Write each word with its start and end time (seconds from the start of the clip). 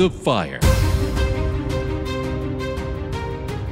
the 0.00 0.08
Fire. 0.08 0.58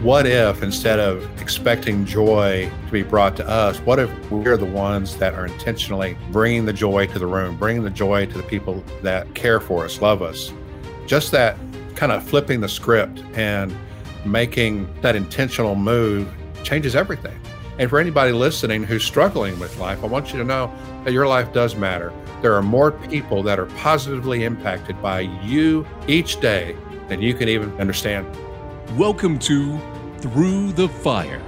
What 0.03 0.27
if 0.27 0.63
instead 0.63 1.01
of 1.01 1.25
expecting 1.41 2.05
joy 2.05 2.71
to 2.85 2.93
be 2.93 3.03
brought 3.03 3.35
to 3.39 3.49
us, 3.49 3.79
what 3.79 3.99
if 3.99 4.11
we're 4.31 4.59
the 4.59 4.67
ones 4.67 5.17
that 5.17 5.33
are 5.33 5.47
intentionally 5.47 6.19
bringing 6.31 6.67
the 6.67 6.73
joy 6.75 7.07
to 7.07 7.19
the 7.19 7.27
room, 7.27 7.57
bringing 7.57 7.83
the 7.83 7.89
joy 7.89 8.27
to 8.27 8.37
the 8.37 8.43
people 8.43 8.85
that 9.01 9.35
care 9.35 9.59
for 9.59 9.87
us, 9.87 10.03
love 10.03 10.21
us? 10.21 10.53
Just 11.07 11.33
that 11.33 11.57
kind 11.95 12.13
of 12.13 12.23
flipping 12.23 12.61
the 12.61 12.69
script 12.69 13.23
and 13.33 13.75
making 14.27 14.87
that 15.01 15.17
intentional 15.17 15.77
move 15.77 16.31
changes 16.63 16.95
everything. 16.95 17.41
And 17.79 17.89
for 17.89 17.99
anybody 17.99 18.33
listening 18.33 18.85
who's 18.85 19.03
struggling 19.03 19.59
with 19.59 19.79
life, 19.79 20.05
I 20.05 20.07
want 20.07 20.31
you 20.35 20.39
to 20.41 20.45
know 20.45 20.71
that 21.05 21.15
your 21.15 21.27
life 21.27 21.55
does 21.55 21.75
matter. 21.75 22.13
There 22.41 22.55
are 22.55 22.63
more 22.63 22.93
people 22.93 23.43
that 23.43 23.59
are 23.59 23.67
positively 23.67 24.45
impacted 24.45 25.03
by 25.03 25.23
you 25.43 25.85
each 26.07 26.41
day 26.41 26.77
than 27.09 27.21
you 27.21 27.35
can 27.35 27.49
even 27.49 27.73
understand. 27.81 28.29
Welcome 28.97 29.41
to 29.41 29.77
Through 30.19 30.73
the 30.75 30.89
Fire, 30.89 31.43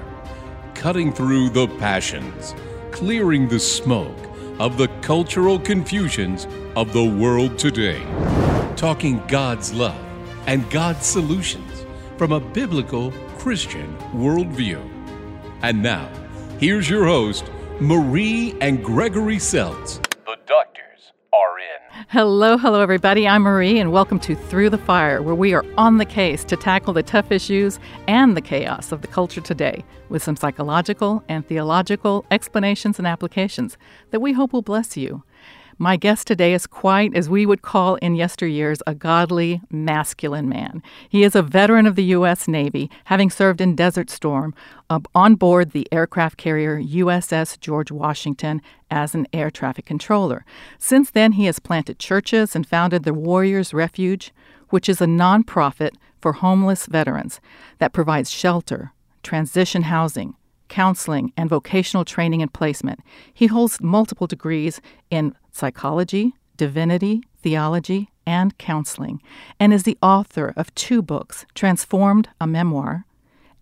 cutting 0.74 1.12
through 1.12 1.51
the 1.51 1.68
passions, 1.79 2.56
clearing 2.91 3.46
the 3.46 3.60
smoke 3.60 4.18
of 4.59 4.79
the 4.79 4.88
cultural 5.01 5.60
confusions 5.60 6.48
of 6.74 6.93
the 6.93 7.04
world 7.04 7.57
today, 7.57 8.02
talking 8.74 9.24
God's 9.29 9.73
love 9.73 10.04
and 10.48 10.68
God's 10.70 11.07
solutions 11.07 11.87
from 12.18 12.32
a 12.32 12.41
biblical 12.41 13.12
Christian 13.38 13.96
worldview. 14.12 14.82
And 15.62 15.84
now, 15.84 16.10
here's 16.59 16.91
your 16.91 17.04
host, 17.04 17.45
Marie 17.79 18.57
and 18.60 18.84
Gregory 18.84 19.37
Seltz. 19.37 20.02
The 20.27 20.37
doctors 20.46 20.59
are 20.59 20.74
in. 20.74 20.80
Hello, 22.09 22.56
hello, 22.56 22.80
everybody. 22.80 23.28
I'm 23.28 23.42
Marie, 23.42 23.78
and 23.78 23.92
welcome 23.92 24.18
to 24.20 24.34
Through 24.34 24.70
the 24.70 24.78
Fire, 24.78 25.22
where 25.22 25.34
we 25.34 25.52
are 25.52 25.64
on 25.77 25.98
the 25.98 26.04
case 26.04 26.42
to 26.45 26.56
tackle 26.56 26.95
the 26.95 27.02
tough 27.02 27.30
issues 27.30 27.79
and 28.09 28.37
the 28.37 28.40
chaos 28.40 28.90
of 28.90 29.02
the 29.02 29.07
culture 29.07 29.42
today 29.42 29.84
with 30.09 30.23
some 30.23 30.34
psychological 30.34 31.23
and 31.29 31.46
theological 31.46 32.24
explanations 32.30 32.98
and 32.98 33.07
applications 33.07 33.76
that 34.10 34.20
we 34.20 34.32
hope 34.32 34.52
will 34.52 34.62
bless 34.62 34.96
you. 34.96 35.23
My 35.82 35.96
guest 35.96 36.26
today 36.26 36.52
is 36.52 36.66
quite, 36.66 37.16
as 37.16 37.30
we 37.30 37.46
would 37.46 37.62
call 37.62 37.95
in 37.96 38.14
yesteryears, 38.14 38.82
a 38.86 38.95
godly, 38.95 39.62
masculine 39.70 40.46
man. 40.46 40.82
He 41.09 41.24
is 41.24 41.34
a 41.34 41.40
veteran 41.40 41.86
of 41.86 41.96
the 41.96 42.04
U.S. 42.04 42.46
Navy, 42.46 42.90
having 43.04 43.30
served 43.30 43.62
in 43.62 43.76
Desert 43.76 44.10
Storm 44.10 44.54
uh, 44.90 45.01
on 45.14 45.36
board 45.36 45.70
the 45.70 45.88
aircraft 45.90 46.36
carrier 46.36 46.78
USS 46.78 47.58
George 47.58 47.90
Washington 47.90 48.60
as 48.90 49.14
an 49.14 49.26
air 49.32 49.51
traffic 49.51 49.86
controller. 49.86 50.45
Since 50.78 51.12
then, 51.12 51.32
he 51.32 51.46
has 51.46 51.58
planted 51.58 51.98
churches 51.98 52.54
and 52.54 52.66
founded 52.66 53.04
the 53.04 53.14
Warriors 53.14 53.73
Refuge, 53.73 54.34
which 54.68 54.86
is 54.86 55.01
a 55.01 55.06
nonprofit 55.06 55.92
for 56.20 56.34
homeless 56.34 56.84
veterans 56.84 57.40
that 57.78 57.95
provides 57.95 58.30
shelter, 58.30 58.92
transition 59.23 59.84
housing, 59.84 60.34
counseling, 60.71 61.35
and 61.37 61.51
vocational 61.51 62.07
training 62.07 62.40
and 62.40 62.54
placement. 62.54 63.01
He 63.35 63.49
holds 63.49 63.82
multiple 63.82 64.26
degrees 64.26 64.81
in 65.10 65.34
psychology, 65.53 66.32
divinity, 66.56 67.22
theology, 67.43 68.09
and 68.26 68.56
counseling, 68.56 69.21
and 69.59 69.75
is 69.75 69.82
the 69.82 69.98
author 70.03 70.54
of 70.56 70.75
two 70.75 71.03
books 71.03 71.44
Transformed, 71.54 72.28
a 72.41 72.47
memoir, 72.47 73.04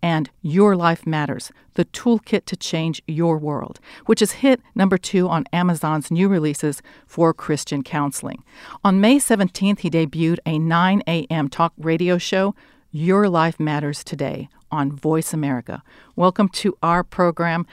and 0.01 0.29
Your 0.41 0.75
Life 0.75 1.05
Matters 1.05 1.51
The 1.73 1.85
Toolkit 1.85 2.45
to 2.45 2.55
Change 2.55 3.01
Your 3.07 3.37
World, 3.37 3.79
which 4.05 4.21
has 4.21 4.31
hit 4.43 4.61
number 4.75 4.97
two 4.97 5.27
on 5.27 5.45
Amazon's 5.51 6.11
new 6.11 6.29
releases 6.29 6.81
for 7.05 7.33
Christian 7.33 7.83
counseling. 7.83 8.43
On 8.83 9.01
May 9.01 9.17
17th, 9.17 9.79
he 9.79 9.89
debuted 9.89 10.39
a 10.45 10.59
9 10.59 11.03
a.m. 11.07 11.49
talk 11.49 11.73
radio 11.77 12.17
show, 12.17 12.55
Your 12.91 13.27
Life 13.27 13.59
Matters 13.59 14.03
Today, 14.03 14.49
on 14.71 14.91
Voice 14.91 15.33
America. 15.33 15.83
Welcome 16.15 16.49
to 16.49 16.77
our 16.83 17.03
program, 17.03 17.65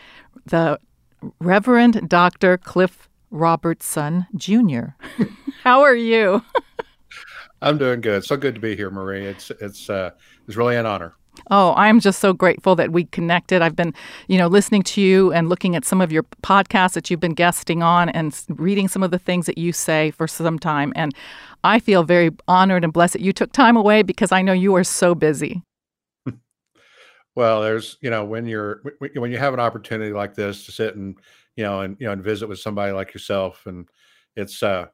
the 0.44 0.78
Reverend 1.40 2.08
Dr. 2.08 2.56
Cliff 2.58 3.08
Robertson 3.30 4.26
Jr. 4.36 4.94
How 5.62 5.82
are 5.82 5.94
you? 5.94 6.42
I'm 7.62 7.78
doing 7.78 8.00
good. 8.00 8.24
So 8.24 8.36
good 8.36 8.54
to 8.54 8.60
be 8.60 8.76
here, 8.76 8.90
Marie. 8.90 9.24
It's 9.24 9.50
it's 9.50 9.88
uh, 9.90 10.10
it's 10.46 10.56
really 10.56 10.76
an 10.76 10.86
honor. 10.86 11.14
Oh, 11.50 11.74
I'm 11.76 12.00
just 12.00 12.18
so 12.18 12.32
grateful 12.32 12.74
that 12.76 12.92
we 12.92 13.04
connected. 13.04 13.62
I've 13.62 13.76
been, 13.76 13.94
you 14.26 14.38
know, 14.38 14.48
listening 14.48 14.82
to 14.84 15.00
you 15.00 15.32
and 15.32 15.48
looking 15.48 15.76
at 15.76 15.84
some 15.84 16.00
of 16.00 16.10
your 16.10 16.24
podcasts 16.42 16.94
that 16.94 17.10
you've 17.10 17.20
been 17.20 17.34
guesting 17.34 17.82
on 17.82 18.08
and 18.08 18.38
reading 18.48 18.88
some 18.88 19.02
of 19.02 19.10
the 19.10 19.18
things 19.18 19.46
that 19.46 19.58
you 19.58 19.72
say 19.72 20.10
for 20.12 20.26
some 20.26 20.58
time. 20.58 20.92
And 20.96 21.14
I 21.62 21.78
feel 21.78 22.04
very 22.04 22.30
honored 22.48 22.84
and 22.84 22.92
blessed 22.92 23.14
that 23.14 23.22
you 23.22 23.32
took 23.32 23.52
time 23.52 23.76
away 23.76 24.02
because 24.02 24.32
I 24.32 24.42
know 24.42 24.52
you 24.52 24.74
are 24.76 24.84
so 24.84 25.14
busy. 25.14 25.62
Well, 27.36 27.60
there's, 27.60 27.98
you 28.00 28.10
know, 28.10 28.24
when 28.24 28.46
you're 28.46 28.82
when 29.14 29.30
you 29.30 29.38
have 29.38 29.54
an 29.54 29.60
opportunity 29.60 30.12
like 30.12 30.34
this 30.34 30.64
to 30.64 30.72
sit 30.72 30.96
and, 30.96 31.16
you 31.54 31.64
know, 31.64 31.82
and 31.82 31.96
you 32.00 32.06
know, 32.06 32.12
and 32.12 32.24
visit 32.24 32.48
with 32.48 32.58
somebody 32.58 32.92
like 32.92 33.12
yourself, 33.12 33.66
and 33.66 33.88
it's, 34.36 34.62
uh, 34.62 34.86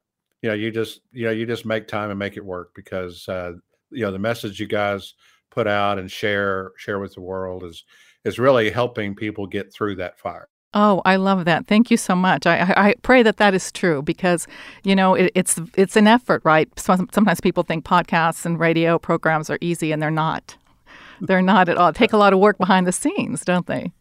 you 0.42 0.50
know, 0.50 0.54
you 0.54 0.72
just, 0.72 1.02
you 1.12 1.26
know, 1.26 1.30
you 1.30 1.46
just 1.46 1.64
make 1.64 1.86
time 1.86 2.10
and 2.10 2.18
make 2.18 2.36
it 2.36 2.44
work 2.44 2.72
because, 2.74 3.28
uh, 3.28 3.52
you 3.90 4.04
know, 4.04 4.10
the 4.10 4.18
message 4.18 4.58
you 4.58 4.66
guys 4.66 5.14
put 5.52 5.68
out 5.68 6.00
and 6.00 6.10
share 6.10 6.72
share 6.76 6.98
with 6.98 7.14
the 7.14 7.20
world 7.20 7.62
is 7.62 7.84
is 8.24 8.40
really 8.40 8.70
helping 8.70 9.14
people 9.14 9.46
get 9.46 9.72
through 9.72 9.94
that 9.96 10.18
fire. 10.18 10.48
Oh, 10.74 11.02
I 11.04 11.16
love 11.16 11.44
that. 11.44 11.66
Thank 11.66 11.90
you 11.90 11.96
so 11.96 12.16
much. 12.16 12.46
I, 12.46 12.72
I, 12.76 12.94
pray 13.02 13.22
that 13.24 13.36
that 13.36 13.52
is 13.52 13.70
true 13.70 14.00
because, 14.00 14.46
you 14.84 14.96
know, 14.96 15.14
it, 15.14 15.30
it's 15.34 15.60
it's 15.76 15.96
an 15.96 16.06
effort, 16.06 16.40
right? 16.44 16.68
Sometimes 16.78 17.40
people 17.40 17.62
think 17.62 17.84
podcasts 17.84 18.46
and 18.46 18.58
radio 18.58 18.98
programs 18.98 19.50
are 19.50 19.58
easy, 19.60 19.92
and 19.92 20.02
they're 20.02 20.10
not. 20.10 20.56
They're 21.20 21.42
not 21.42 21.68
at 21.68 21.76
all. 21.76 21.92
take 21.92 22.12
a 22.12 22.16
lot 22.16 22.32
of 22.32 22.38
work 22.38 22.58
behind 22.58 22.86
the 22.86 22.92
scenes, 22.92 23.44
don't 23.44 23.66
they? 23.66 23.92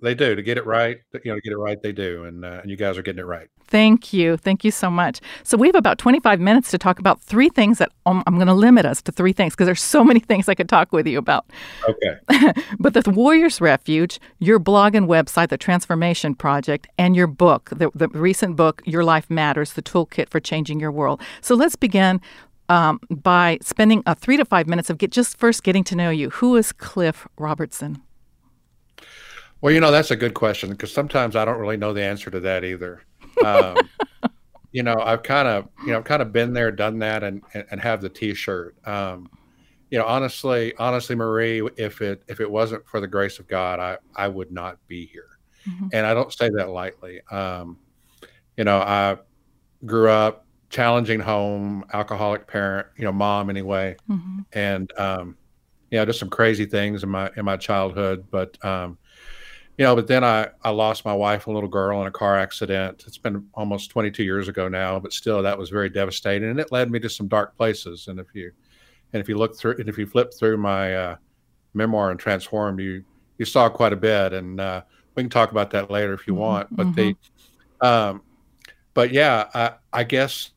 They 0.00 0.14
do 0.14 0.36
to 0.36 0.42
get 0.42 0.58
it 0.58 0.66
right. 0.66 0.98
You 1.12 1.32
know, 1.32 1.34
to 1.34 1.40
get 1.40 1.52
it 1.52 1.58
right, 1.58 1.82
they 1.82 1.92
do, 1.92 2.24
and 2.24 2.44
uh, 2.44 2.60
and 2.62 2.70
you 2.70 2.76
guys 2.76 2.96
are 2.96 3.02
getting 3.02 3.18
it 3.18 3.26
right. 3.26 3.48
Thank 3.66 4.14
you, 4.14 4.38
thank 4.38 4.64
you 4.64 4.70
so 4.70 4.88
much. 4.90 5.20
So 5.42 5.58
we 5.58 5.66
have 5.68 5.74
about 5.74 5.98
25 5.98 6.40
minutes 6.40 6.70
to 6.70 6.78
talk 6.78 6.98
about 6.98 7.20
three 7.20 7.50
things 7.50 7.76
that 7.78 7.90
um, 8.06 8.22
I'm 8.26 8.36
going 8.36 8.46
to 8.46 8.54
limit 8.54 8.86
us 8.86 9.02
to 9.02 9.12
three 9.12 9.34
things 9.34 9.54
because 9.54 9.66
there's 9.66 9.82
so 9.82 10.02
many 10.02 10.20
things 10.20 10.48
I 10.48 10.54
could 10.54 10.70
talk 10.70 10.90
with 10.90 11.06
you 11.06 11.18
about. 11.18 11.44
Okay. 11.86 12.54
but 12.78 12.94
the 12.94 13.10
Warriors 13.10 13.60
Refuge, 13.60 14.20
your 14.38 14.58
blog 14.58 14.94
and 14.94 15.06
website, 15.06 15.50
the 15.50 15.58
Transformation 15.58 16.34
Project, 16.34 16.86
and 16.96 17.14
your 17.14 17.26
book, 17.26 17.68
the, 17.70 17.90
the 17.94 18.08
recent 18.08 18.56
book, 18.56 18.80
Your 18.86 19.04
Life 19.04 19.28
Matters: 19.28 19.74
The 19.74 19.82
Toolkit 19.82 20.30
for 20.30 20.40
Changing 20.40 20.80
Your 20.80 20.92
World. 20.92 21.20
So 21.42 21.54
let's 21.54 21.76
begin 21.76 22.22
um, 22.68 23.00
by 23.10 23.58
spending 23.62 24.02
a 24.06 24.14
three 24.14 24.36
to 24.36 24.44
five 24.44 24.66
minutes 24.66 24.90
of 24.90 24.98
get 24.98 25.10
just 25.10 25.36
first 25.36 25.62
getting 25.62 25.84
to 25.84 25.96
know 25.96 26.10
you. 26.10 26.30
Who 26.30 26.56
is 26.56 26.72
Cliff 26.72 27.26
Robertson? 27.38 28.02
Well, 29.60 29.72
you 29.72 29.80
know 29.80 29.90
that's 29.90 30.10
a 30.10 30.16
good 30.16 30.34
question 30.34 30.70
because 30.70 30.92
sometimes 30.92 31.34
I 31.34 31.44
don't 31.44 31.58
really 31.58 31.76
know 31.76 31.92
the 31.92 32.04
answer 32.04 32.30
to 32.30 32.40
that 32.40 32.64
either. 32.64 33.02
Um, 33.44 33.76
you 34.72 34.82
know, 34.82 34.96
I've 35.00 35.22
kind 35.22 35.48
of 35.48 35.68
you 35.84 35.92
know 35.92 36.02
kind 36.02 36.22
of 36.22 36.32
been 36.32 36.52
there, 36.52 36.70
done 36.70 36.98
that, 37.00 37.24
and 37.24 37.42
and 37.54 37.80
have 37.80 38.00
the 38.00 38.08
T-shirt. 38.08 38.76
Um, 38.86 39.28
you 39.90 39.98
know, 39.98 40.04
honestly, 40.04 40.74
honestly, 40.78 41.16
Marie, 41.16 41.62
if 41.76 42.00
it 42.02 42.22
if 42.28 42.40
it 42.40 42.50
wasn't 42.50 42.86
for 42.86 43.00
the 43.00 43.08
grace 43.08 43.38
of 43.38 43.48
God, 43.48 43.80
I 43.80 43.98
I 44.14 44.28
would 44.28 44.52
not 44.52 44.78
be 44.86 45.06
here, 45.06 45.38
mm-hmm. 45.68 45.88
and 45.92 46.06
I 46.06 46.14
don't 46.14 46.32
say 46.32 46.50
that 46.50 46.68
lightly. 46.68 47.20
Um, 47.30 47.78
you 48.56 48.64
know, 48.64 48.78
I 48.78 49.16
grew 49.86 50.10
up 50.10 50.46
challenging 50.70 51.20
home, 51.20 51.84
alcoholic 51.92 52.46
parent, 52.46 52.86
you 52.96 53.04
know, 53.04 53.12
mom 53.12 53.50
anyway, 53.50 53.96
mm-hmm. 54.08 54.40
and 54.52 54.92
um, 54.98 55.36
you 55.90 55.98
know, 55.98 56.04
just 56.04 56.18
some 56.18 56.30
crazy 56.30 56.66
things 56.66 57.02
in 57.02 57.08
my 57.08 57.30
in 57.36 57.44
my 57.44 57.56
childhood. 57.56 58.26
But 58.30 58.62
um, 58.64 58.98
you 59.78 59.84
know, 59.84 59.94
but 59.94 60.06
then 60.06 60.24
I 60.24 60.48
I 60.62 60.70
lost 60.70 61.04
my 61.04 61.14
wife 61.14 61.46
and 61.46 61.54
little 61.54 61.68
girl 61.68 62.00
in 62.00 62.06
a 62.06 62.12
car 62.12 62.36
accident. 62.36 63.04
It's 63.06 63.18
been 63.18 63.46
almost 63.54 63.90
22 63.90 64.24
years 64.24 64.48
ago 64.48 64.68
now, 64.68 64.98
but 64.98 65.12
still, 65.12 65.42
that 65.42 65.58
was 65.58 65.70
very 65.70 65.88
devastating, 65.88 66.50
and 66.50 66.60
it 66.60 66.72
led 66.72 66.90
me 66.90 66.98
to 67.00 67.08
some 67.08 67.28
dark 67.28 67.56
places. 67.56 68.08
And 68.08 68.20
if 68.20 68.26
you 68.34 68.52
and 69.12 69.20
if 69.20 69.28
you 69.28 69.36
look 69.36 69.56
through 69.56 69.76
and 69.78 69.88
if 69.88 69.96
you 69.96 70.06
flip 70.06 70.32
through 70.34 70.58
my 70.58 70.94
uh, 70.94 71.16
memoir 71.74 72.10
and 72.10 72.20
transformed, 72.20 72.80
you 72.80 73.04
you 73.38 73.44
saw 73.44 73.68
quite 73.68 73.92
a 73.92 73.96
bit, 73.96 74.32
and 74.34 74.60
uh, 74.60 74.82
we 75.14 75.22
can 75.22 75.30
talk 75.30 75.50
about 75.50 75.70
that 75.70 75.90
later 75.90 76.12
if 76.12 76.26
you 76.26 76.34
mm-hmm. 76.34 76.42
want. 76.42 76.76
But 76.76 76.88
mm-hmm. 76.88 77.12
the 77.80 77.88
um, 77.88 78.22
but 78.94 79.12
yeah, 79.12 79.48
I, 79.54 79.72
I 79.92 80.02
guess 80.02 80.50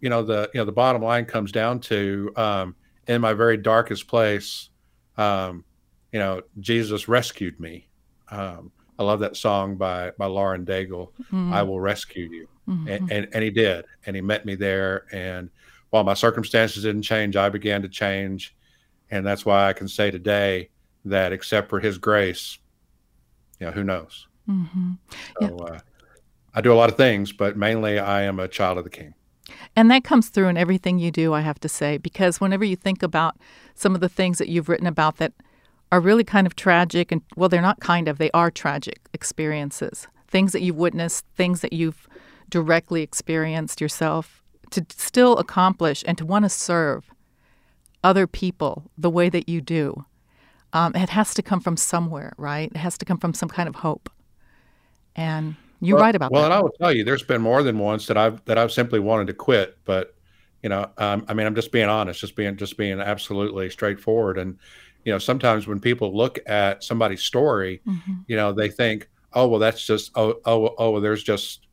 you 0.00 0.08
know 0.08 0.22
the 0.22 0.50
you 0.52 0.60
know 0.60 0.64
the 0.64 0.72
bottom 0.72 1.02
line 1.02 1.24
comes 1.24 1.52
down 1.52 1.80
to 1.80 2.32
um, 2.36 2.74
in 3.06 3.20
my 3.20 3.32
very 3.32 3.56
darkest 3.56 4.06
place 4.06 4.70
um, 5.16 5.64
you 6.12 6.18
know 6.18 6.42
jesus 6.60 7.08
rescued 7.08 7.58
me 7.60 7.88
um, 8.30 8.70
i 8.98 9.02
love 9.02 9.20
that 9.20 9.36
song 9.36 9.76
by 9.76 10.10
by 10.18 10.26
lauren 10.26 10.64
daigle 10.64 11.10
mm-hmm. 11.22 11.52
i 11.52 11.62
will 11.62 11.80
rescue 11.80 12.28
you 12.30 12.48
mm-hmm. 12.68 12.88
and, 12.88 13.12
and, 13.12 13.28
and 13.32 13.44
he 13.44 13.50
did 13.50 13.84
and 14.06 14.16
he 14.16 14.22
met 14.22 14.44
me 14.44 14.54
there 14.54 15.04
and 15.12 15.50
while 15.90 16.04
my 16.04 16.14
circumstances 16.14 16.82
didn't 16.82 17.02
change 17.02 17.36
i 17.36 17.48
began 17.48 17.82
to 17.82 17.88
change 17.88 18.56
and 19.10 19.26
that's 19.26 19.44
why 19.44 19.68
i 19.68 19.72
can 19.72 19.88
say 19.88 20.10
today 20.10 20.68
that 21.04 21.32
except 21.32 21.68
for 21.68 21.80
his 21.80 21.98
grace 21.98 22.58
you 23.60 23.66
know 23.66 23.72
who 23.72 23.84
knows 23.84 24.28
mm-hmm. 24.48 24.92
so 25.40 25.66
yeah. 25.66 25.74
uh, 25.74 25.78
i 26.54 26.60
do 26.60 26.72
a 26.72 26.74
lot 26.74 26.90
of 26.90 26.96
things 26.96 27.32
but 27.32 27.56
mainly 27.56 27.98
i 27.98 28.22
am 28.22 28.38
a 28.38 28.48
child 28.48 28.78
of 28.78 28.84
the 28.84 28.90
king 28.90 29.14
And 29.76 29.90
that 29.90 30.04
comes 30.04 30.28
through 30.28 30.48
in 30.48 30.56
everything 30.56 30.98
you 30.98 31.10
do, 31.10 31.34
I 31.34 31.40
have 31.40 31.60
to 31.60 31.68
say, 31.68 31.98
because 31.98 32.40
whenever 32.40 32.64
you 32.64 32.76
think 32.76 33.02
about 33.02 33.36
some 33.74 33.94
of 33.94 34.00
the 34.00 34.08
things 34.08 34.38
that 34.38 34.48
you've 34.48 34.68
written 34.68 34.86
about 34.86 35.16
that 35.18 35.32
are 35.90 36.00
really 36.00 36.24
kind 36.24 36.46
of 36.46 36.54
tragic, 36.56 37.10
and 37.12 37.22
well, 37.36 37.48
they're 37.48 37.62
not 37.62 37.80
kind 37.80 38.08
of, 38.08 38.18
they 38.18 38.30
are 38.32 38.50
tragic 38.50 39.08
experiences, 39.14 40.06
things 40.26 40.52
that 40.52 40.62
you've 40.62 40.76
witnessed, 40.76 41.24
things 41.34 41.60
that 41.60 41.72
you've 41.72 42.06
directly 42.50 43.02
experienced 43.02 43.80
yourself, 43.80 44.42
to 44.70 44.84
still 44.90 45.38
accomplish 45.38 46.04
and 46.06 46.18
to 46.18 46.26
want 46.26 46.44
to 46.44 46.48
serve 46.48 47.10
other 48.04 48.26
people 48.26 48.90
the 48.96 49.10
way 49.10 49.28
that 49.28 49.48
you 49.48 49.60
do. 49.60 50.04
Um, 50.72 50.94
it 50.94 51.08
has 51.08 51.32
to 51.34 51.42
come 51.42 51.60
from 51.60 51.76
somewhere, 51.76 52.34
right? 52.36 52.70
It 52.70 52.76
has 52.76 52.98
to 52.98 53.04
come 53.04 53.18
from 53.18 53.32
some 53.32 53.48
kind 53.48 53.68
of 53.68 53.76
hope. 53.76 54.10
And 55.16 55.56
you 55.80 55.94
well, 55.94 56.04
write 56.04 56.14
about 56.14 56.32
well, 56.32 56.42
that. 56.42 56.46
and 56.46 56.54
I 56.54 56.60
will 56.60 56.72
tell 56.80 56.92
you, 56.92 57.04
there's 57.04 57.22
been 57.22 57.42
more 57.42 57.62
than 57.62 57.78
once 57.78 58.06
that 58.06 58.16
I've 58.16 58.44
that 58.46 58.58
I've 58.58 58.72
simply 58.72 58.98
wanted 58.98 59.28
to 59.28 59.34
quit, 59.34 59.78
but 59.84 60.14
you 60.62 60.68
know, 60.68 60.90
um, 60.98 61.24
I 61.28 61.34
mean, 61.34 61.46
I'm 61.46 61.54
just 61.54 61.70
being 61.70 61.88
honest, 61.88 62.20
just 62.20 62.34
being 62.34 62.56
just 62.56 62.76
being 62.76 63.00
absolutely 63.00 63.70
straightforward. 63.70 64.38
And 64.38 64.58
you 65.04 65.12
know, 65.12 65.18
sometimes 65.18 65.66
when 65.66 65.78
people 65.78 66.16
look 66.16 66.38
at 66.46 66.82
somebody's 66.82 67.22
story, 67.22 67.80
mm-hmm. 67.86 68.14
you 68.26 68.36
know, 68.36 68.52
they 68.52 68.68
think, 68.68 69.08
oh, 69.32 69.46
well, 69.46 69.60
that's 69.60 69.86
just 69.86 70.10
oh 70.16 70.40
oh 70.44 70.74
oh, 70.78 71.00
there's 71.00 71.22
just 71.22 71.68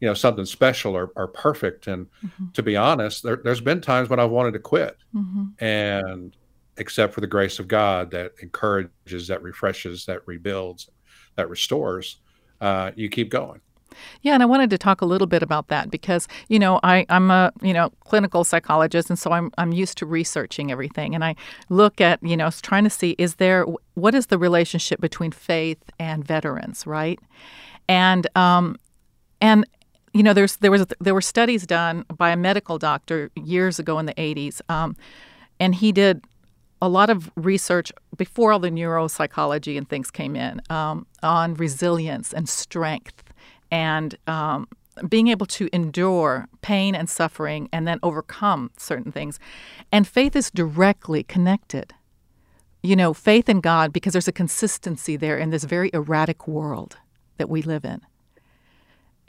you 0.00 0.08
know 0.08 0.14
something 0.14 0.46
special 0.46 0.96
or, 0.96 1.12
or 1.16 1.28
perfect. 1.28 1.86
And 1.86 2.06
mm-hmm. 2.24 2.46
to 2.54 2.62
be 2.62 2.76
honest, 2.76 3.22
there, 3.22 3.40
has 3.44 3.60
been 3.60 3.82
times 3.82 4.08
when 4.08 4.20
I've 4.20 4.30
wanted 4.30 4.52
to 4.52 4.60
quit, 4.60 4.96
mm-hmm. 5.14 5.62
and 5.62 6.34
except 6.78 7.12
for 7.12 7.20
the 7.20 7.26
grace 7.26 7.58
of 7.58 7.68
God 7.68 8.10
that 8.12 8.32
encourages, 8.40 9.28
that 9.28 9.42
refreshes, 9.42 10.06
that 10.06 10.26
rebuilds, 10.26 10.88
that 11.36 11.50
restores 11.50 12.20
uh, 12.60 12.92
you 12.94 13.08
keep 13.08 13.30
going. 13.30 13.60
Yeah, 14.22 14.34
and 14.34 14.42
I 14.42 14.46
wanted 14.46 14.70
to 14.70 14.78
talk 14.78 15.00
a 15.00 15.04
little 15.04 15.26
bit 15.26 15.42
about 15.42 15.68
that 15.68 15.90
because 15.90 16.28
you 16.48 16.58
know 16.58 16.80
I, 16.82 17.06
I'm 17.08 17.30
a 17.30 17.52
you 17.62 17.72
know 17.72 17.90
clinical 18.04 18.44
psychologist, 18.44 19.10
and 19.10 19.18
so 19.18 19.32
I'm 19.32 19.50
I'm 19.58 19.72
used 19.72 19.98
to 19.98 20.06
researching 20.06 20.70
everything, 20.70 21.14
and 21.14 21.24
I 21.24 21.34
look 21.68 22.00
at 22.00 22.22
you 22.22 22.36
know 22.36 22.50
trying 22.62 22.84
to 22.84 22.90
see 22.90 23.14
is 23.18 23.36
there 23.36 23.66
what 23.94 24.14
is 24.14 24.26
the 24.26 24.38
relationship 24.38 25.00
between 25.00 25.32
faith 25.32 25.82
and 25.98 26.24
veterans, 26.24 26.86
right? 26.86 27.18
And 27.88 28.26
um, 28.36 28.76
and 29.40 29.66
you 30.12 30.22
know 30.22 30.32
there's 30.32 30.56
there 30.56 30.70
was 30.70 30.86
there 31.00 31.14
were 31.14 31.20
studies 31.20 31.66
done 31.66 32.04
by 32.16 32.30
a 32.30 32.36
medical 32.36 32.78
doctor 32.78 33.30
years 33.34 33.78
ago 33.78 33.98
in 33.98 34.06
the 34.06 34.14
80s, 34.14 34.60
um, 34.70 34.96
and 35.58 35.74
he 35.74 35.92
did 35.92 36.24
a 36.82 36.88
lot 36.88 37.10
of 37.10 37.30
research 37.36 37.92
before 38.16 38.52
all 38.52 38.58
the 38.58 38.70
neuropsychology 38.70 39.76
and 39.76 39.88
things 39.88 40.10
came 40.10 40.34
in 40.34 40.62
um, 40.70 41.06
on 41.22 41.54
resilience 41.54 42.32
and 42.32 42.48
strength 42.48 43.22
and 43.70 44.16
um, 44.26 44.66
being 45.08 45.28
able 45.28 45.46
to 45.46 45.68
endure 45.72 46.48
pain 46.62 46.94
and 46.94 47.08
suffering 47.08 47.68
and 47.72 47.86
then 47.86 47.98
overcome 48.02 48.70
certain 48.76 49.12
things. 49.12 49.38
And 49.92 50.06
faith 50.06 50.34
is 50.34 50.50
directly 50.50 51.22
connected. 51.22 51.94
You 52.82 52.96
know, 52.96 53.12
faith 53.12 53.48
in 53.48 53.60
God, 53.60 53.92
because 53.92 54.12
there's 54.12 54.28
a 54.28 54.32
consistency 54.32 55.16
there 55.16 55.38
in 55.38 55.50
this 55.50 55.64
very 55.64 55.90
erratic 55.92 56.48
world 56.48 56.96
that 57.36 57.50
we 57.50 57.62
live 57.62 57.84
in. 57.84 58.00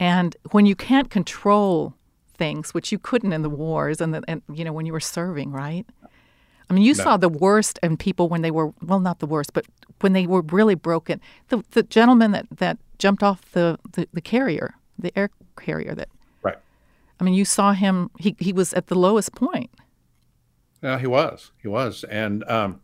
And 0.00 0.36
when 0.50 0.66
you 0.66 0.74
can't 0.74 1.10
control 1.10 1.94
things, 2.34 2.74
which 2.74 2.90
you 2.90 2.98
couldn't 2.98 3.32
in 3.32 3.42
the 3.42 3.50
wars 3.50 4.00
and, 4.00 4.14
the, 4.14 4.22
and 4.26 4.42
you 4.52 4.64
know, 4.64 4.72
when 4.72 4.86
you 4.86 4.92
were 4.92 5.00
serving, 5.00 5.52
right? 5.52 5.86
I 6.68 6.74
mean, 6.74 6.84
you 6.84 6.94
no. 6.94 7.02
saw 7.02 7.16
the 7.16 7.28
worst 7.28 7.78
in 7.82 7.96
people 7.96 8.28
when 8.28 8.42
they 8.42 8.50
were 8.50 8.72
well, 8.82 9.00
not 9.00 9.18
the 9.18 9.26
worst, 9.26 9.52
but 9.52 9.66
when 10.00 10.12
they 10.12 10.26
were 10.26 10.42
really 10.42 10.74
broken. 10.74 11.20
The 11.48 11.64
the 11.72 11.82
gentleman 11.82 12.32
that 12.32 12.46
that 12.58 12.78
jumped 12.98 13.22
off 13.22 13.50
the 13.52 13.78
the, 13.92 14.08
the 14.12 14.20
carrier, 14.20 14.74
the 14.98 15.16
air 15.18 15.30
carrier, 15.58 15.94
that 15.94 16.08
right. 16.42 16.58
I 17.20 17.24
mean, 17.24 17.34
you 17.34 17.44
saw 17.44 17.72
him. 17.72 18.10
He 18.18 18.36
he 18.38 18.52
was 18.52 18.72
at 18.72 18.86
the 18.86 18.94
lowest 18.94 19.34
point. 19.34 19.70
Yeah, 20.82 20.98
he 20.98 21.06
was. 21.06 21.52
He 21.62 21.68
was, 21.68 22.04
and 22.04 22.42
um, 22.50 22.80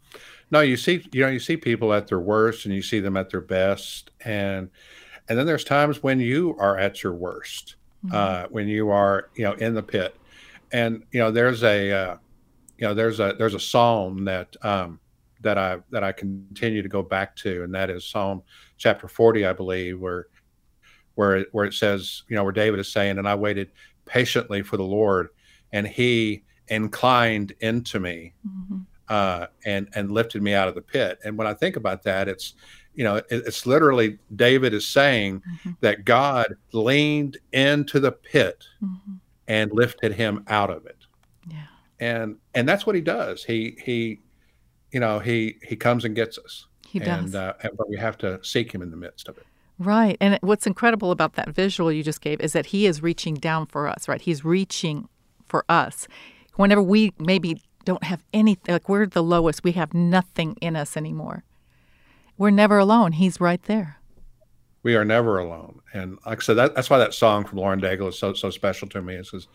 no, 0.50 0.60
you 0.60 0.76
see, 0.76 1.04
you 1.12 1.22
know, 1.22 1.28
you 1.28 1.40
see 1.40 1.56
people 1.56 1.92
at 1.92 2.06
their 2.06 2.20
worst, 2.20 2.64
and 2.64 2.74
you 2.74 2.82
see 2.82 3.00
them 3.00 3.16
at 3.16 3.30
their 3.30 3.40
best, 3.40 4.10
and 4.24 4.70
and 5.28 5.38
then 5.38 5.46
there's 5.46 5.64
times 5.64 6.02
when 6.02 6.20
you 6.20 6.56
are 6.58 6.78
at 6.78 7.02
your 7.02 7.12
worst, 7.12 7.76
mm-hmm. 8.04 8.14
uh, 8.14 8.44
when 8.50 8.68
you 8.68 8.90
are, 8.90 9.28
you 9.34 9.44
know, 9.44 9.52
in 9.54 9.74
the 9.74 9.82
pit, 9.82 10.16
and 10.72 11.02
you 11.10 11.18
know, 11.18 11.30
there's 11.30 11.62
a 11.62 11.92
uh, 11.92 12.16
you 12.78 12.86
know 12.86 12.94
there's 12.94 13.20
a 13.20 13.34
there's 13.38 13.54
a 13.54 13.60
psalm 13.60 14.24
that 14.24 14.56
um, 14.62 15.00
that 15.40 15.58
I 15.58 15.78
that 15.90 16.04
I 16.04 16.12
continue 16.12 16.82
to 16.82 16.88
go 16.88 17.02
back 17.02 17.34
to, 17.36 17.64
and 17.64 17.74
that 17.74 17.90
is 17.90 18.04
Psalm 18.04 18.42
chapter 18.76 19.08
40, 19.08 19.46
I 19.46 19.52
believe, 19.52 20.00
where 20.00 20.26
where 21.16 21.38
it, 21.38 21.48
where 21.52 21.64
it 21.64 21.74
says, 21.74 22.22
you 22.28 22.36
know, 22.36 22.44
where 22.44 22.52
David 22.52 22.80
is 22.80 22.90
saying, 22.90 23.18
"And 23.18 23.28
I 23.28 23.34
waited 23.34 23.72
patiently 24.04 24.62
for 24.62 24.76
the 24.76 24.84
Lord, 24.84 25.28
and 25.72 25.86
He 25.86 26.44
inclined 26.68 27.52
into 27.60 27.98
me, 27.98 28.34
mm-hmm. 28.46 28.78
uh, 29.08 29.46
and 29.64 29.88
and 29.94 30.12
lifted 30.12 30.42
me 30.42 30.54
out 30.54 30.68
of 30.68 30.76
the 30.76 30.82
pit." 30.82 31.18
And 31.24 31.36
when 31.36 31.48
I 31.48 31.54
think 31.54 31.76
about 31.76 32.04
that, 32.04 32.28
it's 32.28 32.54
you 32.94 33.02
know, 33.02 33.16
it, 33.16 33.26
it's 33.30 33.66
literally 33.66 34.18
David 34.36 34.72
is 34.72 34.86
saying 34.86 35.40
mm-hmm. 35.40 35.72
that 35.80 36.04
God 36.04 36.56
leaned 36.72 37.38
into 37.52 37.98
the 37.98 38.12
pit 38.12 38.64
mm-hmm. 38.82 39.14
and 39.48 39.72
lifted 39.72 40.12
him 40.12 40.44
out 40.46 40.70
of 40.70 40.86
it 40.86 40.97
and 42.00 42.36
and 42.54 42.68
that's 42.68 42.86
what 42.86 42.94
he 42.94 43.00
does. 43.00 43.44
He 43.44 43.76
he, 43.84 44.20
you 44.92 45.00
know, 45.00 45.18
he 45.18 45.56
he 45.62 45.76
comes 45.76 46.04
and 46.04 46.14
gets 46.14 46.38
us. 46.38 46.66
He 46.86 46.98
does, 46.98 47.34
and, 47.34 47.34
uh, 47.34 47.52
but 47.76 47.88
we 47.88 47.96
have 47.96 48.16
to 48.18 48.42
seek 48.42 48.72
him 48.72 48.80
in 48.82 48.90
the 48.90 48.96
midst 48.96 49.28
of 49.28 49.36
it. 49.36 49.46
Right, 49.78 50.16
and 50.20 50.38
what's 50.40 50.66
incredible 50.66 51.10
about 51.10 51.34
that 51.34 51.50
visual 51.50 51.92
you 51.92 52.02
just 52.02 52.20
gave 52.20 52.40
is 52.40 52.52
that 52.52 52.66
he 52.66 52.86
is 52.86 53.02
reaching 53.02 53.34
down 53.34 53.66
for 53.66 53.86
us. 53.86 54.08
Right, 54.08 54.20
he's 54.20 54.44
reaching 54.44 55.08
for 55.46 55.64
us. 55.68 56.08
Whenever 56.56 56.82
we 56.82 57.12
maybe 57.18 57.62
don't 57.84 58.04
have 58.04 58.24
anything, 58.32 58.72
like 58.72 58.88
we're 58.88 59.06
the 59.06 59.22
lowest, 59.22 59.62
we 59.62 59.72
have 59.72 59.94
nothing 59.94 60.56
in 60.60 60.76
us 60.76 60.96
anymore. 60.96 61.44
We're 62.36 62.50
never 62.50 62.78
alone. 62.78 63.12
He's 63.12 63.40
right 63.40 63.62
there. 63.64 63.98
We 64.82 64.96
are 64.96 65.04
never 65.04 65.38
alone, 65.38 65.80
and 65.92 66.18
like 66.24 66.38
I 66.38 66.42
said, 66.42 66.54
that, 66.54 66.74
that's 66.74 66.88
why 66.88 66.98
that 66.98 67.12
song 67.12 67.44
from 67.44 67.58
Lauren 67.58 67.80
Daigle 67.80 68.08
is 68.08 68.18
so 68.18 68.32
so 68.32 68.48
special 68.50 68.88
to 68.88 69.02
me. 69.02 69.16
It 69.16 69.26
says, 69.26 69.48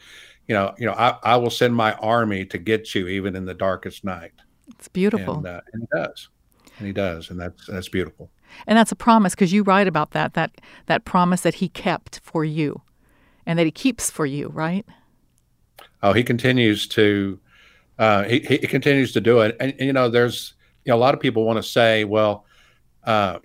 you 0.48 0.56
know, 0.56 0.74
you 0.78 0.86
know, 0.86 0.94
I, 0.94 1.18
I 1.24 1.36
will 1.38 1.50
send 1.50 1.76
my 1.76 1.94
army 1.94 2.46
to 2.46 2.58
get 2.58 2.94
you 2.94 3.08
even 3.08 3.36
in 3.36 3.46
the 3.46 3.54
darkest 3.54 4.04
night. 4.04 4.34
It's 4.70 4.88
beautiful, 4.88 5.38
and, 5.38 5.48
uh, 5.48 5.62
and 5.74 5.84
he 5.84 5.88
does, 5.98 6.30
and 6.78 6.88
he 6.88 6.94
does, 6.94 7.30
and 7.30 7.40
that's 7.40 7.66
that's 7.68 7.90
beautiful. 7.90 8.30
And 8.68 8.78
that's 8.78 8.92
a 8.92 8.96
promise 8.96 9.34
because 9.34 9.52
you 9.52 9.64
write 9.64 9.88
about 9.88 10.12
that 10.12 10.34
that 10.34 10.62
that 10.86 11.06
promise 11.06 11.42
that 11.42 11.56
he 11.56 11.70
kept 11.70 12.20
for 12.24 12.44
you, 12.46 12.82
and 13.46 13.58
that 13.58 13.66
he 13.66 13.72
keeps 13.72 14.10
for 14.10 14.26
you, 14.26 14.50
right? 14.50 14.86
Oh, 16.02 16.14
he 16.14 16.24
continues 16.24 16.88
to 16.90 17.40
uh, 18.00 18.24
he 18.24 18.40
he 18.40 18.58
continues 18.60 19.12
to 19.14 19.22
do 19.22 19.40
it, 19.42 19.56
and, 19.60 19.72
and, 19.72 19.88
you 19.88 19.94
know, 19.94 20.10
there's 20.10 20.54
you 20.86 20.92
know 20.92 20.98
a 20.98 21.00
lot 21.00 21.14
of 21.14 21.20
people 21.20 21.46
want 21.46 21.58
to 21.58 21.64
say, 21.64 22.04
well, 22.04 22.46
uh, 23.04 23.40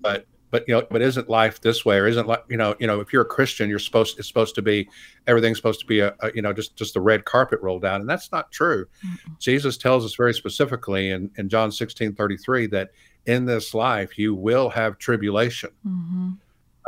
but 0.00 0.26
but 0.56 0.66
you 0.66 0.72
know, 0.72 0.86
but 0.90 1.02
isn't 1.02 1.28
life 1.28 1.60
this 1.60 1.84
way, 1.84 1.98
or 1.98 2.06
isn't 2.06 2.26
like 2.26 2.42
you 2.48 2.56
know, 2.56 2.74
you 2.78 2.86
know, 2.86 2.98
if 3.00 3.12
you're 3.12 3.20
a 3.20 3.26
Christian, 3.26 3.68
you're 3.68 3.78
supposed 3.78 4.18
it's 4.18 4.26
supposed 4.26 4.54
to 4.54 4.62
be 4.62 4.88
everything's 5.26 5.58
supposed 5.58 5.80
to 5.80 5.86
be 5.86 6.00
a, 6.00 6.14
a 6.20 6.32
you 6.34 6.40
know 6.40 6.54
just 6.54 6.74
just 6.76 6.94
the 6.94 7.00
red 7.00 7.26
carpet 7.26 7.60
rolled 7.60 7.84
out, 7.84 8.00
and 8.00 8.08
that's 8.08 8.32
not 8.32 8.50
true. 8.50 8.86
Mm-hmm. 9.06 9.34
Jesus 9.38 9.76
tells 9.76 10.02
us 10.02 10.14
very 10.14 10.32
specifically 10.32 11.10
in 11.10 11.30
in 11.36 11.50
John 11.50 11.70
16 11.70 12.14
33 12.14 12.68
that 12.68 12.92
in 13.26 13.44
this 13.44 13.74
life 13.74 14.18
you 14.18 14.34
will 14.34 14.70
have 14.70 14.96
tribulation. 14.96 15.68
Mm-hmm. 15.86 16.30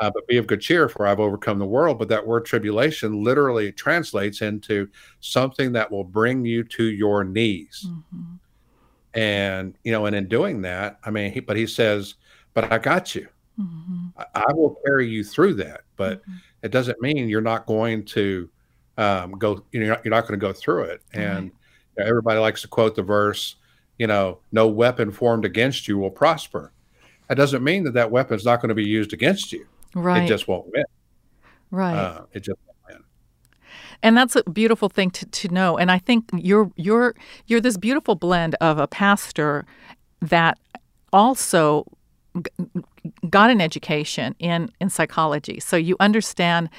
Uh, 0.00 0.10
but 0.14 0.26
be 0.28 0.38
of 0.38 0.46
good 0.46 0.62
cheer, 0.62 0.88
for 0.88 1.06
I've 1.06 1.20
overcome 1.20 1.58
the 1.58 1.66
world. 1.66 1.98
But 1.98 2.08
that 2.08 2.26
word 2.26 2.46
tribulation 2.46 3.22
literally 3.22 3.70
translates 3.70 4.40
into 4.40 4.88
something 5.20 5.72
that 5.72 5.90
will 5.90 6.04
bring 6.04 6.46
you 6.46 6.64
to 6.64 6.84
your 6.84 7.22
knees. 7.22 7.84
Mm-hmm. 7.86 8.34
And 9.12 9.74
you 9.84 9.92
know, 9.92 10.06
and 10.06 10.16
in 10.16 10.26
doing 10.26 10.62
that, 10.62 11.00
I 11.04 11.10
mean, 11.10 11.32
he, 11.32 11.40
but 11.40 11.58
he 11.58 11.66
says, 11.66 12.14
"But 12.54 12.72
I 12.72 12.78
got 12.78 13.14
you." 13.14 13.28
Mm-hmm. 13.58 14.06
I, 14.18 14.44
I, 14.48 14.52
will 14.52 14.76
carry 14.86 15.08
you 15.08 15.24
through 15.24 15.54
that, 15.54 15.82
but 15.96 16.22
mm-hmm. 16.22 16.36
it 16.62 16.70
doesn't 16.70 17.00
mean 17.00 17.28
you're 17.28 17.40
not 17.40 17.66
going 17.66 18.04
to 18.06 18.48
um, 18.96 19.32
go. 19.32 19.64
You 19.72 19.80
know, 19.80 19.86
you're 19.86 19.94
not, 19.96 20.06
not 20.06 20.20
going 20.22 20.38
to 20.38 20.46
go 20.46 20.52
through 20.52 20.84
it. 20.84 21.02
And 21.12 21.46
you 21.46 21.52
know, 21.98 22.08
everybody 22.08 22.38
likes 22.38 22.62
to 22.62 22.68
quote 22.68 22.94
the 22.94 23.02
verse, 23.02 23.56
you 23.98 24.06
know, 24.06 24.38
no 24.52 24.68
weapon 24.68 25.10
formed 25.10 25.44
against 25.44 25.88
you 25.88 25.98
will 25.98 26.10
prosper. 26.10 26.72
That 27.28 27.36
doesn't 27.36 27.64
mean 27.64 27.84
that 27.84 27.94
that 27.94 28.10
weapon 28.10 28.36
is 28.36 28.44
not 28.44 28.62
going 28.62 28.68
to 28.70 28.74
be 28.74 28.84
used 28.84 29.12
against 29.12 29.52
you. 29.52 29.66
Right. 29.94 30.22
It 30.22 30.28
just 30.28 30.46
won't 30.46 30.66
win. 30.72 30.84
Right. 31.70 31.96
Uh, 31.96 32.22
it 32.32 32.40
just 32.40 32.58
won't 32.66 33.00
win. 33.00 33.04
and 34.02 34.16
that's 34.16 34.36
a 34.36 34.44
beautiful 34.44 34.88
thing 34.88 35.10
to, 35.10 35.26
to 35.26 35.48
know 35.48 35.76
and 35.76 35.90
i 35.90 35.98
think 35.98 36.24
you're 36.32 36.70
you're 36.76 37.14
you're 37.46 37.60
this 37.60 37.76
beautiful 37.76 38.14
blend 38.14 38.54
of 38.62 38.78
a 38.78 38.86
pastor 38.86 39.66
that 40.22 40.58
also 41.12 41.84
got 43.30 43.50
an 43.50 43.60
education 43.60 44.34
in, 44.38 44.70
in 44.80 44.90
psychology. 44.90 45.60
So 45.60 45.76
you 45.76 45.96
understand 46.00 46.70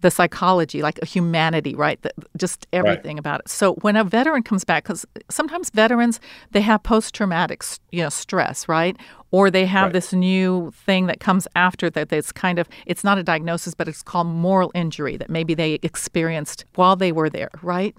the 0.00 0.10
psychology, 0.10 0.80
like 0.80 0.98
a 1.02 1.06
humanity, 1.06 1.74
right? 1.74 2.00
The, 2.02 2.12
just 2.36 2.66
everything 2.72 3.16
right. 3.16 3.20
about 3.20 3.40
it. 3.40 3.48
So 3.48 3.74
when 3.76 3.96
a 3.96 4.04
veteran 4.04 4.42
comes 4.42 4.64
back, 4.64 4.84
because 4.84 5.04
sometimes 5.28 5.70
veterans 5.70 6.20
they 6.52 6.60
have 6.60 6.82
post 6.82 7.14
traumatic, 7.14 7.64
you 7.90 8.02
know, 8.02 8.08
stress, 8.08 8.68
right? 8.68 8.96
Or 9.30 9.50
they 9.50 9.66
have 9.66 9.86
right. 9.86 9.92
this 9.92 10.12
new 10.12 10.72
thing 10.86 11.06
that 11.06 11.20
comes 11.20 11.48
after 11.56 11.90
that. 11.90 12.10
That's 12.10 12.32
kind 12.32 12.58
of 12.58 12.68
it's 12.86 13.02
not 13.02 13.18
a 13.18 13.22
diagnosis, 13.22 13.74
but 13.74 13.88
it's 13.88 14.02
called 14.02 14.28
moral 14.28 14.70
injury 14.74 15.16
that 15.16 15.30
maybe 15.30 15.54
they 15.54 15.80
experienced 15.82 16.64
while 16.76 16.94
they 16.94 17.12
were 17.12 17.28
there, 17.28 17.50
right? 17.62 17.96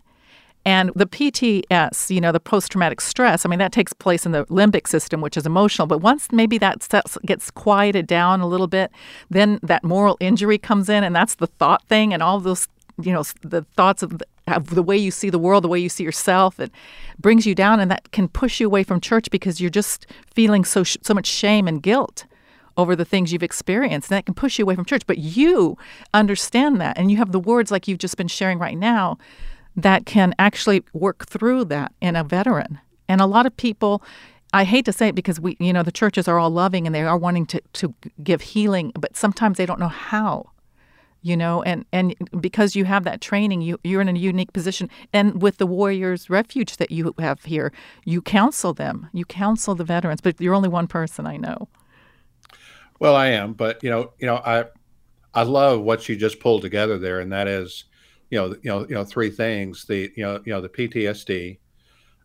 And 0.70 0.92
the 0.96 1.08
PTS, 1.08 2.14
you 2.14 2.22
know, 2.22 2.32
the 2.32 2.40
post 2.40 2.72
traumatic 2.72 3.02
stress, 3.02 3.44
I 3.44 3.50
mean, 3.50 3.58
that 3.58 3.72
takes 3.72 3.92
place 3.92 4.24
in 4.24 4.34
the 4.34 4.46
limbic 4.46 4.88
system, 4.88 5.20
which 5.20 5.36
is 5.36 5.48
emotional. 5.48 5.88
But 5.88 5.98
once 5.98 6.28
maybe 6.32 6.60
that 6.60 6.88
gets 7.26 7.50
quieted 7.50 8.06
down 8.06 8.40
a 8.40 8.48
little 8.48 8.68
bit, 8.68 8.92
then 9.32 9.60
that 9.64 9.84
moral 9.84 10.16
injury 10.20 10.60
comes 10.60 10.88
in, 10.88 11.04
and 11.04 11.16
that's 11.16 11.34
the 11.34 11.48
thought 11.48 11.82
thing, 11.88 12.14
and 12.14 12.22
all 12.22 12.40
those, 12.40 12.68
you 13.02 13.12
know, 13.12 13.24
the 13.42 13.64
thoughts 13.76 14.04
of 14.04 14.20
the, 14.20 14.28
of 14.46 14.76
the 14.76 14.84
way 14.84 14.96
you 14.96 15.10
see 15.10 15.32
the 15.32 15.40
world, 15.40 15.64
the 15.64 15.68
way 15.68 15.80
you 15.80 15.90
see 15.90 16.04
yourself, 16.04 16.60
it 16.60 16.72
brings 17.18 17.48
you 17.48 17.56
down, 17.56 17.80
and 17.80 17.90
that 17.90 18.12
can 18.12 18.28
push 18.28 18.60
you 18.60 18.68
away 18.68 18.84
from 18.84 19.02
church 19.02 19.32
because 19.32 19.60
you're 19.60 19.72
just 19.72 20.06
feeling 20.36 20.64
so 20.64 20.84
so 20.84 21.16
much 21.16 21.26
shame 21.26 21.68
and 21.68 21.82
guilt 21.82 22.26
over 22.78 22.96
the 22.96 23.06
things 23.06 23.34
you've 23.34 23.42
experienced, 23.42 24.12
and 24.12 24.18
that 24.18 24.28
can 24.28 24.36
push 24.36 24.60
you 24.60 24.66
away 24.66 24.76
from 24.76 24.86
church. 24.86 25.08
But 25.08 25.18
you 25.18 25.80
understand 26.14 26.80
that, 26.80 26.96
and 26.96 27.10
you 27.10 27.18
have 27.18 27.32
the 27.32 27.40
words 27.40 27.72
like 27.72 27.88
you've 27.88 27.98
just 27.98 28.18
been 28.18 28.28
sharing 28.28 28.60
right 28.60 28.78
now 28.78 29.18
that 29.84 30.06
can 30.06 30.34
actually 30.40 30.84
work 30.94 31.28
through 31.28 31.66
that 31.66 31.94
in 32.02 32.16
a 32.16 32.24
veteran. 32.24 32.80
And 33.08 33.22
a 33.22 33.26
lot 33.26 33.46
of 33.46 33.56
people, 33.58 34.04
I 34.54 34.64
hate 34.64 34.86
to 34.86 34.94
say 34.94 35.10
it 35.10 35.16
because 35.16 35.40
we, 35.40 35.58
you 35.60 35.74
know, 35.74 35.84
the 35.84 35.92
churches 35.92 36.28
are 36.28 36.40
all 36.40 36.50
loving 36.50 36.86
and 36.86 36.94
they 36.94 37.04
are 37.04 37.18
wanting 37.18 37.46
to, 37.48 37.62
to 37.74 37.94
give 38.24 38.42
healing, 38.42 38.92
but 39.00 39.16
sometimes 39.16 39.58
they 39.58 39.66
don't 39.66 39.80
know 39.80 39.88
how. 39.88 40.52
You 41.22 41.36
know, 41.36 41.62
and, 41.64 41.84
and 41.92 42.16
because 42.40 42.78
you 42.78 42.86
have 42.86 43.04
that 43.04 43.20
training, 43.20 43.62
you, 43.62 43.78
you're 43.84 44.00
in 44.00 44.08
a 44.08 44.14
unique 44.14 44.54
position. 44.54 44.90
And 45.12 45.42
with 45.42 45.58
the 45.58 45.68
Warriors 45.68 46.30
Refuge 46.30 46.78
that 46.78 46.92
you 46.92 47.14
have 47.20 47.44
here, 47.44 47.74
you 48.06 48.22
counsel 48.22 48.74
them, 48.74 49.10
you 49.12 49.26
counsel 49.26 49.76
the 49.76 49.84
veterans, 49.84 50.22
but 50.22 50.40
you're 50.40 50.54
only 50.54 50.70
one 50.70 50.88
person 50.88 51.28
I 51.28 51.36
know. 51.36 51.68
Well, 53.00 53.18
I 53.18 53.28
am, 53.32 53.52
but 53.52 53.84
you 53.84 53.90
know, 53.90 54.14
you 54.18 54.28
know, 54.28 54.38
I 54.38 54.66
I 55.34 55.44
love 55.44 55.82
what 55.82 56.08
you 56.08 56.16
just 56.16 56.40
pulled 56.40 56.62
together 56.62 56.98
there, 56.98 57.20
and 57.20 57.32
that 57.32 57.48
is 57.48 57.86
you 58.30 58.38
know, 58.38 58.56
you 58.62 58.70
know, 58.70 58.80
you 58.88 58.96
know, 58.96 59.04
three 59.04 59.30
things: 59.30 59.86
the 59.86 60.12
you 60.16 60.24
know, 60.24 60.42
you 60.46 60.54
know, 60.54 60.62
the 60.62 60.70
PTSD, 60.70 61.60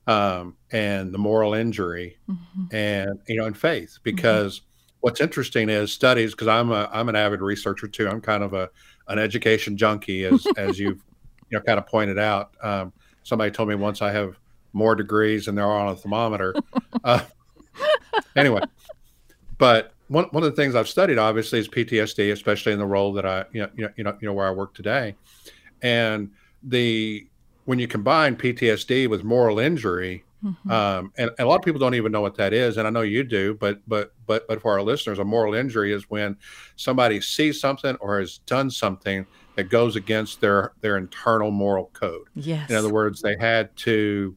um, 0.07 0.57
and 0.71 1.13
the 1.13 1.19
moral 1.19 1.55
injury, 1.55 2.19
mm-hmm. 2.29 2.75
and 2.75 3.19
you 3.29 3.37
know, 3.37 3.47
and 3.47 3.57
faith. 3.57 3.91
Mm-hmm. 3.91 4.03
Because 4.03 4.61
mm-hmm. 4.61 4.97
what's 5.01 5.21
interesting 5.21 5.69
is 5.69 5.93
studies. 5.93 6.33
Because 6.33 6.49
I'm 6.49 6.71
a 6.71 6.89
I'm 6.93 7.09
an 7.09 7.17
avid 7.17 7.41
researcher 7.41 7.89
too. 7.89 8.09
I'm 8.09 8.21
kind 8.21 8.43
of 8.43 8.53
a 8.53 8.71
an 9.09 9.19
education 9.19 9.77
junkie, 9.77 10.25
as 10.25 10.47
as 10.57 10.79
you've 10.79 11.03
you 11.51 11.59
know 11.59 11.61
kind 11.61 11.79
of 11.79 11.87
pointed 11.87 12.19
out. 12.19 12.55
Um, 12.63 12.93
somebody 13.23 13.51
told 13.51 13.69
me 13.69 13.75
once 13.75 14.03
I 14.03 14.13
have 14.13 14.39
more 14.73 14.95
degrees 14.95 15.47
than 15.47 15.55
there 15.55 15.65
are 15.65 15.87
on 15.87 15.93
a 15.93 15.97
thermometer. 15.97 16.55
uh, 17.05 17.21
anyway, 18.37 18.61
but 19.57 19.95
one, 20.09 20.25
one 20.25 20.43
of 20.43 20.51
the 20.51 20.57
things 20.57 20.75
I've 20.75 20.89
studied 20.89 21.19
obviously 21.19 21.59
is 21.59 21.69
PTSD, 21.69 22.33
especially 22.33 22.73
in 22.73 22.79
the 22.79 22.87
role 22.87 23.13
that 23.15 23.25
I 23.25 23.45
you 23.53 23.63
know 23.63 23.71
you 23.75 23.85
know 23.85 23.93
you 23.97 24.05
know, 24.05 24.19
you 24.21 24.29
know 24.29 24.35
where 24.35 24.47
I 24.47 24.51
work 24.51 24.75
today. 24.75 25.15
And 25.85 26.31
the 26.63 27.29
when 27.67 27.79
you 27.79 27.87
combine 27.87 28.37
PTSD 28.37 29.09
with 29.09 29.23
moral 29.23 29.59
injury, 29.59 30.25
mm-hmm. 30.43 30.71
um, 30.71 31.13
and, 31.17 31.31
and, 31.39 31.41
a 31.41 31.47
lot 31.47 31.57
of 31.57 31.63
people 31.63 31.79
don't 31.79 31.95
even 31.95 32.11
know 32.11 32.21
what 32.21 32.35
that 32.37 32.53
is, 32.53 32.77
and 32.77 32.87
I 32.87 32.91
know 32.91 33.03
you 33.03 33.23
do, 33.23 33.55
but 33.55 33.81
but 33.87 34.13
but 34.27 34.49
but 34.49 34.61
for 34.61 34.73
our 34.73 34.83
listeners, 34.83 35.19
a 35.19 35.25
moral 35.25 35.55
injury 35.55 35.93
is 35.93 36.11
when 36.11 36.37
somebody 36.77 37.21
sees 37.21 37.61
something 37.61 37.97
or 38.01 38.19
has 38.19 38.39
done 38.39 38.71
something 38.71 39.27
that 39.57 39.65
goes 39.65 39.95
against 39.95 40.41
their 40.41 40.73
their 40.81 40.97
internal 40.97 41.51
moral 41.51 41.91
code. 41.93 42.27
Yes. 42.35 42.71
In 42.71 42.77
other 42.77 42.93
words, 42.93 43.21
they 43.21 43.37
had 43.37 43.75
to, 43.77 44.35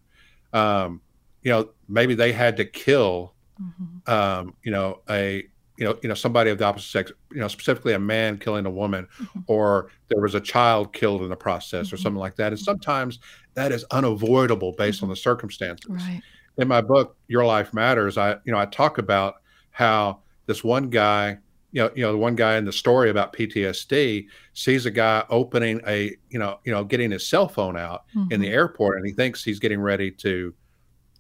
um, 0.53 1.01
you 1.43 1.51
know, 1.51 1.69
maybe 1.87 2.13
they 2.13 2.33
had 2.33 2.57
to 2.57 2.65
kill, 2.65 3.33
mm-hmm. 3.61 4.11
um, 4.11 4.53
you 4.63 4.71
know, 4.71 5.01
a 5.09 5.47
you 5.77 5.86
know, 5.86 5.98
you 6.01 6.10
know, 6.10 6.15
somebody 6.15 6.50
of 6.50 6.57
the 6.57 6.65
opposite 6.65 6.89
sex, 6.89 7.12
you 7.31 7.39
know, 7.39 7.48
specifically 7.48 7.93
a 7.93 8.00
man 8.00 8.38
killing 8.38 8.65
a 8.65 8.69
woman, 8.69 9.07
mm-hmm. 9.19 9.39
or 9.48 9.89
there 10.10 10.22
was 10.22 10.36
a 10.36 10.41
child 10.41 10.91
killed 10.91 11.22
in 11.22 11.29
the 11.29 11.36
process, 11.36 11.88
mm-hmm. 11.88 11.96
or 11.96 11.98
something 11.98 12.19
like 12.19 12.36
that. 12.36 12.48
And 12.48 12.57
mm-hmm. 12.57 12.65
sometimes 12.65 13.19
that 13.53 13.72
is 13.72 13.86
unavoidable 13.91 14.74
based 14.74 15.01
on 15.01 15.07
mm-hmm. 15.07 15.12
the 15.12 15.17
circumstances. 15.17 15.89
Right. 15.89 16.22
In 16.57 16.67
my 16.67 16.81
book, 16.81 17.15
Your 17.27 17.46
Life 17.46 17.74
Matters, 17.74 18.17
I, 18.17 18.31
you 18.43 18.51
know, 18.51 18.57
I 18.57 18.65
talk 18.65 18.98
about 18.98 19.36
how 19.69 20.19
this 20.48 20.63
one 20.63 20.89
guy, 20.89 21.38
you 21.72 21.84
know, 21.84 21.91
you 21.96 22.01
know, 22.01 22.12
the 22.12 22.17
one 22.17 22.36
guy 22.36 22.57
in 22.57 22.65
the 22.65 22.74
story 22.74 23.12
about 23.12 23.34
PTSD 23.34 24.25
sees 24.53 24.88
a 24.88 24.91
guy 24.91 25.24
opening 25.29 25.79
a, 25.86 26.15
you 26.29 26.39
know, 26.39 26.60
you 26.63 26.72
know, 26.72 26.84
getting 26.84 27.12
his 27.12 27.27
cell 27.27 27.48
phone 27.48 27.77
out 27.77 28.05
in 28.15 28.41
the 28.41 28.48
mm-hmm. 28.48 28.55
airport, 28.55 28.98
and 28.98 29.05
he 29.05 29.13
thinks 29.13 29.43
he's 29.43 29.60
getting 29.60 29.79
ready 29.79 30.10
to, 30.10 30.51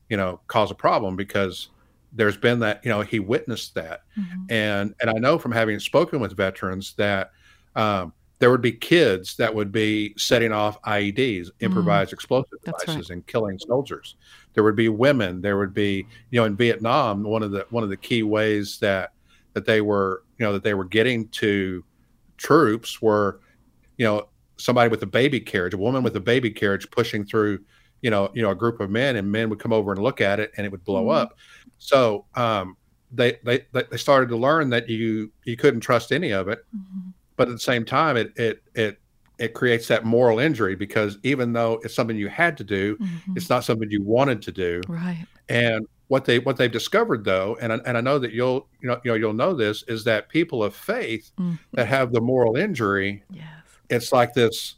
you 0.09 0.17
know, 0.17 0.39
cause 0.47 0.71
a 0.71 0.75
problem 0.75 1.15
because 1.15 1.69
there's 2.17 2.35
been 2.35 2.59
that 2.59 2.83
you 2.83 2.89
know 2.89 3.01
he 3.01 3.19
witnessed 3.19 3.73
that 3.75 4.01
mm-hmm. 4.17 4.43
and 4.49 4.93
and 4.99 5.09
i 5.09 5.13
know 5.13 5.37
from 5.37 5.51
having 5.51 5.79
spoken 5.79 6.19
with 6.19 6.35
veterans 6.35 6.93
that 6.95 7.31
um, 7.75 8.11
there 8.39 8.51
would 8.51 8.61
be 8.61 8.71
kids 8.71 9.37
that 9.37 9.53
would 9.53 9.71
be 9.71 10.13
setting 10.17 10.51
off 10.51 10.81
ieds 10.81 11.49
improvised 11.61 12.09
mm-hmm. 12.09 12.15
explosive 12.15 12.59
devices 12.65 12.95
right. 12.95 13.09
and 13.11 13.27
killing 13.27 13.57
soldiers 13.59 14.15
there 14.53 14.63
would 14.63 14.75
be 14.75 14.89
women 14.89 15.41
there 15.41 15.57
would 15.57 15.73
be 15.73 16.05
you 16.31 16.39
know 16.39 16.45
in 16.45 16.55
vietnam 16.55 17.23
one 17.23 17.43
of 17.43 17.51
the 17.51 17.65
one 17.69 17.83
of 17.83 17.89
the 17.89 17.97
key 17.97 18.23
ways 18.23 18.79
that 18.79 19.11
that 19.53 19.65
they 19.65 19.79
were 19.79 20.23
you 20.37 20.45
know 20.45 20.51
that 20.51 20.63
they 20.63 20.73
were 20.73 20.85
getting 20.85 21.27
to 21.29 21.83
troops 22.37 23.01
were 23.01 23.39
you 23.97 24.05
know 24.05 24.27
somebody 24.57 24.89
with 24.89 25.03
a 25.03 25.07
baby 25.07 25.39
carriage 25.39 25.73
a 25.73 25.77
woman 25.77 26.01
with 26.03 26.15
a 26.15 26.19
baby 26.19 26.49
carriage 26.49 26.89
pushing 26.89 27.23
through 27.23 27.59
you 28.01 28.09
know 28.09 28.31
you 28.33 28.41
know 28.41 28.51
a 28.51 28.55
group 28.55 28.79
of 28.79 28.89
men 28.89 29.15
and 29.15 29.31
men 29.31 29.49
would 29.49 29.59
come 29.59 29.73
over 29.73 29.91
and 29.91 30.01
look 30.01 30.21
at 30.21 30.39
it 30.39 30.51
and 30.57 30.65
it 30.65 30.71
would 30.71 30.83
blow 30.83 31.03
mm-hmm. 31.05 31.21
up 31.21 31.37
so 31.77 32.25
um, 32.35 32.75
they, 33.11 33.37
they 33.43 33.65
they 33.71 33.97
started 33.97 34.29
to 34.29 34.37
learn 34.37 34.69
that 34.71 34.89
you 34.89 35.31
you 35.45 35.55
couldn't 35.55 35.81
trust 35.81 36.11
any 36.11 36.31
of 36.31 36.47
it, 36.47 36.65
mm-hmm. 36.75 37.09
but 37.35 37.47
at 37.47 37.51
the 37.51 37.59
same 37.59 37.85
time, 37.85 38.17
it 38.17 38.33
it 38.35 38.63
it 38.75 38.99
it 39.37 39.53
creates 39.53 39.87
that 39.87 40.03
moral 40.03 40.39
injury 40.39 40.75
because 40.75 41.17
even 41.23 41.53
though 41.53 41.79
it's 41.83 41.93
something 41.93 42.17
you 42.17 42.27
had 42.27 42.57
to 42.57 42.63
do, 42.63 42.97
mm-hmm. 42.97 43.33
it's 43.35 43.49
not 43.49 43.63
something 43.63 43.89
you 43.91 44.01
wanted 44.01 44.41
to 44.41 44.51
do. 44.51 44.81
Right. 44.87 45.25
And 45.47 45.87
what 46.07 46.25
they 46.25 46.39
what 46.39 46.57
they've 46.57 46.71
discovered 46.71 47.23
though, 47.23 47.57
and 47.61 47.71
and 47.71 47.97
I 47.97 48.01
know 48.01 48.19
that 48.19 48.31
you'll 48.31 48.67
you 48.81 48.89
know 48.89 48.99
you 49.03 49.11
know 49.11 49.15
you'll 49.15 49.33
know 49.33 49.53
this 49.53 49.83
is 49.87 50.03
that 50.05 50.29
people 50.29 50.63
of 50.63 50.75
faith 50.75 51.31
mm-hmm. 51.39 51.55
that 51.73 51.87
have 51.87 52.11
the 52.11 52.21
moral 52.21 52.57
injury, 52.57 53.23
yes. 53.31 53.45
it's 53.89 54.11
like 54.11 54.33
this 54.33 54.75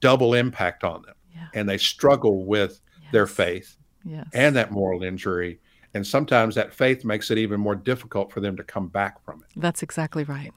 double 0.00 0.34
impact 0.34 0.84
on 0.84 1.02
them, 1.02 1.14
yeah. 1.34 1.46
and 1.54 1.68
they 1.68 1.78
struggle 1.78 2.44
with 2.44 2.80
yes. 3.02 3.12
their 3.12 3.26
faith 3.26 3.76
yes. 4.04 4.26
and 4.34 4.56
that 4.56 4.70
moral 4.70 5.02
injury 5.02 5.60
and 5.94 6.06
sometimes 6.06 6.54
that 6.54 6.72
faith 6.72 7.04
makes 7.04 7.30
it 7.30 7.38
even 7.38 7.60
more 7.60 7.74
difficult 7.74 8.32
for 8.32 8.40
them 8.40 8.56
to 8.56 8.64
come 8.64 8.88
back 8.88 9.22
from 9.24 9.40
it 9.40 9.60
that's 9.60 9.82
exactly 9.82 10.24
right 10.24 10.52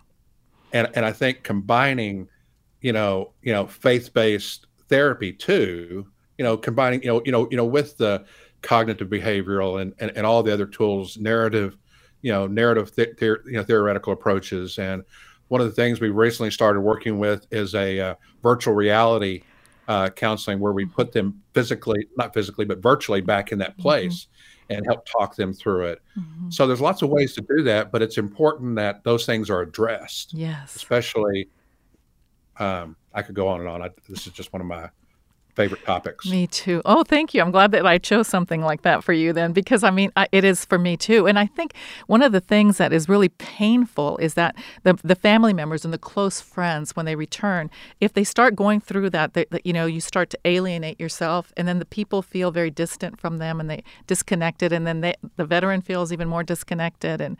and 0.73 0.89
and 0.95 1.05
i 1.05 1.11
think 1.11 1.43
combining 1.43 2.27
you 2.81 2.93
know 2.93 3.33
you 3.41 3.51
know 3.51 3.65
faith-based 3.67 4.67
therapy 4.87 5.31
too 5.31 6.05
you 6.37 6.43
know 6.43 6.57
combining 6.57 7.01
you 7.01 7.07
know 7.07 7.21
you 7.25 7.31
know 7.31 7.47
you 7.51 7.57
know 7.57 7.65
with 7.65 7.97
the 7.97 8.23
cognitive 8.61 9.09
behavioral 9.09 9.81
and 9.81 9.93
and, 9.99 10.11
and 10.15 10.25
all 10.25 10.43
the 10.43 10.53
other 10.53 10.65
tools 10.65 11.17
narrative 11.17 11.77
you 12.21 12.31
know 12.31 12.47
narrative 12.47 12.93
th- 12.95 13.15
th- 13.17 13.37
you 13.45 13.53
know 13.53 13.63
theoretical 13.63 14.11
approaches 14.11 14.77
and 14.79 15.03
one 15.47 15.61
of 15.61 15.67
the 15.67 15.73
things 15.73 15.99
we 15.99 16.09
recently 16.09 16.49
started 16.49 16.81
working 16.81 17.19
with 17.19 17.45
is 17.51 17.75
a 17.75 17.99
uh, 17.99 18.15
virtual 18.41 18.73
reality 18.73 19.43
uh, 19.87 20.09
counseling 20.09 20.59
where 20.59 20.73
we 20.73 20.85
put 20.85 21.11
them 21.11 21.41
physically 21.53 22.07
not 22.17 22.33
physically 22.33 22.65
but 22.65 22.79
virtually 22.79 23.21
back 23.21 23.51
in 23.51 23.59
that 23.59 23.71
mm-hmm. 23.73 23.83
place 23.83 24.27
and 24.69 24.85
help 24.85 25.05
talk 25.05 25.35
them 25.35 25.53
through 25.53 25.85
it. 25.85 26.01
Mm-hmm. 26.17 26.49
So 26.49 26.67
there's 26.67 26.81
lots 26.81 27.01
of 27.01 27.09
ways 27.09 27.33
to 27.35 27.41
do 27.41 27.63
that, 27.63 27.91
but 27.91 28.01
it's 28.01 28.17
important 28.17 28.75
that 28.77 29.03
those 29.03 29.25
things 29.25 29.49
are 29.49 29.61
addressed. 29.61 30.33
Yes. 30.33 30.75
Especially, 30.75 31.49
um, 32.57 32.95
I 33.13 33.21
could 33.21 33.35
go 33.35 33.47
on 33.47 33.59
and 33.59 33.69
on. 33.69 33.81
I, 33.81 33.89
this 34.09 34.25
is 34.25 34.33
just 34.33 34.53
one 34.53 34.61
of 34.61 34.67
my 34.67 34.89
favorite 35.55 35.83
topics. 35.85 36.29
Me 36.29 36.47
too. 36.47 36.81
Oh, 36.85 37.03
thank 37.03 37.33
you. 37.33 37.41
I'm 37.41 37.51
glad 37.51 37.71
that 37.71 37.85
I 37.85 37.97
chose 37.97 38.27
something 38.27 38.61
like 38.61 38.81
that 38.81 39.03
for 39.03 39.13
you 39.13 39.33
then, 39.33 39.53
because 39.53 39.83
I 39.83 39.89
mean, 39.89 40.11
I, 40.15 40.27
it 40.31 40.43
is 40.43 40.65
for 40.65 40.77
me 40.77 40.97
too. 40.97 41.27
And 41.27 41.39
I 41.39 41.45
think 41.45 41.73
one 42.07 42.21
of 42.21 42.31
the 42.31 42.41
things 42.41 42.77
that 42.77 42.91
is 42.91 43.07
really 43.07 43.29
painful 43.29 44.17
is 44.17 44.33
that 44.35 44.55
the 44.83 44.99
the 45.03 45.15
family 45.15 45.53
members 45.53 45.85
and 45.85 45.93
the 45.93 45.97
close 45.97 46.41
friends, 46.41 46.95
when 46.95 47.05
they 47.05 47.15
return, 47.15 47.69
if 48.01 48.13
they 48.13 48.23
start 48.23 48.55
going 48.55 48.81
through 48.81 49.09
that, 49.11 49.33
they, 49.33 49.45
you 49.63 49.73
know, 49.73 49.85
you 49.85 50.01
start 50.01 50.29
to 50.31 50.39
alienate 50.45 50.99
yourself, 50.99 51.53
and 51.57 51.67
then 51.67 51.79
the 51.79 51.85
people 51.85 52.21
feel 52.21 52.51
very 52.51 52.69
distant 52.69 53.19
from 53.19 53.37
them, 53.37 53.59
and 53.59 53.69
they 53.69 53.83
disconnected, 54.07 54.73
and 54.73 54.85
then 54.85 55.01
they, 55.01 55.13
the 55.37 55.45
veteran 55.45 55.81
feels 55.81 56.11
even 56.11 56.27
more 56.27 56.43
disconnected, 56.43 57.21
and 57.21 57.37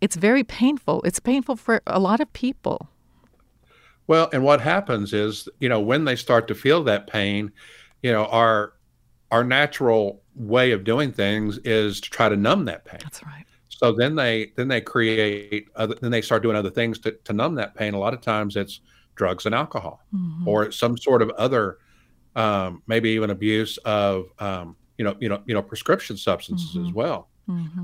it's 0.00 0.16
very 0.16 0.44
painful. 0.44 1.02
It's 1.02 1.20
painful 1.20 1.56
for 1.56 1.82
a 1.86 2.00
lot 2.00 2.20
of 2.20 2.32
people. 2.32 2.88
Well, 4.06 4.28
and 4.32 4.42
what 4.42 4.60
happens 4.60 5.12
is, 5.12 5.48
you 5.58 5.68
know, 5.68 5.80
when 5.80 6.04
they 6.04 6.16
start 6.16 6.46
to 6.48 6.54
feel 6.54 6.84
that 6.84 7.06
pain, 7.06 7.52
you 8.02 8.12
know, 8.12 8.26
our 8.26 8.74
our 9.32 9.42
natural 9.42 10.22
way 10.34 10.70
of 10.70 10.84
doing 10.84 11.12
things 11.12 11.58
is 11.58 12.00
to 12.00 12.10
try 12.10 12.28
to 12.28 12.36
numb 12.36 12.64
that 12.66 12.84
pain. 12.84 13.00
That's 13.02 13.22
right. 13.24 13.44
So 13.68 13.92
then 13.92 14.14
they 14.14 14.52
then 14.56 14.68
they 14.68 14.80
create 14.80 15.68
other, 15.76 15.96
then 16.00 16.10
they 16.10 16.22
start 16.22 16.42
doing 16.42 16.56
other 16.56 16.70
things 16.70 16.98
to, 17.00 17.12
to 17.24 17.32
numb 17.32 17.54
that 17.56 17.74
pain. 17.74 17.94
A 17.94 17.98
lot 17.98 18.14
of 18.14 18.20
times 18.20 18.56
it's 18.56 18.80
drugs 19.16 19.46
and 19.46 19.54
alcohol, 19.54 20.02
or 20.46 20.70
some 20.70 20.96
sort 20.96 21.22
of 21.22 21.30
other, 21.30 21.78
um, 22.36 22.82
maybe 22.86 23.10
even 23.10 23.30
abuse 23.30 23.76
of 23.78 24.26
um, 24.38 24.76
you 24.98 25.04
know 25.04 25.16
you 25.20 25.28
know 25.28 25.42
you 25.46 25.54
know 25.54 25.62
prescription 25.62 26.16
substances 26.16 26.76
as 26.76 26.92
well, 26.92 27.28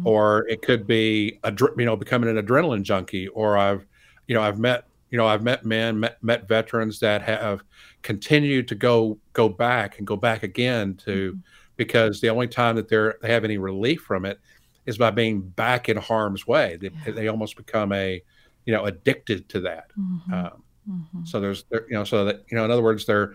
or 0.04 0.46
it 0.48 0.62
could 0.62 0.86
be 0.86 1.38
a 1.44 1.50
dr- 1.50 1.74
you 1.78 1.84
know 1.84 1.96
becoming 1.96 2.30
an 2.36 2.42
adrenaline 2.44 2.82
junkie, 2.82 3.28
or 3.28 3.58
I've 3.58 3.86
you 4.28 4.34
know 4.34 4.42
I've 4.42 4.58
met 4.58 4.86
you 5.12 5.18
know 5.18 5.26
I've 5.26 5.44
met 5.44 5.64
men 5.64 6.00
met, 6.00 6.20
met 6.24 6.48
veterans 6.48 6.98
that 7.00 7.22
have 7.22 7.62
continued 8.02 8.66
to 8.68 8.74
go 8.74 9.18
go 9.34 9.48
back 9.48 9.98
and 9.98 10.06
go 10.06 10.16
back 10.16 10.42
again 10.42 10.96
to 11.04 11.32
mm-hmm. 11.32 11.40
because 11.76 12.20
the 12.20 12.30
only 12.30 12.48
time 12.48 12.74
that 12.76 12.88
they're 12.88 13.18
they 13.22 13.30
have 13.32 13.44
any 13.44 13.58
relief 13.58 14.00
from 14.00 14.24
it 14.24 14.40
is 14.86 14.98
by 14.98 15.10
being 15.10 15.42
back 15.42 15.88
in 15.88 15.96
harm's 15.96 16.46
way. 16.46 16.76
They, 16.80 17.12
they 17.12 17.28
almost 17.28 17.56
become 17.56 17.92
a, 17.92 18.20
you 18.64 18.72
know, 18.72 18.84
addicted 18.84 19.48
to 19.50 19.60
that. 19.60 19.90
Mm-hmm. 19.98 20.34
Um, 20.34 20.62
mm-hmm. 20.90 21.24
So 21.24 21.40
there's, 21.40 21.64
you 21.70 21.84
know, 21.90 22.04
so 22.04 22.24
that 22.24 22.44
you 22.50 22.56
know, 22.56 22.64
in 22.64 22.70
other 22.70 22.82
words, 22.82 23.06
they're 23.06 23.34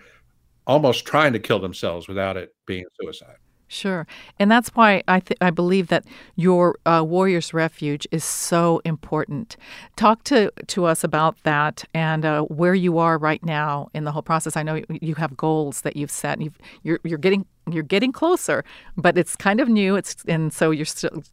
almost 0.65 1.05
trying 1.05 1.33
to 1.33 1.39
kill 1.39 1.59
themselves 1.59 2.07
without 2.07 2.37
it 2.37 2.53
being 2.65 2.85
suicide. 2.99 3.37
Sure, 3.69 4.07
and 4.39 4.49
that's 4.49 4.69
why 4.69 5.03
I 5.07 5.19
th- 5.19 5.37
I 5.41 5.49
believe 5.49 5.87
that 5.87 6.05
your 6.35 6.77
uh, 6.85 7.03
Warriors 7.05 7.53
Refuge 7.53 8.07
is 8.11 8.23
so 8.23 8.81
important. 8.85 9.57
Talk 9.95 10.23
to 10.25 10.51
to 10.67 10.85
us 10.85 11.03
about 11.03 11.35
that 11.43 11.83
and 11.93 12.23
uh, 12.25 12.43
where 12.43 12.73
you 12.73 12.97
are 12.97 13.17
right 13.17 13.43
now 13.43 13.89
in 13.93 14.05
the 14.05 14.11
whole 14.11 14.21
process. 14.21 14.55
I 14.55 14.63
know 14.63 14.81
you 14.89 15.15
have 15.15 15.35
goals 15.35 15.81
that 15.81 15.95
you've 15.97 16.11
set. 16.11 16.37
And 16.37 16.43
you've, 16.43 16.57
you're 16.83 16.99
you're 17.03 17.17
getting 17.17 17.45
you're 17.69 17.83
getting 17.83 18.11
closer, 18.11 18.63
but 18.95 19.17
it's 19.17 19.35
kind 19.35 19.59
of 19.59 19.67
new. 19.67 19.95
It's 19.95 20.15
and 20.27 20.53
so 20.53 20.71
you're 20.71 20.85
still. 20.85 21.23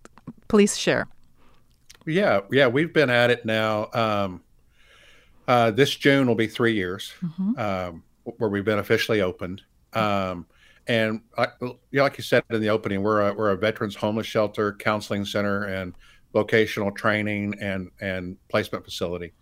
Please 0.49 0.76
share. 0.76 1.07
Yeah, 2.07 2.41
yeah, 2.50 2.67
we've 2.67 2.93
been 2.93 3.11
at 3.11 3.31
it 3.31 3.45
now. 3.45 3.88
Um, 3.93 4.43
uh, 5.47 5.71
this 5.71 5.95
June 5.95 6.26
will 6.26 6.35
be 6.35 6.47
three 6.47 6.75
years 6.75 7.12
um, 7.57 8.03
where 8.25 8.50
we've 8.50 8.64
been 8.64 8.79
officially 8.79 9.21
opened. 9.21 9.62
Um, 9.93 10.47
and 10.87 11.21
like, 11.38 11.50
yeah, 11.91 12.03
like 12.03 12.19
you 12.19 12.25
said 12.25 12.43
in 12.50 12.61
the 12.61 12.69
opening, 12.69 13.03
we're 13.03 13.29
a, 13.29 13.35
we're 13.35 13.50
a 13.50 13.57
veterans 13.57 13.95
homeless 13.95 14.26
shelter, 14.26 14.73
counseling 14.75 15.25
center, 15.25 15.64
and 15.64 15.95
vocational 16.33 16.91
training 16.91 17.55
and 17.61 17.91
and 18.00 18.37
placement 18.49 18.85
facility. 18.85 19.33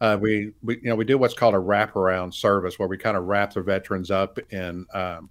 Uh, 0.00 0.18
we 0.20 0.52
we 0.62 0.76
you 0.76 0.88
know 0.88 0.96
we 0.96 1.04
do 1.04 1.18
what's 1.18 1.34
called 1.34 1.54
a 1.54 1.58
wraparound 1.58 2.34
service 2.34 2.78
where 2.78 2.88
we 2.88 2.96
kind 2.96 3.16
of 3.16 3.24
wrap 3.24 3.52
the 3.52 3.62
veterans 3.62 4.10
up 4.10 4.38
in 4.50 4.86
um, 4.94 5.30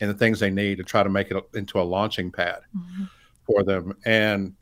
in 0.00 0.08
the 0.08 0.14
things 0.14 0.38
they 0.38 0.50
need 0.50 0.78
to 0.78 0.84
try 0.84 1.02
to 1.02 1.08
make 1.08 1.30
it 1.30 1.42
into 1.54 1.80
a 1.80 1.82
launching 1.82 2.30
pad 2.30 2.60
for 3.46 3.62
them. 3.62 3.94
And 4.04 4.54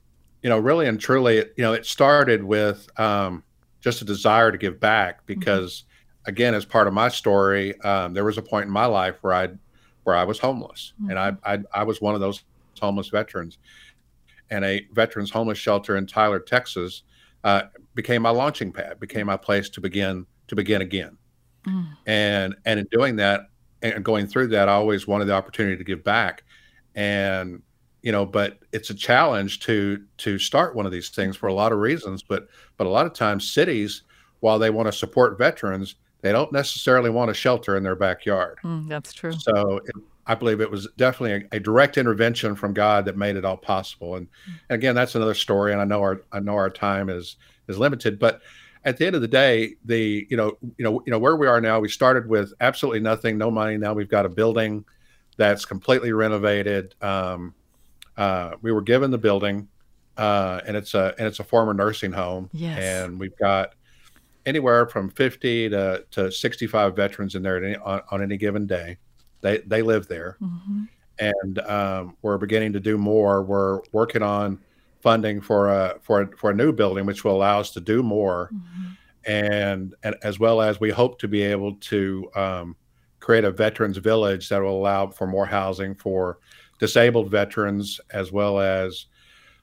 you 0.42 0.48
know, 0.48 0.58
really 0.58 0.86
and 0.86 1.00
truly, 1.00 1.38
it, 1.38 1.54
you 1.56 1.62
know, 1.62 1.72
it 1.72 1.84
started 1.84 2.44
with 2.44 2.88
um, 2.98 3.42
just 3.80 4.02
a 4.02 4.04
desire 4.04 4.52
to 4.52 4.58
give 4.58 4.78
back 4.78 5.26
because, 5.26 5.84
again, 6.26 6.54
as 6.54 6.64
part 6.64 6.86
of 6.86 6.94
my 6.94 7.08
story, 7.08 7.78
um, 7.80 8.14
there 8.14 8.24
was 8.24 8.38
a 8.38 8.42
point 8.42 8.66
in 8.66 8.70
my 8.70 8.86
life 8.86 9.16
where 9.22 9.34
I 9.34 9.48
where 10.08 10.16
I 10.16 10.24
was 10.24 10.38
homeless, 10.38 10.94
and 11.10 11.18
I, 11.18 11.36
I 11.44 11.58
I 11.74 11.82
was 11.82 12.00
one 12.00 12.14
of 12.14 12.22
those 12.22 12.42
homeless 12.80 13.08
veterans, 13.08 13.58
and 14.48 14.64
a 14.64 14.86
veterans 14.94 15.30
homeless 15.30 15.58
shelter 15.58 15.98
in 15.98 16.06
Tyler, 16.06 16.38
Texas, 16.40 17.02
uh, 17.44 17.64
became 17.94 18.22
my 18.22 18.30
launching 18.30 18.72
pad, 18.72 18.98
became 19.00 19.26
my 19.26 19.36
place 19.36 19.68
to 19.68 19.82
begin 19.82 20.24
to 20.46 20.56
begin 20.56 20.80
again, 20.80 21.18
and 22.06 22.56
and 22.64 22.80
in 22.80 22.86
doing 22.90 23.16
that 23.16 23.50
and 23.82 24.02
going 24.02 24.26
through 24.26 24.46
that, 24.48 24.66
I 24.66 24.72
always 24.72 25.06
wanted 25.06 25.26
the 25.26 25.34
opportunity 25.34 25.76
to 25.76 25.84
give 25.84 26.02
back, 26.02 26.42
and 26.94 27.60
you 28.00 28.10
know 28.10 28.24
but 28.24 28.60
it's 28.72 28.88
a 28.88 28.94
challenge 28.94 29.60
to 29.60 30.02
to 30.24 30.38
start 30.38 30.74
one 30.74 30.86
of 30.86 30.92
these 30.92 31.10
things 31.10 31.36
for 31.36 31.48
a 31.48 31.52
lot 31.52 31.70
of 31.70 31.80
reasons. 31.80 32.22
But 32.22 32.48
but 32.78 32.86
a 32.86 32.90
lot 32.90 33.04
of 33.04 33.12
times 33.12 33.50
cities 33.50 34.04
while 34.40 34.58
they 34.58 34.70
want 34.70 34.86
to 34.86 34.92
support 34.92 35.36
veterans 35.36 35.96
they 36.20 36.32
don't 36.32 36.52
necessarily 36.52 37.10
want 37.10 37.30
a 37.30 37.34
shelter 37.34 37.76
in 37.76 37.82
their 37.82 37.94
backyard 37.96 38.58
Mm, 38.64 38.88
that's 38.88 39.12
true. 39.12 39.32
so 39.32 39.78
it, 39.78 39.94
i 40.26 40.34
believe 40.34 40.60
it 40.60 40.70
was 40.70 40.88
definitely 40.96 41.46
a, 41.52 41.56
a 41.56 41.60
direct 41.60 41.96
intervention 41.98 42.54
from 42.54 42.72
god 42.74 43.04
that 43.04 43.16
made 43.16 43.36
it 43.36 43.44
all 43.44 43.56
possible 43.56 44.16
and, 44.16 44.26
and 44.46 44.74
again 44.76 44.94
that's 44.94 45.14
another 45.14 45.34
story 45.34 45.72
and 45.72 45.80
i 45.80 45.84
know 45.84 46.00
our 46.00 46.22
i 46.32 46.40
know 46.40 46.54
our 46.54 46.70
time 46.70 47.08
is 47.08 47.36
is 47.68 47.78
limited 47.78 48.18
but 48.18 48.40
at 48.84 48.96
the 48.96 49.06
end 49.06 49.14
of 49.16 49.22
the 49.22 49.28
day 49.28 49.74
the 49.84 50.26
you 50.30 50.36
know 50.36 50.56
you 50.76 50.84
know 50.84 51.02
you 51.06 51.10
know 51.10 51.18
where 51.18 51.36
we 51.36 51.46
are 51.46 51.60
now 51.60 51.78
we 51.80 51.88
started 51.88 52.28
with 52.28 52.52
absolutely 52.60 53.00
nothing 53.00 53.36
no 53.38 53.50
money 53.50 53.76
now 53.76 53.92
we've 53.92 54.08
got 54.08 54.24
a 54.26 54.28
building 54.28 54.84
that's 55.36 55.64
completely 55.64 56.12
renovated 56.12 56.94
um, 57.02 57.54
uh, 58.16 58.56
we 58.62 58.72
were 58.72 58.82
given 58.82 59.12
the 59.12 59.18
building, 59.18 59.68
uh, 60.16 60.60
and 60.66 60.76
it's 60.76 60.94
a 60.94 61.14
and 61.18 61.28
it's 61.28 61.38
a 61.38 61.44
former 61.44 61.72
nursing 61.72 62.10
home. 62.10 62.50
Yes. 62.52 62.80
And 62.82 63.20
we've 63.20 63.36
got 63.38 63.74
anywhere 64.48 64.86
from 64.86 65.10
50 65.10 65.68
to, 65.68 66.04
to 66.10 66.32
65 66.32 66.96
veterans 66.96 67.34
in 67.34 67.42
there 67.42 67.62
any, 67.62 67.76
on, 67.76 68.02
on 68.10 68.22
any 68.22 68.36
given 68.36 68.66
day. 68.66 68.96
They 69.40 69.58
they 69.58 69.82
live 69.82 70.08
there, 70.08 70.36
and 71.20 71.58
um, 71.60 72.16
we're 72.22 72.38
beginning 72.38 72.72
to 72.72 72.80
do 72.80 72.98
more. 72.98 73.44
We're 73.44 73.80
working 73.92 74.22
on 74.22 74.58
funding 75.00 75.40
for 75.40 75.68
a 75.68 75.96
for 76.02 76.22
a, 76.22 76.36
for 76.36 76.50
a 76.50 76.54
new 76.54 76.72
building, 76.72 77.06
which 77.06 77.22
will 77.22 77.36
allow 77.36 77.60
us 77.60 77.70
to 77.72 77.80
do 77.80 78.02
more, 78.02 78.50
and, 79.24 79.94
and 80.02 80.16
as 80.24 80.40
well 80.40 80.60
as 80.60 80.80
we 80.80 80.90
hope 80.90 81.20
to 81.20 81.28
be 81.28 81.42
able 81.42 81.74
to 81.74 82.28
um, 82.34 82.76
create 83.20 83.44
a 83.44 83.50
veterans 83.52 83.98
village 83.98 84.48
that 84.48 84.60
will 84.60 84.76
allow 84.76 85.06
for 85.06 85.26
more 85.28 85.46
housing 85.46 85.94
for 85.94 86.38
disabled 86.80 87.30
veterans 87.30 88.00
as 88.12 88.32
well 88.32 88.58
as 88.58 89.06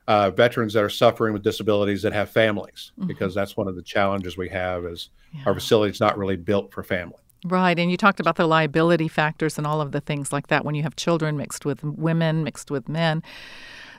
uh, 0.08 0.30
veterans 0.32 0.74
that 0.74 0.84
are 0.84 0.90
suffering 0.90 1.34
with 1.34 1.42
disabilities 1.44 2.02
that 2.04 2.14
have 2.14 2.30
families 2.30 2.92
because 3.08 3.34
that's 3.34 3.58
one 3.58 3.68
of 3.68 3.76
the 3.76 3.82
challenges 3.82 4.38
we 4.38 4.50
have 4.50 4.86
is 4.86 5.10
our 5.46 5.54
facility 5.54 5.92
is 5.92 6.00
not 6.00 6.18
really 6.18 6.36
built 6.38 6.72
for 6.74 6.84
family 6.84 7.18
Right, 7.48 7.78
and 7.78 7.92
you 7.92 7.98
talked 7.98 8.20
about 8.20 8.38
the 8.38 8.48
liability 8.48 9.08
factors 9.08 9.58
and 9.60 9.68
all 9.68 9.80
of 9.80 9.92
the 9.92 10.02
things 10.02 10.34
like 10.34 10.48
that 10.48 10.66
when 10.66 10.74
you 10.74 10.82
have 10.82 10.96
children 10.96 11.38
mixed 11.38 11.64
with 11.64 11.84
women, 11.84 12.44
mixed 12.44 12.72
with 12.72 12.90
men. 12.90 13.22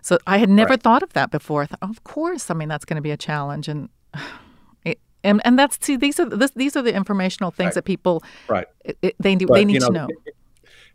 So 0.02 0.18
I 0.26 0.38
had 0.38 0.48
never 0.48 0.70
Right. 0.70 0.82
thought 0.82 1.04
of 1.04 1.12
that 1.12 1.30
before. 1.30 1.64
Thought, 1.66 1.78
of 1.82 2.02
course, 2.02 2.50
I 2.50 2.54
mean 2.54 2.68
that's 2.68 2.84
going 2.84 2.96
to 2.96 3.02
be 3.02 3.12
a 3.12 3.16
challenge, 3.16 3.68
and 3.68 3.88
it, 4.84 4.98
and 5.22 5.40
and 5.44 5.56
that's 5.56 5.78
see 5.84 5.96
these 5.96 6.18
are 6.18 6.24
this, 6.28 6.50
these 6.52 6.76
are 6.76 6.82
the 6.82 6.92
informational 6.94 7.52
things 7.52 7.68
Right. 7.68 7.74
that 7.74 7.84
people 7.84 8.22
right 8.48 8.66
it, 8.84 8.98
it- 9.02 9.16
they 9.20 9.36
do, 9.36 9.46
But, 9.46 9.54
they 9.54 9.60
you 9.60 9.66
need 9.66 9.80
to 9.82 9.90
know. 9.92 10.08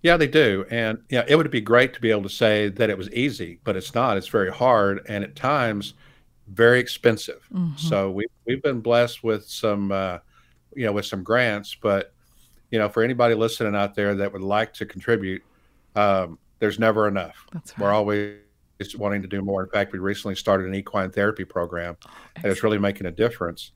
Yeah, 0.03 0.17
they 0.17 0.27
do. 0.27 0.65
And 0.69 0.99
yeah, 1.09 1.23
it 1.27 1.35
would 1.35 1.49
be 1.51 1.61
great 1.61 1.93
to 1.93 2.01
be 2.01 2.11
able 2.11 2.23
to 2.23 2.29
say 2.29 2.69
that 2.69 2.89
it 2.89 2.97
was 2.97 3.09
easy, 3.11 3.59
but 3.63 3.75
it's 3.75 3.93
not. 3.93 4.17
It's 4.17 4.27
very 4.27 4.51
hard 4.51 5.05
and 5.07 5.23
at 5.23 5.35
times 5.35 5.93
very 6.47 6.79
expensive. 6.79 7.47
Mm-hmm. 7.53 7.77
So 7.77 8.11
we 8.11 8.25
we've 8.45 8.63
been 8.63 8.81
blessed 8.81 9.23
with 9.23 9.45
some 9.45 9.91
uh, 9.91 10.19
you 10.75 10.85
know, 10.85 10.91
with 10.91 11.05
some 11.05 11.23
grants, 11.23 11.75
but 11.75 12.13
you 12.71 12.79
know, 12.79 12.89
for 12.89 13.03
anybody 13.03 13.35
listening 13.35 13.75
out 13.75 13.95
there 13.95 14.15
that 14.15 14.31
would 14.31 14.41
like 14.41 14.73
to 14.75 14.85
contribute, 14.85 15.43
um, 15.95 16.39
there's 16.59 16.79
never 16.79 17.07
enough. 17.07 17.45
That's 17.51 17.77
We're 17.77 17.91
always 17.91 18.37
wanting 18.95 19.21
to 19.21 19.27
do 19.27 19.41
more. 19.41 19.63
In 19.63 19.69
fact, 19.69 19.91
we 19.91 19.99
recently 19.99 20.35
started 20.35 20.67
an 20.67 20.75
equine 20.75 21.11
therapy 21.11 21.43
program 21.43 21.97
that 22.41 22.49
is 22.49 22.63
really 22.63 22.77
making 22.77 23.07
a 23.07 23.11
difference. 23.11 23.71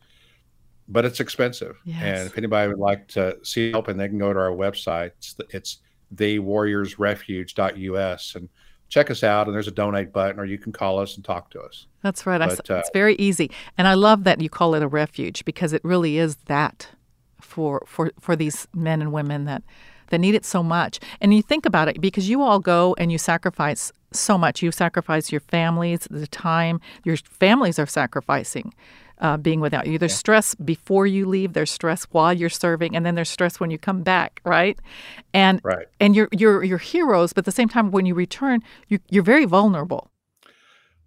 But 0.88 1.04
it's 1.04 1.20
expensive. 1.20 1.78
Yes. 1.84 2.02
And 2.04 2.28
if 2.28 2.38
anybody 2.38 2.70
would 2.70 2.80
like 2.80 3.08
to 3.10 3.38
see 3.44 3.72
help, 3.72 3.88
and 3.88 4.00
they 4.00 4.08
can 4.08 4.20
go 4.20 4.32
to 4.32 4.40
our 4.40 4.52
website. 4.52 5.12
It's, 5.18 5.36
it's 5.50 5.80
thewarriorsrefuge.us 6.14 8.36
and 8.36 8.50
check 8.90 9.10
us 9.10 9.24
out. 9.24 9.48
And 9.48 9.56
there's 9.56 9.68
a 9.68 9.72
donate 9.72 10.14
button, 10.14 10.40
or 10.40 10.46
you 10.46 10.58
can 10.58 10.72
call 10.72 11.00
us 11.00 11.16
and 11.16 11.26
talk 11.26 11.50
to 11.52 11.62
us. 11.62 11.88
That's 12.02 12.26
right. 12.26 12.42
I 12.42 12.48
But, 12.48 12.70
uh, 12.70 12.76
it's 12.76 12.92
very 12.94 13.16
easy, 13.16 13.52
and 13.78 13.88
I 13.88 13.94
love 13.94 14.24
that 14.26 14.42
you 14.42 14.50
call 14.50 14.76
it 14.76 14.84
a 14.84 14.88
refuge 14.88 15.46
because 15.46 15.74
it 15.74 15.84
really 15.84 16.18
is 16.18 16.36
that 16.46 16.90
for 17.42 17.84
for 17.88 18.12
for 18.20 18.36
these 18.36 18.68
men 18.74 19.02
and 19.02 19.12
women 19.12 19.46
that 19.46 19.64
that 20.10 20.20
need 20.20 20.36
it 20.36 20.46
so 20.46 20.62
much. 20.62 21.00
And 21.20 21.34
you 21.34 21.42
think 21.42 21.66
about 21.66 21.88
it 21.88 22.00
because 22.00 22.30
you 22.30 22.42
all 22.42 22.60
go 22.60 22.96
and 22.98 23.12
you 23.12 23.18
sacrifice 23.18 23.92
so 24.12 24.38
much. 24.38 24.62
You 24.62 24.72
sacrifice 24.72 25.32
your 25.32 25.42
families, 25.42 26.08
the 26.10 26.28
time 26.28 26.80
your 27.04 27.18
families 27.18 27.80
are 27.80 27.86
sacrificing. 27.86 28.74
Uh, 29.20 29.38
being 29.38 29.62
without 29.62 29.88
you, 29.88 29.98
there's 29.98 30.14
stress 30.14 30.56
before 30.56 31.08
you 31.08 31.26
leave. 31.26 31.54
There's 31.54 31.72
stress 31.72 32.04
while 32.12 32.34
you're 32.34 32.50
serving, 32.50 32.96
and 32.96 33.06
then 33.06 33.16
there's 33.16 33.30
stress 33.30 33.60
when 33.62 33.72
you 33.72 33.78
come 33.78 34.04
back, 34.04 34.42
right? 34.44 34.78
And 35.34 35.62
Right. 35.64 35.88
and 36.02 36.16
you're 36.16 36.28
you're 36.34 36.64
you're 36.64 36.78
heroes, 36.78 37.32
but 37.32 37.40
at 37.44 37.46
the 37.46 37.52
same 37.52 37.70
time, 37.70 37.92
when 37.92 38.06
you 38.06 38.14
return, 38.14 38.62
you, 38.90 39.00
you're 39.10 39.24
very 39.24 39.46
vulnerable. 39.46 40.12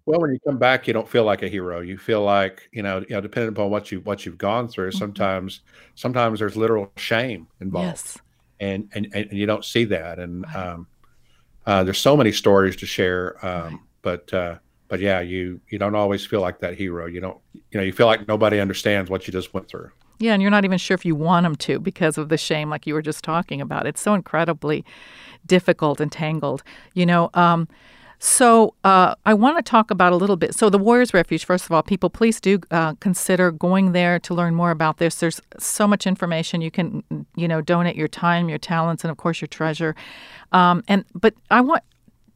Well, 0.05 0.21
when 0.21 0.31
you 0.31 0.39
come 0.39 0.57
back, 0.57 0.87
you 0.87 0.93
don't 0.93 1.07
feel 1.07 1.23
like 1.23 1.43
a 1.43 1.47
hero. 1.47 1.81
You 1.81 1.97
feel 1.97 2.23
like 2.23 2.67
you 2.71 2.81
know, 2.81 2.99
you 3.01 3.09
know, 3.15 3.21
depending 3.21 3.49
upon 3.49 3.69
what 3.69 3.91
you 3.91 3.99
what 4.01 4.25
you've 4.25 4.39
gone 4.39 4.67
through. 4.67 4.91
Sometimes, 4.91 5.61
sometimes 5.95 6.39
there's 6.39 6.57
literal 6.57 6.91
shame 6.97 7.47
involved. 7.61 7.87
Yes. 7.87 8.17
and 8.59 8.89
and, 8.93 9.07
and 9.13 9.31
you 9.31 9.45
don't 9.45 9.63
see 9.63 9.85
that 9.85 10.19
and 10.19 10.45
um, 10.55 10.87
uh, 11.65 11.83
there's 11.83 11.99
so 11.99 12.17
many 12.17 12.31
stories 12.31 12.75
to 12.77 12.85
share 12.85 13.43
um, 13.45 13.87
but 14.01 14.33
uh, 14.33 14.57
but 14.89 14.99
yeah 14.99 15.21
you 15.21 15.61
you 15.69 15.79
don't 15.79 15.95
always 15.95 16.25
feel 16.25 16.41
like 16.41 16.59
that 16.59 16.77
hero 16.77 17.05
you 17.05 17.21
don't 17.21 17.37
you 17.53 17.79
know 17.79 17.83
you 17.83 17.93
feel 17.93 18.07
like 18.07 18.27
nobody 18.27 18.59
understands 18.59 19.09
what 19.09 19.25
you 19.25 19.31
just 19.31 19.53
went 19.53 19.67
through 19.69 19.89
Yeah, 20.21 20.33
and 20.33 20.41
you're 20.41 20.51
not 20.51 20.65
even 20.65 20.77
sure 20.77 20.95
if 20.95 21.05
you 21.05 21.15
want 21.15 21.45
them 21.45 21.55
to 21.55 21.79
because 21.79 22.17
of 22.17 22.27
the 22.27 22.37
shame, 22.37 22.69
like 22.69 22.85
you 22.85 22.93
were 22.93 23.01
just 23.01 23.23
talking 23.23 23.61
about. 23.61 23.87
It's 23.87 24.01
so 24.01 24.13
incredibly 24.13 24.83
difficult 25.45 26.01
and 26.01 26.11
tangled. 26.11 26.61
You 26.93 27.05
know, 27.05 27.29
um, 27.33 27.69
So 28.19 28.73
uh, 28.83 29.15
I 29.25 29.33
want 29.33 29.57
to 29.57 29.63
talk 29.63 29.91
about 29.91 30.11
a 30.11 30.17
little 30.17 30.35
bit. 30.35 30.53
So 30.53 30.69
the 30.69 30.77
Warriors 30.77 31.13
Refuge, 31.13 31.45
first 31.45 31.65
of 31.65 31.71
all, 31.71 31.81
people, 31.81 32.09
please 32.09 32.41
do 32.41 32.59
uh, 32.69 32.95
consider 32.99 33.49
going 33.49 33.93
there 33.93 34.19
to 34.19 34.33
learn 34.33 34.55
more 34.55 34.71
about 34.71 34.97
this. 34.97 35.15
There's 35.15 35.39
so 35.57 35.87
much 35.87 36.05
information 36.05 36.59
you 36.59 36.69
can, 36.69 37.01
you 37.37 37.47
know, 37.47 37.61
donate 37.61 37.95
your 37.95 38.09
time, 38.09 38.49
your 38.49 38.57
talents, 38.59 39.05
and 39.05 39.11
of 39.11 39.15
course 39.17 39.39
your 39.39 39.47
treasure. 39.47 39.95
Um, 40.51 40.83
and 40.89 41.05
but 41.15 41.33
I 41.49 41.61
want 41.61 41.83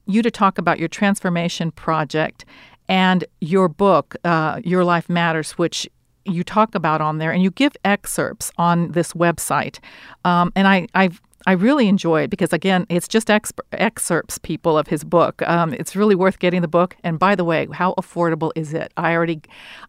you 0.06 0.22
to 0.22 0.32
talk 0.32 0.58
about 0.58 0.80
your 0.80 0.88
transformation 0.88 1.72
project 1.72 2.46
and 2.90 3.24
your 3.40 3.70
book, 3.70 4.16
uh, 4.24 4.62
Your 4.64 4.84
Life 4.84 5.10
Matters, 5.10 5.54
which 5.54 5.88
you 6.26 6.44
talk 6.44 6.76
about 6.76 7.02
on 7.02 7.18
there, 7.18 7.32
and 7.32 7.44
you 7.44 7.52
give 7.52 7.76
excerpts 7.84 8.52
on 8.58 8.92
this 8.92 9.14
website. 9.14 9.80
Um, 10.26 10.52
and 10.56 10.68
I, 10.68 10.88
I've 10.94 11.22
I 11.46 11.54
really 11.54 11.88
enjoy 11.90 12.22
it 12.22 12.30
because, 12.30 12.54
again, 12.54 12.86
it's 12.88 13.08
just 13.08 13.30
ex- 13.30 13.52
excerpts, 13.74 14.38
people, 14.38 14.78
of 14.78 14.88
his 14.88 15.04
book. 15.04 15.42
Um, 15.42 15.74
it's 15.74 15.94
really 15.94 16.16
worth 16.16 16.40
getting 16.40 16.62
the 16.62 16.70
book. 16.70 16.96
And 17.04 17.20
by 17.20 17.36
the 17.36 17.44
way, 17.44 17.68
how 17.74 17.94
affordable 17.96 18.52
is 18.56 18.74
it? 18.74 18.94
I 18.96 19.14
already, 19.14 19.42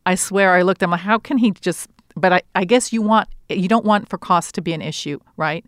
I 0.05 0.17
swear, 0.17 0.55
I 0.55 0.63
looked. 0.63 0.83
I'm 0.83 0.91
like, 0.91 1.01
how 1.01 1.19
can 1.19 1.39
he 1.39 1.53
just? 1.53 1.89
But 2.17 2.33
I, 2.33 2.43
I 2.57 2.65
guess 2.65 2.93
you 2.93 3.03
want, 3.03 3.29
you 3.49 3.69
don't 3.69 3.85
want 3.85 4.09
for 4.09 4.19
cost 4.19 4.55
to 4.57 4.63
be 4.63 4.73
an 4.73 4.83
issue, 4.83 5.21
right? 5.37 5.65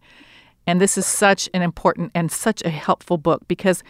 And 0.67 0.81
this 0.81 0.99
is 0.99 1.07
such 1.07 1.49
an 1.55 1.63
important 1.63 2.11
and 2.15 2.33
such 2.33 2.63
a 2.65 2.71
helpful 2.71 3.19
book 3.19 3.47
because 3.47 3.85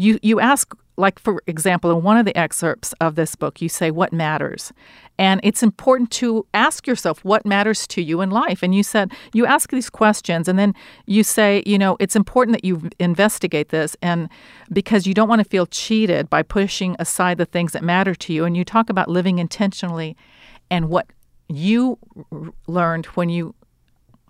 you 0.00 0.18
you 0.22 0.40
ask 0.40 0.74
like 0.96 1.18
for 1.18 1.42
example 1.46 1.90
in 1.90 2.02
one 2.02 2.16
of 2.16 2.24
the 2.24 2.36
excerpts 2.36 2.92
of 3.00 3.14
this 3.14 3.34
book 3.34 3.60
you 3.60 3.68
say 3.68 3.90
what 3.90 4.12
matters? 4.12 4.72
And 5.18 5.40
it's 5.42 5.62
important 5.62 6.10
to 6.12 6.46
ask 6.54 6.86
yourself 6.86 7.22
what 7.24 7.44
matters 7.44 7.86
to 7.88 8.02
you 8.02 8.22
in 8.22 8.30
life? 8.30 8.62
And 8.62 8.74
you 8.74 8.82
said 8.82 9.12
you 9.34 9.44
ask 9.44 9.70
these 9.70 9.90
questions 9.90 10.48
and 10.48 10.58
then 10.58 10.74
you 11.06 11.22
say 11.22 11.62
you 11.66 11.78
know 11.78 11.96
it's 12.00 12.16
important 12.16 12.56
that 12.56 12.64
you 12.64 12.88
investigate 12.98 13.68
this 13.68 13.96
and 14.00 14.28
because 14.72 15.06
you 15.06 15.14
don't 15.14 15.28
want 15.28 15.40
to 15.40 15.48
feel 15.48 15.66
cheated 15.66 16.30
by 16.30 16.42
pushing 16.42 16.96
aside 16.98 17.36
the 17.38 17.46
things 17.46 17.72
that 17.72 17.82
matter 17.82 18.14
to 18.14 18.32
you. 18.32 18.44
And 18.44 18.56
you 18.56 18.64
talk 18.64 18.88
about 18.88 19.08
living 19.08 19.38
intentionally 19.38 20.16
and 20.70 20.88
what 20.88 21.06
you 21.48 21.98
learned 22.66 23.06
when 23.06 23.28
you 23.28 23.54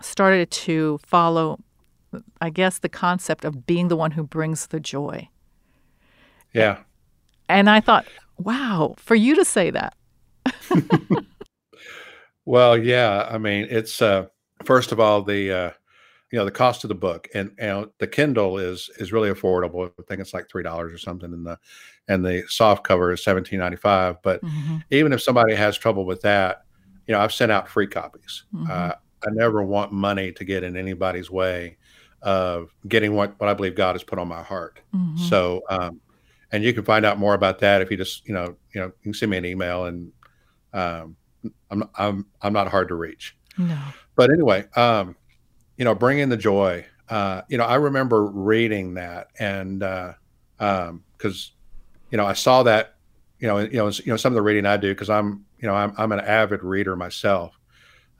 started 0.01 0.51
to 0.51 0.99
follow 1.05 1.59
i 2.41 2.49
guess 2.49 2.79
the 2.79 2.89
concept 2.89 3.45
of 3.45 3.67
being 3.67 3.89
the 3.89 3.97
one 3.97 4.13
who 4.13 4.25
brings 4.25 4.69
the 4.69 4.81
joy 4.81 5.29
yeah. 6.53 6.79
And 7.49 7.69
I 7.69 7.81
thought, 7.81 8.07
wow, 8.39 8.95
for 8.99 9.15
you 9.15 9.35
to 9.35 9.45
say 9.45 9.71
that. 9.71 9.95
well, 12.45 12.77
yeah. 12.79 13.29
I 13.31 13.39
mean, 13.39 13.67
it's 13.71 14.01
uh, 14.01 14.27
first 14.65 14.93
of 14.93 15.01
all 15.01 15.23
the 15.23 15.53
uh, 15.53 15.71
you 16.31 16.39
know 16.39 16.45
the 16.45 16.51
cost 16.51 16.85
of 16.85 16.89
the 16.89 16.95
book, 16.95 17.29
and 17.35 17.53
and 17.59 17.89
the 17.99 18.07
Kindle 18.07 18.59
is 18.59 18.91
is 18.99 19.13
really 19.13 19.31
affordable. 19.31 19.91
I 19.99 20.03
think 20.09 20.21
it's 20.21 20.33
like 20.35 20.49
three 20.49 20.63
dollars 20.63 20.93
or 20.93 20.99
something, 20.99 21.33
and 21.33 21.45
the 21.45 21.59
and 22.09 22.25
the 22.25 22.45
soft 22.49 22.85
cover 22.85 23.13
is 23.13 23.23
seventeen 23.23 23.59
ninety 23.59 23.77
five. 23.77 24.23
But 24.23 24.43
mm-hmm. 24.43 24.79
even 24.91 25.13
if 25.13 25.23
somebody 25.23 25.55
has 25.55 25.77
trouble 25.77 26.05
with 26.05 26.23
that, 26.23 26.63
you 27.07 27.15
know, 27.15 27.21
I've 27.21 27.33
sent 27.33 27.51
out 27.51 27.69
free 27.69 27.89
copies. 27.89 28.45
Mm-hmm. 28.55 28.71
Uh, 28.71 28.93
I 29.27 29.31
never 29.33 29.63
want 29.63 29.93
money 29.93 30.33
to 30.33 30.45
get 30.45 30.63
in 30.63 30.77
anybody's 30.77 31.31
way 31.31 31.77
of 32.23 32.75
getting 32.87 33.15
what 33.15 33.39
what 33.41 33.49
I 33.49 33.55
believe 33.55 33.75
God 33.75 33.95
has 33.95 34.05
put 34.05 34.19
on 34.19 34.29
my 34.29 34.43
heart. 34.43 34.81
Mm-hmm. 34.95 35.25
So 35.25 35.63
um, 35.69 36.01
and 36.53 36.65
you 36.65 36.73
can 36.73 36.85
find 36.85 37.05
out 37.05 37.19
more 37.19 37.35
about 37.35 37.59
that 37.61 37.83
if 37.83 37.91
you 37.91 37.97
just 37.97 38.27
you 38.27 38.35
know 38.35 38.57
you 38.75 38.81
know 38.81 38.87
you 38.87 39.03
can 39.03 39.15
send 39.15 39.31
me 39.31 39.37
an 39.37 39.45
email 39.45 39.87
and 39.87 40.13
um, 40.73 41.17
I'm 41.71 41.85
I'm 41.97 42.27
I'm 42.43 42.53
not 42.53 42.69
hard 42.69 42.89
to 42.89 42.95
reach. 42.95 43.37
No. 43.59 43.79
But 44.17 44.31
anyway, 44.31 44.67
um, 44.77 45.17
you 45.77 45.85
know, 45.85 45.95
bring 45.95 46.19
in 46.19 46.29
the 46.29 46.37
joy. 46.37 46.85
Uh, 47.09 47.43
you 47.49 47.59
know, 47.59 47.65
I 47.65 47.77
remember 47.77 48.27
reading 48.27 48.95
that 48.95 49.29
and 49.39 49.81
because 49.81 50.15
uh, 50.61 50.65
um, 50.65 51.03
you 52.11 52.19
know 52.19 52.27
I 52.27 52.35
saw 52.35 52.63
that 52.63 52.97
you 53.39 53.49
know 53.49 53.59
you 53.59 53.79
know 53.79 53.89
you 53.89 54.13
know 54.13 54.17
some 54.17 54.33
of 54.33 54.35
the 54.35 54.43
reading 54.43 54.67
I 54.67 54.77
do 54.77 54.93
because 54.93 55.11
I'm 55.11 55.45
you 55.59 55.67
know 55.67 55.75
I'm 55.75 55.93
I'm 55.99 56.13
an 56.13 56.21
avid 56.21 56.63
reader 56.63 56.97
myself, 56.97 57.59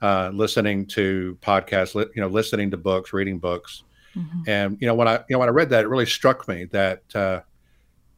uh, 0.01 0.31
listening 0.33 0.87
to 0.87 1.37
podcasts, 1.41 1.95
li- 1.95 2.07
you 2.15 2.21
know, 2.21 2.27
listening 2.27 2.71
to 2.71 2.77
books, 2.77 3.13
reading 3.13 3.39
books, 3.39 3.83
mm-hmm. 4.15 4.41
and 4.47 4.77
you 4.81 4.87
know 4.87 4.95
when 4.95 5.07
I 5.07 5.17
you 5.29 5.35
know 5.35 5.39
when 5.39 5.49
I 5.49 5.53
read 5.53 5.69
that, 5.69 5.85
it 5.85 5.87
really 5.87 6.05
struck 6.05 6.47
me 6.47 6.65
that 6.65 7.03
uh, 7.15 7.41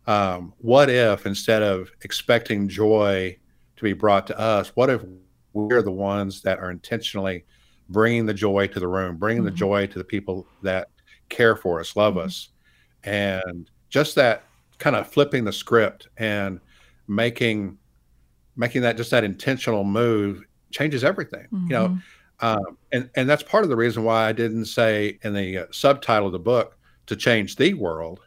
um, 0.07 0.53
what 0.57 0.89
if 0.89 1.25
instead 1.25 1.63
of 1.63 1.91
expecting 2.01 2.67
joy 2.67 3.37
to 3.75 3.83
be 3.83 3.93
brought 3.93 4.27
to 4.27 4.39
us, 4.39 4.69
what 4.75 4.89
if 4.89 5.01
we're 5.53 5.81
the 5.81 5.91
ones 5.91 6.41
that 6.41 6.59
are 6.59 6.71
intentionally 6.71 7.45
bringing 7.89 8.25
the 8.25 8.33
joy 8.33 8.67
to 8.67 8.79
the 8.79 8.87
room, 8.87 9.17
bringing 9.17 9.43
mm-hmm. 9.43 9.51
the 9.51 9.57
joy 9.57 9.87
to 9.87 9.97
the 9.97 10.03
people 10.03 10.47
that 10.61 10.89
care 11.29 11.55
for 11.55 11.79
us, 11.79 11.95
love 11.95 12.15
mm-hmm. 12.15 12.27
us, 12.27 12.49
and 13.03 13.69
just 13.89 14.15
that 14.15 14.43
kind 14.79 14.95
of 14.95 15.07
flipping 15.07 15.45
the 15.45 15.53
script 15.53 16.07
and 16.17 16.59
making 17.07 17.77
making 18.55 18.81
that 18.81 18.97
just 18.97 19.11
that 19.11 19.23
intentional 19.23 19.83
move 19.83 20.43
changes 20.71 21.03
everything. 21.03 21.45
Mm-hmm. 21.45 21.67
You 21.67 21.73
know, 21.73 21.87
mm-hmm. 21.87 22.45
um, 22.45 22.77
and 22.91 23.09
and 23.15 23.29
that's 23.29 23.43
part 23.43 23.63
of 23.63 23.69
the 23.69 23.75
reason 23.75 24.03
why 24.03 24.27
I 24.27 24.31
didn't 24.33 24.65
say 24.65 25.19
in 25.23 25.33
the 25.33 25.59
uh, 25.59 25.65
subtitle 25.71 26.27
of 26.27 26.33
the 26.33 26.39
book 26.39 26.77
to 27.05 27.15
change 27.15 27.55
the 27.55 27.73
world 27.73 28.21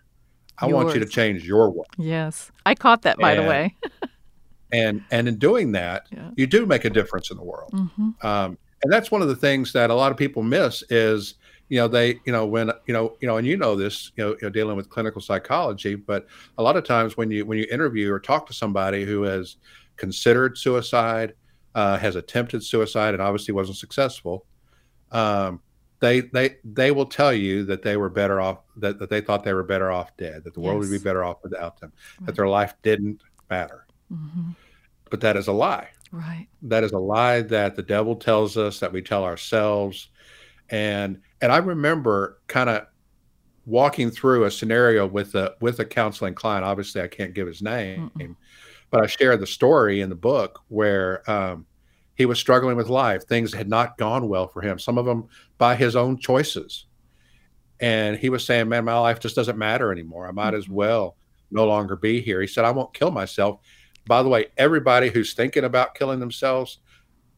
I 0.59 0.69
Yours. 0.69 0.85
want 0.85 0.95
you 0.95 1.01
to 1.01 1.07
change 1.07 1.47
your 1.47 1.71
world. 1.71 1.87
Yes. 1.99 2.51
I 2.65 2.75
caught 2.75 3.03
that, 3.03 3.19
by 3.19 3.33
and, 3.33 3.45
the 3.45 3.49
way. 3.49 3.77
and 4.73 5.05
and 5.11 5.29
in 5.29 5.37
doing 5.39 5.73
that, 5.73 6.07
yeah. 6.11 6.31
you 6.37 6.47
do 6.47 6.67
make 6.67 6.85
a 6.85 6.91
difference 6.91 7.31
in 7.31 7.37
the 7.37 7.45
world. 7.45 7.73
Mm-hmm. 7.73 8.27
Um, 8.27 8.59
and 8.83 8.93
that's 8.93 9.11
one 9.11 9.23
of 9.23 9.29
the 9.29 9.37
things 9.37 9.73
that 9.73 9.91
a 9.91 9.95
lot 9.95 10.13
of 10.13 10.19
people 10.19 10.43
miss 10.43 10.83
is, 10.91 11.35
you 11.69 11.79
know, 11.79 11.89
they, 11.89 12.21
you 12.25 12.33
know, 12.33 12.47
when, 12.47 12.71
you 12.87 12.95
know, 12.95 13.17
you 13.21 13.27
know, 13.27 13.39
and 13.39 13.47
you 13.47 13.57
know 13.57 13.75
this, 13.75 14.13
you 14.17 14.25
know, 14.25 14.31
you 14.33 14.39
know, 14.43 14.51
dealing 14.51 14.77
with 14.77 14.89
clinical 14.89 15.21
psychology, 15.21 15.95
but 15.95 16.27
a 16.59 16.63
lot 16.63 16.77
of 16.77 16.85
times 16.85 17.17
when 17.17 17.31
you 17.31 17.45
when 17.45 17.59
you 17.59 17.67
interview 17.71 18.13
or 18.13 18.21
talk 18.21 18.47
to 18.47 18.53
somebody 18.53 19.05
who 19.05 19.23
has 19.23 19.57
considered 19.97 20.57
suicide, 20.59 21.35
uh, 21.75 21.99
has 21.99 22.17
attempted 22.17 22.63
suicide, 22.63 23.15
and 23.15 23.23
obviously 23.23 23.53
wasn't 23.53 23.77
successful, 23.77 24.47
um, 25.13 25.61
they 26.01 26.21
they 26.21 26.57
they 26.65 26.91
will 26.91 27.07
tell 27.07 27.33
you 27.33 27.65
that 27.65 27.83
they 27.83 27.97
were 27.97 28.09
better 28.09 28.41
off 28.41 28.59
that, 28.77 28.99
that 28.99 29.11
they 29.11 29.21
thought 29.21 29.45
they 29.45 29.53
were 29.53 29.63
better 29.63 29.91
off 29.91 30.17
dead 30.17 30.45
that 30.45 30.55
the 30.55 30.61
yes. 30.61 30.67
world 30.67 30.81
would 30.81 30.91
be 30.91 30.99
better 30.99 31.25
off 31.25 31.39
without 31.43 31.81
them 31.81 31.93
right. 32.21 32.27
that 32.27 32.37
their 32.37 32.49
life 32.49 32.75
didn't 32.83 33.23
matter 33.51 33.87
mm-hmm. 34.13 34.51
but 35.11 35.21
that 35.21 35.37
is 35.37 35.49
a 35.49 35.53
lie 35.53 35.89
right 36.13 36.47
that 36.63 36.85
is 36.85 36.93
a 36.93 36.99
lie 36.99 37.43
that 37.43 37.77
the 37.77 37.83
devil 37.83 38.17
tells 38.17 38.57
us 38.57 38.79
that 38.81 38.93
we 38.93 39.01
tell 39.01 39.25
ourselves 39.25 40.09
and 40.71 41.21
and 41.41 41.51
i 41.51 41.57
remember 41.57 42.41
kind 42.47 42.69
of 42.69 42.87
walking 43.65 44.11
through 44.11 44.45
a 44.45 44.51
scenario 44.51 45.07
with 45.07 45.35
a 45.35 45.55
with 45.61 45.81
a 45.81 45.85
counseling 45.85 46.35
client 46.35 46.65
obviously 46.65 47.01
i 47.01 47.09
can't 47.09 47.35
give 47.35 47.47
his 47.47 47.63
name 47.63 48.11
Mm-mm. 48.17 48.37
but 48.91 49.03
i 49.03 49.07
share 49.07 49.37
the 49.37 49.47
story 49.47 50.03
in 50.03 50.09
the 50.09 50.17
book 50.17 50.61
where 50.69 51.29
um, 51.31 51.67
he 52.17 52.27
was 52.27 52.39
struggling 52.39 52.77
with 52.77 52.89
life. 52.89 53.25
Things 53.25 53.53
had 53.53 53.69
not 53.69 53.99
gone 53.99 54.29
well 54.29 54.49
for 54.49 54.63
him, 54.63 54.79
some 54.79 54.99
of 54.99 55.05
them 55.05 55.29
by 55.59 55.77
his 55.77 55.95
own 55.95 56.19
choices. 56.19 56.87
And 57.79 58.17
he 58.17 58.31
was 58.31 58.45
saying, 58.45 58.69
Man, 58.69 58.85
my 58.85 58.99
life 58.99 59.21
just 59.21 59.37
doesn't 59.37 59.59
matter 59.59 59.93
anymore. 59.93 60.27
I 60.27 60.33
might 60.33 60.55
as 60.55 60.65
mm-hmm. 60.65 60.75
well 60.75 61.17
no 61.51 61.67
longer 61.67 61.95
be 61.95 62.21
here. 62.21 62.41
He 62.41 62.47
said, 62.47 62.65
I 62.65 62.71
won't 62.71 62.95
kill 62.95 63.11
myself. 63.11 63.61
By 64.07 64.23
the 64.23 64.29
way, 64.29 64.47
everybody 64.57 65.11
who's 65.11 65.35
thinking 65.35 65.65
about 65.65 65.95
killing 65.95 66.21
themselves 66.21 66.79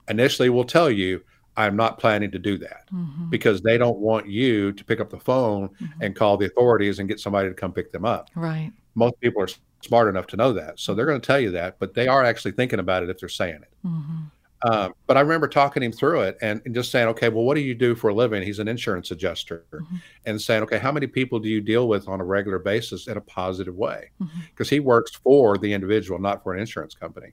initially 0.09 0.49
will 0.49 0.65
tell 0.65 0.91
you, 0.91 1.23
I'm 1.57 1.75
not 1.75 1.99
planning 1.99 2.31
to 2.31 2.39
do 2.39 2.57
that 2.59 2.89
mm-hmm. 2.93 3.31
because 3.31 3.61
they 3.63 3.79
don't 3.79 3.99
want 3.99 4.29
you 4.29 4.73
to 4.73 4.85
pick 4.85 5.01
up 5.01 5.11
the 5.11 5.19
phone 5.19 5.71
mm-hmm. 5.71 6.03
and 6.03 6.15
call 6.15 6.37
the 6.37 6.47
authorities 6.47 7.01
and 7.01 7.09
get 7.09 7.19
somebody 7.19 7.49
to 7.49 7.55
come 7.55 7.73
pick 7.73 7.91
them 7.91 8.05
up. 8.05 8.31
Right. 8.37 8.71
Most 8.95 9.19
people 9.21 9.43
are 9.43 9.49
smart 9.83 10.09
enough 10.09 10.29
to 10.29 10.37
know 10.37 10.53
that. 10.53 10.79
So 10.79 10.95
they're 10.95 11.07
going 11.07 11.21
to 11.21 11.27
tell 11.27 11.41
you 11.41 11.51
that, 11.53 11.81
but 11.81 11.95
they 11.95 12.07
are 12.07 12.23
actually 12.23 12.53
thinking 12.53 12.79
about 12.79 13.03
it 13.03 13.11
if 13.11 13.19
they're 13.19 13.29
saying 13.29 13.63
it. 13.63 13.73
Mm-hmm. 13.85 14.25
Um, 14.63 14.95
but 15.07 15.17
I 15.17 15.21
remember 15.21 15.47
talking 15.47 15.83
him 15.83 15.93
through 15.93 16.23
it 16.23 16.39
and, 16.43 16.61
and, 16.65 16.75
just 16.75 16.91
saying, 16.91 17.07
okay, 17.09 17.29
well, 17.29 17.45
what 17.45 17.55
do 17.55 17.61
you 17.61 17.75
do 17.77 17.95
for 17.95 18.09
a 18.09 18.15
living? 18.15 18.43
He's 18.43 18.59
an 18.59 18.67
insurance 18.67 19.13
adjuster, 19.13 19.65
mm-hmm. 19.73 19.97
and 20.27 20.41
saying, 20.41 20.65
okay, 20.65 20.79
how 20.79 20.91
many 20.91 21.07
people 21.07 21.39
do 21.39 21.49
you 21.49 21.61
deal 21.61 21.87
with 21.87 22.09
on 22.09 22.21
a 22.21 22.25
regular 22.25 22.59
basis 22.59 23.07
in 23.07 23.17
a 23.17 23.21
positive 23.21 23.77
way? 23.77 24.11
Because 24.19 24.67
mm-hmm. 24.67 24.77
he 24.77 24.81
works 24.81 25.15
for 25.15 25.59
the 25.59 25.73
individual, 25.73 26.19
not 26.19 26.43
for 26.43 26.55
an 26.55 26.61
insurance 26.61 26.95
company. 26.95 27.29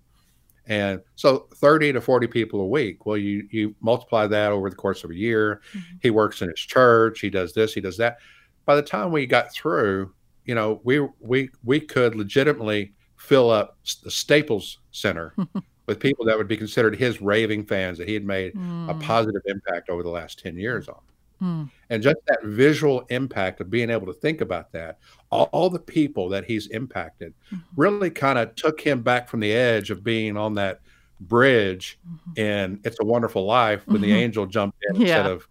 And 0.68 1.02
so 1.16 1.48
30 1.56 1.94
to 1.94 2.02
40 2.02 2.28
people 2.28 2.62
a 2.62 2.68
week. 2.68 3.06
Well, 3.06 3.18
you 3.18 3.48
you 3.52 3.76
multiply 3.82 4.28
that 4.28 4.52
over 4.52 4.70
the 4.70 4.76
course 4.76 5.04
of 5.04 5.12
a 5.12 5.16
year. 5.16 5.62
Mm-hmm. 5.74 5.98
He 6.02 6.10
works 6.10 6.42
in 6.42 6.50
his 6.50 6.60
church, 6.60 7.20
he 7.20 7.30
does 7.30 7.54
this, 7.54 7.74
he 7.74 7.82
does 7.82 7.98
that. 7.98 8.18
By 8.66 8.76
the 8.76 8.82
time 8.82 9.12
we 9.12 9.28
got 9.28 9.54
through, 9.54 10.14
you 10.44 10.56
know, 10.56 10.82
we 10.84 11.00
we 11.20 11.50
we 11.64 11.80
could 11.80 12.16
legitimately 12.16 12.94
fill 13.16 13.50
up 13.50 13.78
the 14.04 14.12
Staples 14.12 14.80
Center 14.92 15.36
with 15.88 16.00
people 16.00 16.26
that 16.26 16.38
would 16.38 16.48
be 16.48 16.58
considered 16.58 16.96
his 16.96 17.22
raving 17.22 17.66
fans 17.66 17.98
that 17.98 18.08
he 18.08 18.14
had 18.14 18.26
made 18.26 18.54
mm. 18.54 18.90
a 18.90 18.94
hmm. 18.94 19.00
positive 19.02 19.42
impact 19.46 19.90
over 19.90 20.04
the 20.04 20.10
last 20.10 20.40
10 20.40 20.58
years 20.58 20.88
on. 20.88 21.00
Mm. 21.42 21.70
And 21.90 22.02
just 22.02 22.18
that 22.28 22.44
visual 22.44 23.06
impact 23.10 23.60
of 23.62 23.70
being 23.70 23.90
able 23.90 24.08
to 24.08 24.14
think 24.14 24.42
about 24.42 24.72
that, 24.72 25.00
all, 25.32 25.50
all 25.52 25.70
the 25.70 25.80
people 25.80 26.30
that 26.30 26.46
he's 26.46 26.68
impacted 26.68 27.34
mm-hmm. 27.48 27.62
really 27.76 28.10
kind 28.10 28.40
of 28.40 28.56
took 28.56 28.80
him 28.80 29.02
back 29.02 29.28
from 29.28 29.42
the 29.42 29.52
edge 29.52 29.92
of 29.92 30.04
being 30.04 30.38
on 30.38 30.54
that 30.56 30.80
bridge 31.20 32.00
mm-hmm. 32.08 32.40
in 32.40 32.80
It's 32.84 32.98
a 33.00 33.06
Wonderful 33.06 33.46
Life 33.46 33.86
when 33.86 33.98
mm-hmm. 33.98 34.06
the 34.06 34.14
angel 34.14 34.46
jumped 34.46 34.78
in 34.90 34.96
yeah. 34.96 35.02
instead 35.02 35.26
of 35.26 35.48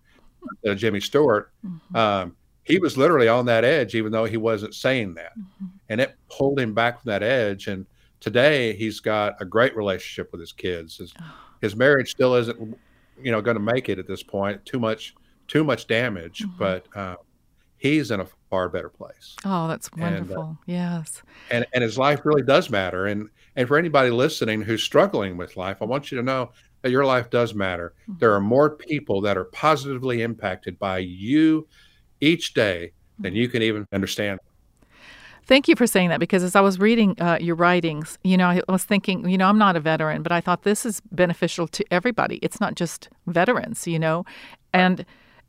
uh, 0.67 0.75
Jimmy 0.75 1.01
Stewart. 1.01 1.53
Mm-hmm. 1.65 1.97
Um, 1.97 2.37
he 2.63 2.79
was 2.79 2.97
literally 2.97 3.29
on 3.29 3.47
that 3.47 3.65
edge, 3.65 3.95
even 3.95 4.11
though 4.11 4.25
he 4.25 4.39
wasn't 4.39 4.75
saying 4.75 5.15
that. 5.15 5.39
Mm-hmm. 5.39 5.67
and 5.91 6.01
it 6.01 6.17
pulled 6.31 6.59
him 6.59 6.75
back 6.75 7.03
from 7.03 7.11
that 7.11 7.23
edge. 7.23 7.67
And 7.67 7.87
today 8.25 8.75
he's 8.75 9.01
got 9.01 9.35
a 9.43 9.45
great 9.45 9.77
relationship 9.77 10.33
with 10.33 10.41
his 10.41 10.51
kids. 10.51 10.97
His, 10.97 11.13
his 11.61 11.77
marriage 11.77 12.11
still 12.11 12.35
isn't, 12.37 12.79
you 13.23 13.31
know, 13.31 13.43
going 13.43 13.59
to 13.59 13.63
make 13.63 13.91
it 13.91 13.99
at 13.99 14.07
this 14.07 14.23
point. 14.23 14.65
Too 14.65 14.81
much, 14.81 15.15
too 15.47 15.63
much 15.63 15.87
damage, 15.87 16.39
mm-hmm. 16.39 16.57
but 16.59 16.87
uh, 16.97 17.17
he's 17.77 18.11
in 18.11 18.21
a 18.21 18.27
far 18.49 18.71
better 18.71 18.89
place. 18.89 19.37
Oh, 19.45 19.69
that's 19.69 19.93
wonderful. 19.93 20.43
And, 20.43 20.53
uh, 20.53 20.57
yes. 20.65 21.23
And 21.51 21.67
and 21.75 21.85
his 21.85 21.99
life 21.99 22.21
really 22.25 22.43
does 22.43 22.71
matter. 22.71 23.09
And 23.09 23.29
and 23.57 23.69
for 23.69 23.77
anybody 23.77 24.09
listening 24.09 24.63
who's 24.63 24.83
struggling 24.83 25.37
with 25.37 25.59
life, 25.59 25.83
I 25.83 25.85
want 25.85 26.11
you 26.11 26.17
to 26.17 26.25
know 26.25 26.51
that 26.81 26.91
your 26.91 27.05
life 27.05 27.29
does 27.29 27.55
matter. 27.55 27.93
Mm-hmm. 28.09 28.21
There 28.21 28.33
are 28.33 28.41
more 28.41 28.71
people 28.71 29.21
that 29.21 29.37
are 29.37 29.45
positively 29.45 30.23
impacted 30.23 30.79
by 30.79 30.99
you 30.99 31.69
each 32.23 32.55
day 32.55 32.93
than 33.19 33.35
you 33.35 33.49
can 33.49 33.61
even 33.61 33.87
understand. 33.93 34.41
Thank 35.47 35.69
you 35.69 35.77
for 35.77 35.87
saying 35.87 36.09
that 36.09 36.21
because 36.21 36.43
as 36.43 36.57
I 36.57 36.63
was 36.63 36.79
reading 36.79 37.21
uh, 37.21 37.37
your 37.39 37.55
writings, 37.55 38.19
you 38.25 38.37
know, 38.37 38.49
I 38.49 38.63
was 38.73 38.85
thinking, 38.85 39.29
you 39.29 39.37
know, 39.37 39.47
I'm 39.47 39.59
not 39.59 39.77
a 39.77 39.81
veteran, 39.81 40.23
but 40.23 40.33
I 40.33 40.41
thought 40.41 40.63
this 40.63 40.87
is 40.87 41.03
beneficial 41.13 41.69
to 41.69 41.85
everybody. 41.91 42.39
It's 42.41 42.61
not 42.61 42.77
just 42.77 43.11
veterans, 43.27 43.87
you 43.87 43.99
know, 43.99 44.25
and 44.73 45.05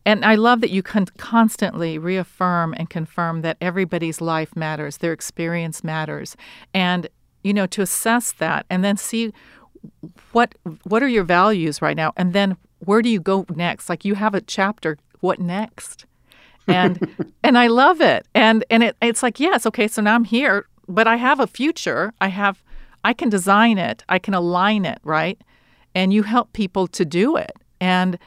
and 0.07 0.23
I 0.23 0.35
love 0.35 0.61
that 0.61 0.69
you 0.69 0.83
can 0.83 1.07
constantly 1.17 1.97
reaffirm 1.97 2.75
and 2.77 2.89
confirm 2.89 3.41
that 3.41 3.57
everybody's 3.59 4.21
life 4.21 4.55
matters, 4.55 4.97
their 4.97 5.13
experience 5.13 5.83
matters, 5.83 6.35
and 6.73 7.07
you 7.43 7.53
know, 7.53 7.65
to 7.67 7.81
assess 7.81 8.33
that 8.33 8.65
and 8.69 8.83
then 8.83 8.97
see 8.97 9.31
what 10.33 10.55
what 10.83 11.03
are 11.03 11.07
your 11.07 11.23
values 11.23 11.81
right 11.81 11.95
now, 11.95 12.11
and 12.17 12.33
then 12.33 12.57
where 12.79 13.01
do 13.01 13.07
you 13.07 13.21
go 13.21 13.45
next? 13.55 13.87
Like 13.87 14.03
you 14.03 14.15
have 14.15 14.35
a 14.35 14.41
chapter, 14.41 14.97
what 15.21 15.39
next? 15.39 16.05
And 16.67 17.33
and 17.43 17.57
I 17.57 17.67
love 17.67 18.01
it. 18.01 18.27
And 18.33 18.63
and 18.69 18.83
it, 18.83 18.95
it's 19.01 19.23
like 19.23 19.39
yes, 19.39 19.65
okay, 19.65 19.87
so 19.87 20.01
now 20.01 20.15
I'm 20.15 20.25
here, 20.25 20.67
but 20.87 21.07
I 21.07 21.17
have 21.17 21.39
a 21.39 21.47
future. 21.47 22.13
I 22.21 22.27
have 22.27 22.63
I 23.03 23.13
can 23.13 23.29
design 23.29 23.77
it. 23.77 24.03
I 24.09 24.19
can 24.19 24.33
align 24.33 24.85
it, 24.85 24.99
right? 25.03 25.39
And 25.93 26.13
you 26.13 26.23
help 26.23 26.53
people 26.53 26.87
to 26.87 27.05
do 27.05 27.37
it. 27.37 27.53
And 27.79 28.17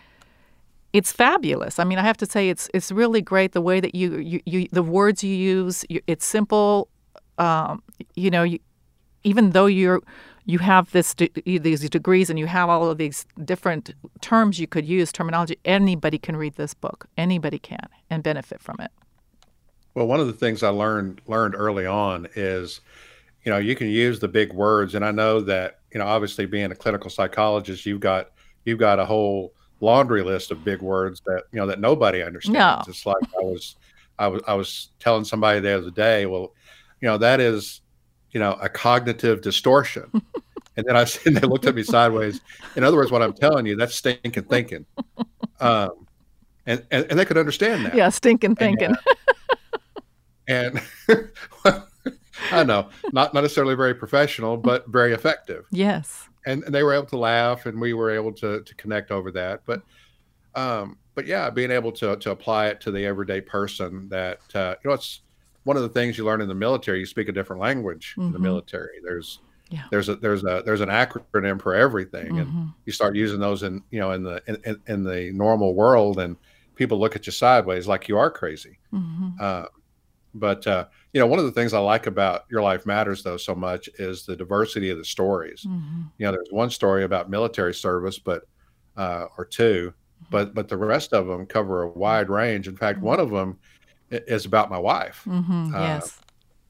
it's 0.92 1.12
fabulous. 1.12 1.78
I 1.78 1.84
mean, 1.84 1.98
I 1.98 2.02
have 2.02 2.16
to 2.18 2.26
say 2.26 2.48
it's 2.48 2.70
it's 2.72 2.90
really 2.90 3.20
great 3.20 3.52
the 3.52 3.60
way 3.60 3.80
that 3.80 3.94
you 3.94 4.18
you, 4.18 4.40
you 4.46 4.68
the 4.72 4.82
words 4.82 5.22
you 5.22 5.34
use. 5.34 5.84
You, 5.88 6.00
it's 6.06 6.24
simple. 6.24 6.88
Um, 7.38 7.82
you 8.14 8.30
know, 8.30 8.42
you, 8.42 8.58
even 9.22 9.50
though 9.50 9.66
you're 9.66 10.00
you 10.48 10.58
have 10.58 10.90
this 10.92 11.14
these 11.44 11.90
degrees 11.90 12.30
and 12.30 12.38
you 12.38 12.46
have 12.46 12.70
all 12.70 12.90
of 12.90 12.96
these 12.96 13.26
different 13.44 13.94
terms 14.22 14.58
you 14.58 14.66
could 14.66 14.86
use 14.86 15.12
terminology 15.12 15.58
anybody 15.66 16.18
can 16.18 16.36
read 16.36 16.54
this 16.54 16.72
book. 16.72 17.06
Anybody 17.18 17.58
can 17.58 17.86
and 18.08 18.22
benefit 18.22 18.60
from 18.60 18.76
it. 18.80 18.90
Well 19.94 20.06
one 20.06 20.20
of 20.20 20.26
the 20.26 20.32
things 20.32 20.62
i 20.62 20.70
learned 20.70 21.20
learned 21.26 21.54
early 21.54 21.84
on 21.84 22.26
is 22.34 22.80
you 23.44 23.52
know 23.52 23.58
you 23.58 23.76
can 23.76 23.88
use 23.88 24.18
the 24.18 24.26
big 24.26 24.52
words. 24.54 24.94
And 24.94 25.04
i 25.04 25.10
know 25.10 25.40
that 25.42 25.80
you 25.92 25.98
know 25.98 26.06
obviously 26.06 26.46
being 26.46 26.72
a 26.72 26.74
clinical 26.74 27.10
psychologist 27.10 27.84
you've 27.84 28.00
got 28.00 28.30
you've 28.64 28.78
got 28.78 28.98
a 28.98 29.04
whole 29.04 29.52
laundry 29.80 30.22
list 30.22 30.50
of 30.50 30.64
big 30.64 30.80
words 30.80 31.20
that 31.26 31.44
you 31.52 31.60
know 31.60 31.66
that 31.66 31.78
nobody 31.78 32.22
understands. 32.22 32.58
No. 32.58 32.82
it's 32.88 33.04
like 33.04 33.22
i 33.38 33.42
was 33.42 33.76
i 34.18 34.26
was 34.26 34.42
i 34.48 34.54
was 34.54 34.92
telling 34.98 35.24
somebody 35.24 35.60
the 35.60 35.76
other 35.76 35.90
day 35.90 36.24
well 36.24 36.54
you 37.00 37.06
know 37.06 37.18
that 37.18 37.38
is 37.38 37.82
you 38.38 38.44
know, 38.44 38.56
a 38.60 38.68
cognitive 38.68 39.40
distortion. 39.40 40.08
and 40.76 40.86
then 40.86 40.96
I 40.96 41.04
and 41.26 41.36
they 41.36 41.40
looked 41.40 41.66
at 41.66 41.74
me 41.74 41.82
sideways. 41.82 42.40
In 42.76 42.84
other 42.84 42.96
words, 42.96 43.10
what 43.10 43.20
I'm 43.20 43.32
telling 43.32 43.66
you, 43.66 43.74
that's 43.74 43.96
stinking 43.96 44.44
thinking. 44.44 44.86
Um, 45.58 46.06
and, 46.64 46.86
and, 46.92 47.04
and 47.10 47.18
they 47.18 47.24
could 47.24 47.36
understand 47.36 47.84
that. 47.84 47.96
Yeah, 47.96 48.10
stinking 48.10 48.54
thinking. 48.54 48.94
And, 50.46 50.80
and 51.16 51.32
I 52.52 52.62
know, 52.62 52.90
not, 53.12 53.34
not 53.34 53.42
necessarily 53.42 53.74
very 53.74 53.92
professional, 53.92 54.56
but 54.56 54.86
very 54.86 55.14
effective. 55.14 55.66
Yes. 55.72 56.28
And, 56.46 56.62
and 56.62 56.72
they 56.72 56.84
were 56.84 56.94
able 56.94 57.06
to 57.06 57.18
laugh, 57.18 57.66
and 57.66 57.80
we 57.80 57.92
were 57.92 58.12
able 58.12 58.32
to 58.34 58.62
to 58.62 58.74
connect 58.76 59.10
over 59.10 59.32
that. 59.32 59.62
But 59.66 59.82
um, 60.54 60.96
but 61.16 61.26
yeah, 61.26 61.50
being 61.50 61.72
able 61.72 61.90
to 61.92 62.16
to 62.18 62.30
apply 62.30 62.68
it 62.68 62.80
to 62.82 62.92
the 62.92 63.04
everyday 63.04 63.40
person 63.40 64.08
that 64.10 64.38
uh, 64.54 64.76
you 64.84 64.90
know 64.90 64.94
it's 64.94 65.22
one 65.64 65.76
of 65.76 65.82
the 65.82 65.88
things 65.88 66.16
you 66.16 66.24
learn 66.24 66.40
in 66.40 66.48
the 66.48 66.54
military, 66.54 67.00
you 67.00 67.06
speak 67.06 67.28
a 67.28 67.32
different 67.32 67.60
language 67.60 68.12
mm-hmm. 68.12 68.22
in 68.22 68.32
the 68.32 68.38
mm-hmm. 68.38 68.44
military. 68.44 69.00
There's 69.02 69.40
yeah. 69.70 69.84
there's 69.90 70.08
a 70.08 70.16
there's 70.16 70.44
a 70.44 70.62
there's 70.64 70.80
an 70.80 70.88
acronym 70.88 71.60
for 71.60 71.74
everything, 71.74 72.26
mm-hmm. 72.26 72.38
and 72.38 72.72
you 72.86 72.92
start 72.92 73.14
using 73.16 73.40
those 73.40 73.62
in 73.62 73.82
you 73.90 74.00
know 74.00 74.12
in 74.12 74.22
the 74.22 74.42
in, 74.46 74.80
in, 74.86 75.04
the 75.04 75.30
normal 75.32 75.74
world, 75.74 76.18
and 76.18 76.36
people 76.74 76.98
look 76.98 77.16
at 77.16 77.26
you 77.26 77.32
sideways 77.32 77.86
like 77.86 78.08
you 78.08 78.16
are 78.16 78.30
crazy. 78.30 78.78
Mm-hmm. 78.92 79.28
Uh, 79.40 79.66
but 80.34 80.66
uh, 80.66 80.86
you 81.12 81.20
know, 81.20 81.26
one 81.26 81.38
of 81.38 81.44
the 81.44 81.52
things 81.52 81.74
I 81.74 81.80
like 81.80 82.06
about 82.06 82.44
Your 82.50 82.62
Life 82.62 82.86
Matters 82.86 83.22
though 83.22 83.36
so 83.36 83.54
much 83.54 83.88
is 83.98 84.24
the 84.24 84.36
diversity 84.36 84.90
of 84.90 84.98
the 84.98 85.04
stories. 85.04 85.64
Mm-hmm. 85.66 86.02
You 86.18 86.26
know, 86.26 86.32
there's 86.32 86.50
one 86.50 86.70
story 86.70 87.04
about 87.04 87.30
military 87.30 87.74
service, 87.74 88.18
but 88.18 88.42
uh, 88.96 89.26
or 89.36 89.44
two, 89.44 89.92
mm-hmm. 89.92 90.26
but 90.30 90.54
but 90.54 90.68
the 90.68 90.76
rest 90.76 91.12
of 91.12 91.26
them 91.26 91.46
cover 91.46 91.82
a 91.82 91.90
wide 91.90 92.30
range. 92.30 92.68
In 92.68 92.76
fact, 92.76 93.00
one 93.00 93.20
of 93.20 93.30
them 93.30 93.58
is 94.10 94.46
about 94.46 94.70
my 94.70 94.78
wife. 94.78 95.22
Mm-hmm, 95.26 95.74
uh, 95.74 95.80
yes. 95.80 96.20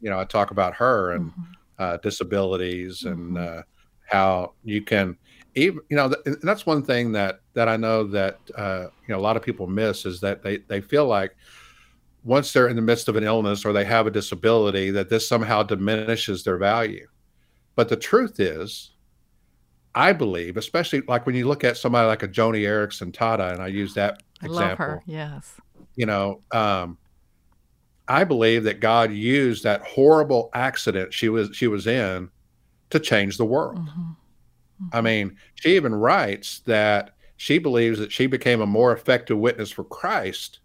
You 0.00 0.10
know, 0.10 0.18
I 0.18 0.24
talk 0.24 0.50
about 0.50 0.74
her 0.74 1.12
and 1.12 1.30
mm-hmm. 1.30 1.42
uh, 1.78 1.96
disabilities 1.98 3.04
and 3.04 3.36
mm-hmm. 3.36 3.58
uh, 3.58 3.62
how 4.06 4.52
you 4.64 4.82
can 4.82 5.16
even, 5.54 5.80
you 5.88 5.96
know, 5.96 6.08
th- 6.08 6.38
that's 6.42 6.66
one 6.66 6.82
thing 6.82 7.12
that, 7.12 7.40
that 7.54 7.68
I 7.68 7.76
know 7.76 8.04
that, 8.04 8.38
uh, 8.56 8.86
you 9.06 9.14
know, 9.14 9.18
a 9.18 9.20
lot 9.20 9.36
of 9.36 9.42
people 9.42 9.66
miss 9.66 10.06
is 10.06 10.20
that 10.20 10.42
they, 10.42 10.58
they 10.68 10.80
feel 10.80 11.06
like 11.06 11.36
once 12.24 12.52
they're 12.52 12.68
in 12.68 12.76
the 12.76 12.82
midst 12.82 13.08
of 13.08 13.16
an 13.16 13.24
illness 13.24 13.64
or 13.64 13.72
they 13.72 13.84
have 13.84 14.06
a 14.06 14.10
disability, 14.10 14.90
that 14.90 15.08
this 15.08 15.28
somehow 15.28 15.62
diminishes 15.62 16.44
their 16.44 16.58
value. 16.58 17.06
But 17.74 17.88
the 17.88 17.96
truth 17.96 18.40
is, 18.40 18.92
I 19.94 20.12
believe, 20.12 20.56
especially 20.56 21.02
like 21.08 21.26
when 21.26 21.34
you 21.34 21.48
look 21.48 21.64
at 21.64 21.76
somebody 21.76 22.06
like 22.06 22.22
a 22.22 22.28
Joni 22.28 22.60
Eareckson 22.60 23.12
Tada, 23.12 23.52
and 23.52 23.62
I 23.62 23.68
use 23.68 23.94
that 23.94 24.22
I 24.42 24.46
example. 24.46 24.68
love 24.68 24.78
her. 24.78 25.02
Yes. 25.06 25.54
You 25.96 26.06
know, 26.06 26.40
um, 26.52 26.98
I 28.08 28.24
believe 28.24 28.64
that 28.64 28.80
God 28.80 29.12
used 29.12 29.64
that 29.64 29.82
horrible 29.82 30.50
accident 30.54 31.12
she 31.12 31.28
was 31.28 31.50
she 31.54 31.66
was 31.66 31.86
in 31.86 32.30
to 32.90 32.98
change 32.98 33.36
the 33.36 33.44
world. 33.44 33.78
Mm-hmm. 33.78 34.00
Mm-hmm. 34.00 34.96
I 34.96 35.00
mean, 35.00 35.36
she 35.56 35.76
even 35.76 35.94
writes 35.94 36.60
that 36.60 37.10
she 37.36 37.58
believes 37.58 37.98
that 37.98 38.12
she 38.12 38.26
became 38.26 38.60
a 38.60 38.66
more 38.66 38.92
effective 38.92 39.38
witness 39.38 39.70
for 39.70 39.84
Christ 39.84 40.60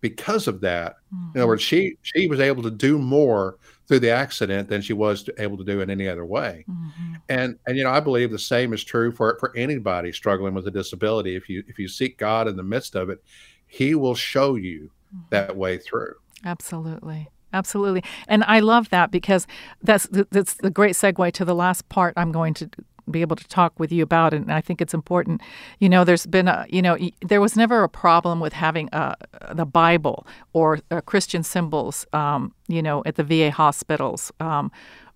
because 0.00 0.48
of 0.48 0.60
that. 0.62 0.96
Mm-hmm. 1.12 1.16
In 1.16 1.30
other 1.30 1.40
mm-hmm. 1.40 1.48
words, 1.48 1.62
she 1.62 1.96
she 2.02 2.28
was 2.28 2.40
able 2.40 2.62
to 2.62 2.70
do 2.70 2.98
more 2.98 3.58
through 3.86 4.00
the 4.00 4.10
accident 4.10 4.68
than 4.68 4.82
she 4.82 4.92
was 4.92 5.22
to, 5.22 5.42
able 5.42 5.56
to 5.56 5.64
do 5.64 5.80
in 5.80 5.90
any 5.90 6.08
other 6.08 6.24
way. 6.24 6.64
Mm-hmm. 6.68 7.14
And 7.28 7.58
and 7.66 7.76
you 7.76 7.84
know, 7.84 7.90
I 7.90 8.00
believe 8.00 8.30
the 8.30 8.38
same 8.38 8.72
is 8.72 8.84
true 8.84 9.12
for 9.12 9.36
for 9.38 9.54
anybody 9.56 10.12
struggling 10.12 10.54
with 10.54 10.66
a 10.66 10.70
disability. 10.70 11.36
If 11.36 11.48
you 11.48 11.64
if 11.68 11.78
you 11.78 11.88
seek 11.88 12.18
God 12.18 12.48
in 12.48 12.56
the 12.56 12.62
midst 12.62 12.94
of 12.94 13.10
it, 13.10 13.22
He 13.66 13.94
will 13.94 14.14
show 14.14 14.54
you 14.54 14.90
that 15.30 15.56
way 15.56 15.78
through. 15.78 16.14
Absolutely. 16.44 17.28
Absolutely. 17.52 18.02
And 18.26 18.44
I 18.44 18.60
love 18.60 18.90
that 18.90 19.10
because 19.10 19.46
that's 19.82 20.06
that's 20.30 20.54
the 20.54 20.70
great 20.70 20.94
segue 20.94 21.32
to 21.32 21.44
the 21.44 21.54
last 21.54 21.88
part 21.88 22.12
I'm 22.16 22.30
going 22.30 22.54
to 22.54 22.68
be 23.10 23.22
able 23.22 23.36
to 23.36 23.48
talk 23.48 23.78
with 23.80 23.90
you 23.90 24.02
about 24.02 24.34
and 24.34 24.52
I 24.52 24.60
think 24.60 24.80
it's 24.82 24.92
important. 24.92 25.40
You 25.78 25.88
know, 25.88 26.04
there's 26.04 26.26
been 26.26 26.46
a, 26.46 26.66
you 26.68 26.82
know, 26.82 26.98
there 27.26 27.40
was 27.40 27.56
never 27.56 27.82
a 27.82 27.88
problem 27.88 28.38
with 28.38 28.52
having 28.52 28.90
a, 28.92 29.16
uh, 29.40 29.54
the 29.54 29.64
Bible 29.64 30.26
or 30.52 30.80
uh, 30.90 31.00
Christian 31.00 31.42
symbols, 31.42 32.06
um, 32.12 32.54
you 32.66 32.82
know, 32.82 33.02
at 33.06 33.16
the 33.16 33.24
VA 33.24 33.50
hospitals. 33.50 34.32
Um, 34.40 34.70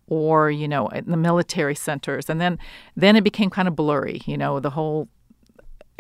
or 0.09 0.51
you 0.51 0.67
know 0.67 0.89
in 0.89 1.11
the 1.11 1.17
military 1.17 1.77
centers 1.77 2.29
and 2.29 2.41
then 2.41 2.59
then 2.97 3.15
it 3.15 3.23
became 3.23 3.49
kind 3.49 3.69
of 3.69 3.77
blurry 3.77 4.21
you 4.27 4.37
know 4.37 4.59
the 4.59 4.69
whole 4.69 5.09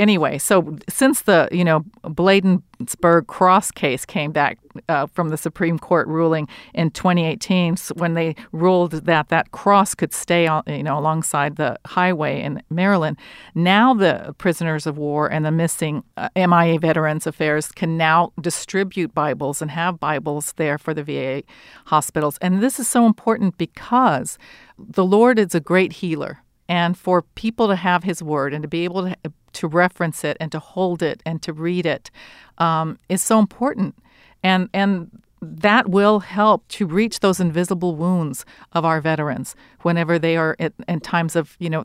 anyway, 0.02 0.36
so 0.36 0.76
since 0.88 1.22
the 1.22 1.48
you 1.52 1.64
know 1.64 1.84
Bladensburg 2.02 3.28
cross 3.28 3.70
case 3.70 4.04
came 4.04 4.32
back 4.32 4.58
uh, 4.88 5.06
from 5.06 5.28
the 5.28 5.36
Supreme 5.36 5.78
Court 5.78 6.08
ruling 6.08 6.48
in 6.74 6.90
2018, 6.90 7.76
when 7.94 8.14
they 8.14 8.34
ruled 8.50 8.92
that 8.92 9.28
that 9.28 9.52
cross 9.52 9.94
could 9.94 10.12
stay 10.12 10.46
on, 10.46 10.64
you 10.66 10.82
know 10.82 10.98
alongside 10.98 11.56
the 11.56 11.78
highway 11.86 12.42
in 12.42 12.62
Maryland, 12.68 13.16
now 13.54 13.94
the 13.94 14.34
prisoners 14.38 14.86
of 14.86 14.98
war 14.98 15.30
and 15.30 15.44
the 15.44 15.52
missing 15.52 16.02
uh, 16.16 16.28
MIA 16.36 16.78
Veterans 16.78 17.26
Affairs 17.26 17.70
can 17.70 17.96
now 17.96 18.32
distribute 18.40 19.14
Bibles 19.14 19.62
and 19.62 19.70
have 19.70 20.00
Bibles 20.00 20.52
there 20.56 20.78
for 20.78 20.92
the 20.92 21.04
VA 21.04 21.44
hospitals, 21.86 22.36
and 22.42 22.60
this 22.60 22.80
is 22.80 22.88
so 22.88 23.06
important 23.06 23.56
because 23.56 24.36
the 24.76 25.04
Lord 25.04 25.38
is 25.38 25.54
a 25.54 25.60
great 25.60 25.92
healer 25.92 26.41
and 26.68 26.96
for 26.96 27.22
people 27.22 27.68
to 27.68 27.76
have 27.76 28.04
his 28.04 28.22
word 28.22 28.54
and 28.54 28.62
to 28.62 28.68
be 28.68 28.84
able 28.84 29.08
to 29.08 29.16
to 29.52 29.68
reference 29.68 30.24
it 30.24 30.36
and 30.40 30.50
to 30.52 30.58
hold 30.58 31.02
it 31.02 31.22
and 31.26 31.42
to 31.42 31.52
read 31.52 31.86
it 31.86 32.10
um, 32.58 32.98
is 33.08 33.22
so 33.22 33.38
important. 33.38 33.94
And 34.42 34.68
and 34.72 35.10
that 35.40 35.88
will 35.88 36.20
help 36.20 36.66
to 36.68 36.86
reach 36.86 37.20
those 37.20 37.40
invisible 37.40 37.96
wounds 37.96 38.44
of 38.72 38.84
our 38.84 39.00
veterans 39.00 39.56
whenever 39.80 40.16
they 40.18 40.36
are 40.36 40.54
in, 40.58 40.72
in 40.86 41.00
times 41.00 41.36
of 41.36 41.56
you 41.58 41.68
know 41.68 41.84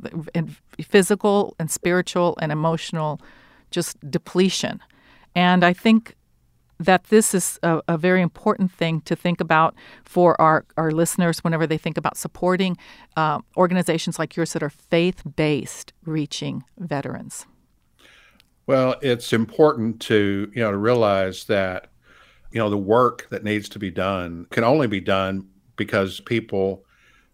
physical 0.81 1.55
and 1.59 1.69
spiritual 1.71 2.37
and 2.41 2.51
emotional 2.51 3.19
just 3.71 3.97
depletion. 4.09 4.79
And 5.35 5.63
I 5.63 5.73
think 5.73 6.15
that 6.79 7.05
this 7.05 7.33
is 7.33 7.59
a, 7.63 7.81
a, 7.87 7.97
very 7.97 8.21
important 8.21 8.71
thing 8.71 9.01
to 9.01 9.15
think 9.15 9.41
about 9.41 9.75
for 10.03 10.39
our, 10.39 10.65
our 10.77 10.91
listeners 10.91 11.43
whenever 11.43 11.65
they 11.65 11.77
think 11.77 11.97
about 11.97 12.17
supporting 12.17 12.77
uh, 13.15 13.39
organizations 13.55 14.19
like 14.19 14.35
yours 14.35 14.53
that 14.53 14.61
are 14.61 14.69
faith 14.69 15.23
based 15.35 15.93
reaching 16.05 16.63
veterans? 16.77 17.45
Well, 18.67 18.95
it's 19.01 19.31
important 19.33 20.01
to 20.01 20.51
you 20.53 20.61
know 20.61 20.71
to 20.71 20.77
realize 20.77 21.45
that 21.45 21.89
you 22.51 22.59
know 22.59 22.69
the 22.69 22.77
work 22.77 23.27
that 23.29 23.43
needs 23.43 23.69
to 23.69 23.79
be 23.79 23.89
done 23.89 24.45
can 24.51 24.63
only 24.63 24.87
be 24.87 24.99
done 24.99 25.47
because 25.77 26.19
people 26.19 26.83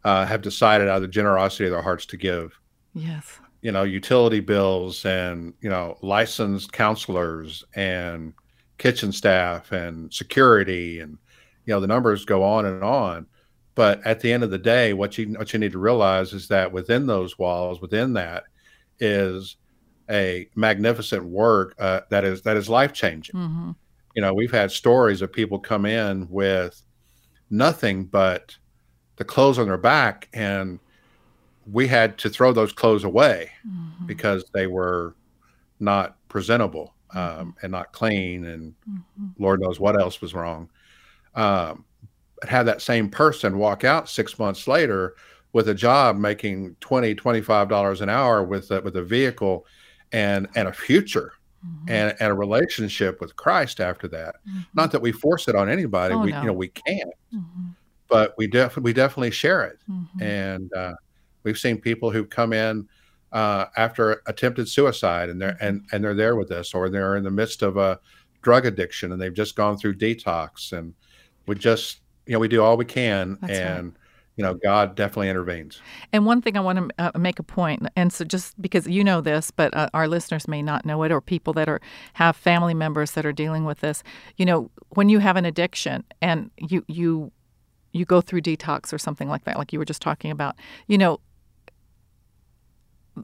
uh, 0.03 0.25
have 0.25 0.41
decided 0.41 0.87
out 0.87 0.97
of 0.97 1.01
the 1.01 1.07
generosity 1.07 1.65
of 1.65 1.71
their 1.71 1.81
hearts 1.81 2.05
to 2.07 2.17
give. 2.17 2.59
Yes. 2.93 3.39
You 3.61 3.71
know, 3.71 3.83
utility 3.83 4.41
bills 4.41 5.05
and 5.05 5.53
you 5.61 5.69
know 5.69 5.97
licensed 6.01 6.71
counselors 6.71 7.63
and 7.75 8.33
kitchen 8.77 9.11
staff 9.11 9.71
and 9.71 10.13
security 10.13 10.99
and 10.99 11.17
you 11.65 11.73
know 11.73 11.79
the 11.79 11.87
numbers 11.87 12.25
go 12.25 12.43
on 12.43 12.65
and 12.65 12.83
on 12.83 13.25
but 13.75 14.05
at 14.05 14.19
the 14.19 14.31
end 14.31 14.43
of 14.43 14.51
the 14.51 14.57
day 14.57 14.93
what 14.93 15.17
you 15.17 15.27
what 15.33 15.53
you 15.53 15.59
need 15.59 15.71
to 15.71 15.79
realize 15.79 16.33
is 16.33 16.47
that 16.47 16.71
within 16.71 17.05
those 17.05 17.37
walls 17.37 17.81
within 17.81 18.13
that 18.13 18.43
is 18.99 19.57
a 20.09 20.47
magnificent 20.55 21.23
work 21.23 21.75
uh, 21.79 22.01
that 22.09 22.23
is 22.23 22.41
that 22.41 22.57
is 22.57 22.67
life 22.67 22.93
changing 22.93 23.35
mm-hmm. 23.35 23.71
you 24.15 24.21
know 24.21 24.33
we've 24.33 24.51
had 24.51 24.71
stories 24.71 25.21
of 25.21 25.31
people 25.31 25.59
come 25.59 25.85
in 25.85 26.27
with 26.29 26.83
nothing 27.49 28.03
but 28.03 28.57
the 29.17 29.23
clothes 29.23 29.59
on 29.59 29.67
their 29.67 29.77
back 29.77 30.27
and 30.33 30.79
we 31.71 31.87
had 31.87 32.17
to 32.17 32.29
throw 32.29 32.51
those 32.51 32.73
clothes 32.73 33.03
away 33.03 33.49
mm-hmm. 33.65 34.05
because 34.05 34.43
they 34.53 34.67
were 34.67 35.15
not 35.79 36.17
presentable 36.27 36.93
um, 37.13 37.55
and 37.61 37.71
not 37.71 37.91
clean, 37.91 38.45
and 38.45 38.73
mm-hmm. 38.89 39.27
Lord 39.37 39.61
knows 39.61 39.79
what 39.79 39.99
else 39.99 40.21
was 40.21 40.33
wrong. 40.33 40.69
Um, 41.35 41.85
have 42.47 42.65
that 42.65 42.81
same 42.81 43.09
person 43.09 43.57
walk 43.57 43.83
out 43.83 44.09
six 44.09 44.37
months 44.37 44.67
later 44.67 45.15
with 45.53 45.69
a 45.69 45.73
job 45.73 46.17
making 46.17 46.75
20 46.79 47.15
$25 47.15 48.01
an 48.01 48.09
hour 48.09 48.43
with 48.43 48.69
a, 48.71 48.81
with 48.81 48.95
a 48.97 49.03
vehicle 49.03 49.65
and, 50.11 50.47
and 50.55 50.67
a 50.67 50.73
future 50.73 51.33
mm-hmm. 51.65 51.89
and, 51.89 52.15
and 52.19 52.31
a 52.31 52.33
relationship 52.33 53.21
with 53.21 53.35
Christ 53.35 53.79
after 53.79 54.07
that. 54.09 54.35
Mm-hmm. 54.47 54.61
Not 54.73 54.91
that 54.91 55.01
we 55.01 55.11
force 55.11 55.47
it 55.47 55.55
on 55.55 55.69
anybody. 55.69 56.15
Oh, 56.15 56.19
we, 56.19 56.31
no. 56.31 56.41
you 56.41 56.47
know, 56.47 56.53
we 56.53 56.69
can't, 56.69 57.13
mm-hmm. 57.33 57.69
but 58.09 58.33
we 58.37 58.47
definitely, 58.47 58.83
we 58.83 58.93
definitely 58.93 59.31
share 59.31 59.63
it. 59.63 59.79
Mm-hmm. 59.89 60.23
And, 60.23 60.73
uh, 60.73 60.93
we've 61.43 61.57
seen 61.57 61.79
people 61.79 62.09
who 62.09 62.25
come 62.25 62.53
in, 62.53 62.87
uh, 63.33 63.65
after 63.75 64.21
attempted 64.27 64.69
suicide 64.69 65.27
and 65.27 65.41
they're 65.41 65.57
and, 65.59 65.83
and 65.91 66.03
they're 66.03 66.13
there 66.13 66.35
with 66.35 66.51
us 66.51 66.73
or 66.73 66.87
they're 66.87 67.17
in 67.17 67.23
the 67.23 67.31
midst 67.31 67.63
of 67.63 67.77
a 67.77 67.99
drug 68.43 68.65
addiction 68.65 69.11
and 69.11 69.19
they've 69.19 69.33
just 69.33 69.55
gone 69.55 69.75
through 69.75 69.95
detox 69.95 70.71
and 70.71 70.93
we 71.47 71.55
just 71.55 72.01
you 72.27 72.33
know 72.33 72.39
we 72.39 72.47
do 72.47 72.61
all 72.61 72.77
we 72.77 72.85
can 72.85 73.39
That's 73.41 73.57
and 73.57 73.85
right. 73.85 73.93
you 74.35 74.43
know 74.43 74.53
god 74.53 74.95
definitely 74.95 75.29
intervenes 75.29 75.81
and 76.11 76.27
one 76.27 76.41
thing 76.41 76.55
i 76.55 76.59
want 76.59 76.77
to 76.77 76.89
uh, 76.99 77.17
make 77.17 77.39
a 77.39 77.43
point 77.43 77.87
and 77.95 78.13
so 78.13 78.23
just 78.23 78.61
because 78.61 78.87
you 78.87 79.03
know 79.03 79.19
this 79.19 79.49
but 79.49 79.75
uh, 79.75 79.89
our 79.95 80.07
listeners 80.07 80.47
may 80.47 80.61
not 80.61 80.85
know 80.85 81.01
it 81.01 81.11
or 81.11 81.19
people 81.19 81.53
that 81.53 81.67
are 81.67 81.81
have 82.13 82.35
family 82.35 82.75
members 82.75 83.11
that 83.11 83.25
are 83.25 83.33
dealing 83.33 83.65
with 83.65 83.79
this 83.79 84.03
you 84.37 84.45
know 84.45 84.69
when 84.89 85.09
you 85.09 85.19
have 85.19 85.37
an 85.37 85.45
addiction 85.45 86.03
and 86.21 86.51
you 86.57 86.85
you 86.87 87.31
you 87.93 88.05
go 88.05 88.21
through 88.21 88.41
detox 88.41 88.93
or 88.93 88.99
something 88.99 89.27
like 89.27 89.45
that 89.45 89.57
like 89.57 89.73
you 89.73 89.79
were 89.79 89.85
just 89.85 90.01
talking 90.01 90.29
about 90.29 90.55
you 90.87 90.97
know 90.97 91.19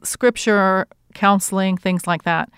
scripture, 0.02 0.86
counseling, 1.14 1.76
things 1.76 2.06
like 2.06 2.22
that, 2.24 2.50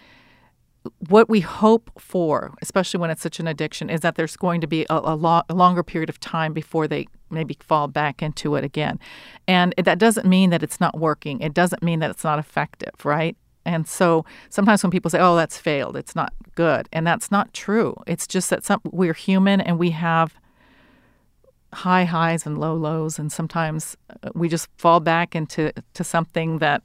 what 1.09 1.29
we 1.29 1.41
hope 1.41 1.91
for, 1.99 2.55
especially 2.61 2.99
when 2.99 3.11
it's 3.11 3.23
such 3.23 3.39
an 3.39 3.47
addiction, 3.47 3.89
is 3.89 4.01
that 4.01 4.17
there's 4.17 4.37
going 4.37 4.61
to 4.61 4.67
be 4.67 4.85
a, 4.91 4.95
a, 4.95 5.15
lo- 5.15 5.43
a, 5.49 5.55
longer 5.55 5.83
period 5.83 6.09
of 6.09 6.19
time 6.19 6.53
before 6.53 6.89
they 6.89 7.07
maybe 7.31 7.57
fall 7.61 7.87
back 7.89 8.23
into 8.23 8.57
it 8.57 8.65
again. 8.65 8.99
And 9.47 9.75
that 9.77 9.99
doesn't 9.99 10.27
mean 10.27 10.51
that 10.51 10.63
it's 10.63 10.81
not 10.81 10.99
working. 10.99 11.41
It 11.41 11.55
doesn't 11.55 11.83
mean 11.83 12.01
that 12.01 12.11
it's 12.11 12.25
not 12.25 12.39
effective, 12.39 13.05
right? 13.05 13.37
And 13.65 13.87
so 13.87 14.25
sometimes 14.49 14.83
when 14.83 14.91
people 14.91 15.11
say, 15.11 15.21
"Oh, 15.21 15.37
that's 15.37 15.57
failed. 15.57 15.97
It's 15.97 16.17
not 16.17 16.33
good," 16.57 16.89
and 16.93 17.07
that's 17.07 17.31
not 17.31 17.55
true. 17.55 17.95
It's 18.09 18.27
just 18.27 18.51
that 18.51 18.65
some 18.65 18.81
we're 18.85 19.15
human 19.15 19.61
and 19.61 19.79
we 19.79 19.91
have 19.91 20.35
high 21.73 22.05
highs 22.05 22.45
and 22.45 22.59
low 22.59 22.75
lows, 22.75 23.21
and 23.21 23.31
sometimes 23.31 23.97
uh, 24.11 24.31
we 24.35 24.49
just 24.49 24.69
fall 24.79 24.99
back 24.99 25.37
into 25.37 25.73
to 25.95 26.03
something 26.03 26.59
that 26.59 26.83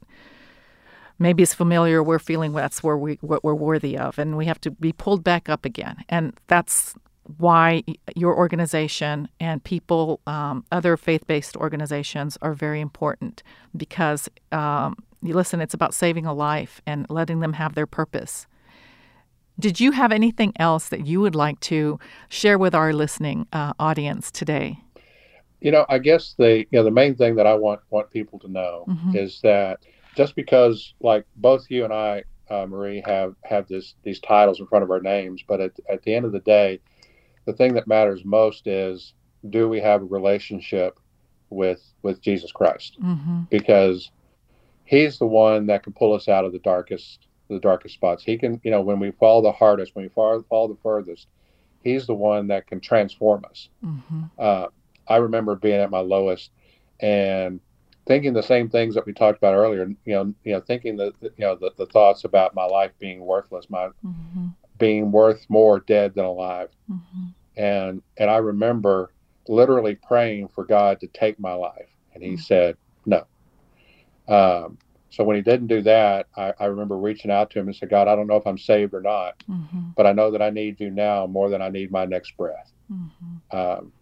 maybe 1.18 1.42
it's 1.42 1.54
familiar 1.54 2.02
we're 2.02 2.18
feeling 2.18 2.52
that's 2.52 2.82
where 2.82 2.96
we 2.96 3.14
what 3.20 3.42
we're 3.42 3.54
worthy 3.54 3.96
of 3.96 4.18
and 4.18 4.36
we 4.36 4.46
have 4.46 4.60
to 4.60 4.70
be 4.70 4.92
pulled 4.92 5.24
back 5.24 5.48
up 5.48 5.64
again. 5.64 6.04
And 6.08 6.38
that's 6.46 6.94
why 7.36 7.82
your 8.16 8.34
organization 8.36 9.28
and 9.38 9.62
people 9.62 10.20
um, 10.26 10.64
other 10.72 10.96
faith-based 10.96 11.56
organizations 11.56 12.38
are 12.40 12.54
very 12.54 12.80
important 12.80 13.42
because 13.76 14.30
um, 14.52 14.96
you 15.22 15.34
listen 15.34 15.60
it's 15.60 15.74
about 15.74 15.92
saving 15.92 16.24
a 16.24 16.32
life 16.32 16.80
and 16.86 17.06
letting 17.10 17.40
them 17.40 17.54
have 17.54 17.74
their 17.74 17.86
purpose. 17.86 18.46
Did 19.60 19.80
you 19.80 19.90
have 19.90 20.12
anything 20.12 20.52
else 20.56 20.88
that 20.88 21.06
you 21.06 21.20
would 21.20 21.34
like 21.34 21.58
to 21.60 21.98
share 22.28 22.58
with 22.58 22.74
our 22.74 22.92
listening 22.92 23.48
uh, 23.52 23.72
audience 23.78 24.30
today? 24.30 24.78
You 25.60 25.72
know 25.72 25.84
i 25.88 25.98
guess 25.98 26.36
the 26.38 26.58
you 26.58 26.66
know 26.78 26.84
the 26.84 26.92
main 26.92 27.16
thing 27.16 27.34
that 27.34 27.46
i 27.46 27.54
want 27.54 27.80
want 27.90 28.12
people 28.12 28.38
to 28.38 28.48
know 28.48 28.84
mm-hmm. 28.88 29.16
is 29.16 29.40
that 29.42 29.80
just 30.18 30.34
because 30.34 30.94
like 31.00 31.24
both 31.36 31.70
you 31.70 31.84
and 31.84 31.92
I, 31.92 32.24
uh, 32.50 32.66
Marie, 32.66 33.00
have 33.06 33.36
have 33.44 33.68
this 33.68 33.94
these 34.02 34.18
titles 34.18 34.58
in 34.58 34.66
front 34.66 34.82
of 34.82 34.90
our 34.90 35.00
names, 35.00 35.44
but 35.46 35.60
at, 35.60 35.72
at 35.88 36.02
the 36.02 36.12
end 36.12 36.26
of 36.26 36.32
the 36.32 36.40
day, 36.40 36.80
the 37.44 37.52
thing 37.52 37.74
that 37.74 37.86
matters 37.86 38.24
most 38.24 38.66
is 38.66 39.14
do 39.48 39.68
we 39.68 39.80
have 39.80 40.02
a 40.02 40.06
relationship 40.06 40.98
with 41.50 41.80
with 42.02 42.20
Jesus 42.20 42.50
Christ? 42.50 43.00
Mm-hmm. 43.00 43.42
Because 43.48 44.10
He's 44.84 45.18
the 45.18 45.26
one 45.26 45.66
that 45.66 45.84
can 45.84 45.92
pull 45.92 46.14
us 46.14 46.28
out 46.28 46.44
of 46.44 46.52
the 46.52 46.58
darkest 46.58 47.28
the 47.48 47.60
darkest 47.60 47.94
spots. 47.94 48.24
He 48.24 48.36
can, 48.38 48.60
you 48.64 48.72
know, 48.72 48.80
when 48.80 48.98
we 48.98 49.12
fall 49.12 49.40
the 49.40 49.52
hardest, 49.52 49.94
when 49.94 50.04
we 50.04 50.08
fall, 50.08 50.42
fall 50.48 50.66
the 50.66 50.78
furthest, 50.82 51.28
He's 51.84 52.08
the 52.08 52.14
one 52.14 52.48
that 52.48 52.66
can 52.66 52.80
transform 52.80 53.44
us. 53.44 53.68
Mm-hmm. 53.84 54.22
Uh, 54.36 54.66
I 55.06 55.16
remember 55.18 55.54
being 55.54 55.80
at 55.80 55.90
my 55.90 56.00
lowest 56.00 56.50
and 56.98 57.60
thinking 58.08 58.32
the 58.32 58.42
same 58.42 58.68
things 58.68 58.94
that 58.94 59.06
we 59.06 59.12
talked 59.12 59.38
about 59.38 59.54
earlier. 59.54 59.86
You 60.04 60.14
know, 60.14 60.34
you 60.42 60.52
know, 60.52 60.60
thinking 60.60 60.96
the 60.96 61.12
you 61.22 61.30
know 61.38 61.54
the, 61.54 61.70
the 61.76 61.86
thoughts 61.86 62.24
about 62.24 62.54
my 62.54 62.64
life 62.64 62.90
being 62.98 63.20
worthless, 63.20 63.70
my 63.70 63.88
mm-hmm. 64.04 64.46
being 64.78 65.12
worth 65.12 65.46
more 65.48 65.80
dead 65.80 66.14
than 66.14 66.24
alive, 66.24 66.70
mm-hmm. 66.90 67.26
and 67.62 68.02
and 68.16 68.30
I 68.30 68.38
remember 68.38 69.12
literally 69.46 69.94
praying 69.94 70.48
for 70.48 70.64
God 70.64 70.98
to 71.00 71.06
take 71.08 71.38
my 71.38 71.52
life, 71.52 71.90
and 72.14 72.22
He 72.22 72.30
mm-hmm. 72.30 72.40
said 72.40 72.76
no. 73.06 73.26
Um, 74.26 74.78
so 75.10 75.22
when 75.22 75.36
He 75.36 75.42
didn't 75.42 75.68
do 75.68 75.82
that, 75.82 76.26
I, 76.36 76.52
I, 76.58 76.66
remember 76.66 76.98
reaching 76.98 77.30
out 77.30 77.50
to 77.50 77.58
Him 77.58 77.68
and 77.68 77.74
said, 77.74 77.88
God, 77.88 78.08
I 78.08 78.14
don't 78.14 78.26
know 78.26 78.36
if 78.36 78.46
I'm 78.46 78.58
saved 78.58 78.92
or 78.92 79.00
not, 79.00 79.42
mm-hmm. 79.48 79.90
but 79.96 80.06
I 80.06 80.12
know 80.12 80.30
that 80.30 80.42
I 80.42 80.50
need 80.50 80.80
you 80.80 80.90
now 80.90 81.26
more 81.26 81.48
than 81.48 81.62
I 81.62 81.70
need 81.70 81.90
my 81.90 82.04
next 82.04 82.36
breath. 82.36 82.70
Mm-hmm. 82.92 83.56
Um, 83.56 83.92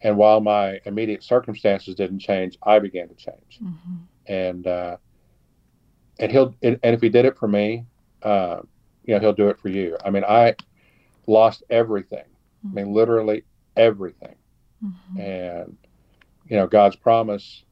and 0.00 0.16
while 0.16 0.40
my 0.40 0.80
immediate 0.84 1.22
circumstances 1.22 1.94
didn't 1.94 2.20
change, 2.20 2.56
I 2.62 2.78
began 2.78 3.08
to 3.08 3.14
change. 3.14 3.58
Mm-hmm. 3.62 3.94
And 4.26 4.66
uh, 4.66 4.96
and 6.20 6.30
he'll 6.30 6.54
and 6.62 6.78
if 6.82 7.00
he 7.00 7.08
did 7.08 7.24
it 7.24 7.36
for 7.36 7.48
me, 7.48 7.84
uh, 8.22 8.60
you 9.04 9.14
know, 9.14 9.20
he'll 9.20 9.32
do 9.32 9.48
it 9.48 9.58
for 9.58 9.68
you. 9.68 9.96
I 10.04 10.10
mean, 10.10 10.24
I 10.24 10.54
lost 11.26 11.64
everything. 11.70 12.24
Mm-hmm. 12.64 12.78
I 12.78 12.82
mean, 12.82 12.94
literally 12.94 13.44
everything. 13.76 14.36
Mm-hmm. 14.84 15.20
And 15.20 15.76
you 16.46 16.56
know, 16.56 16.66
God's 16.66 16.96
promise 16.96 17.64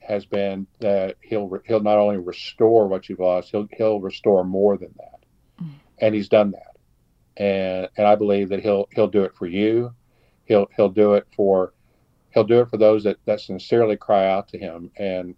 has 0.00 0.26
been 0.26 0.66
that 0.80 1.16
he'll 1.22 1.60
he'll 1.64 1.80
not 1.80 1.98
only 1.98 2.18
restore 2.18 2.86
what 2.86 3.08
you've 3.08 3.20
lost, 3.20 3.50
he'll 3.50 3.68
he'll 3.72 4.00
restore 4.00 4.44
more 4.44 4.76
than 4.76 4.94
that. 4.98 5.24
Mm-hmm. 5.62 5.72
And 6.00 6.14
he's 6.14 6.28
done 6.28 6.50
that. 6.50 6.76
And 7.42 7.88
and 7.96 8.06
I 8.06 8.16
believe 8.16 8.50
that 8.50 8.60
he'll 8.60 8.88
he'll 8.92 9.08
do 9.08 9.22
it 9.22 9.34
for 9.34 9.46
you 9.46 9.94
he'll 10.52 10.68
he'll 10.76 10.90
do 10.90 11.14
it 11.14 11.26
for 11.34 11.72
he'll 12.30 12.44
do 12.44 12.60
it 12.60 12.68
for 12.68 12.76
those 12.76 13.04
that 13.04 13.16
that 13.24 13.40
sincerely 13.40 13.96
cry 13.96 14.28
out 14.28 14.48
to 14.48 14.58
him 14.58 14.90
and 14.98 15.34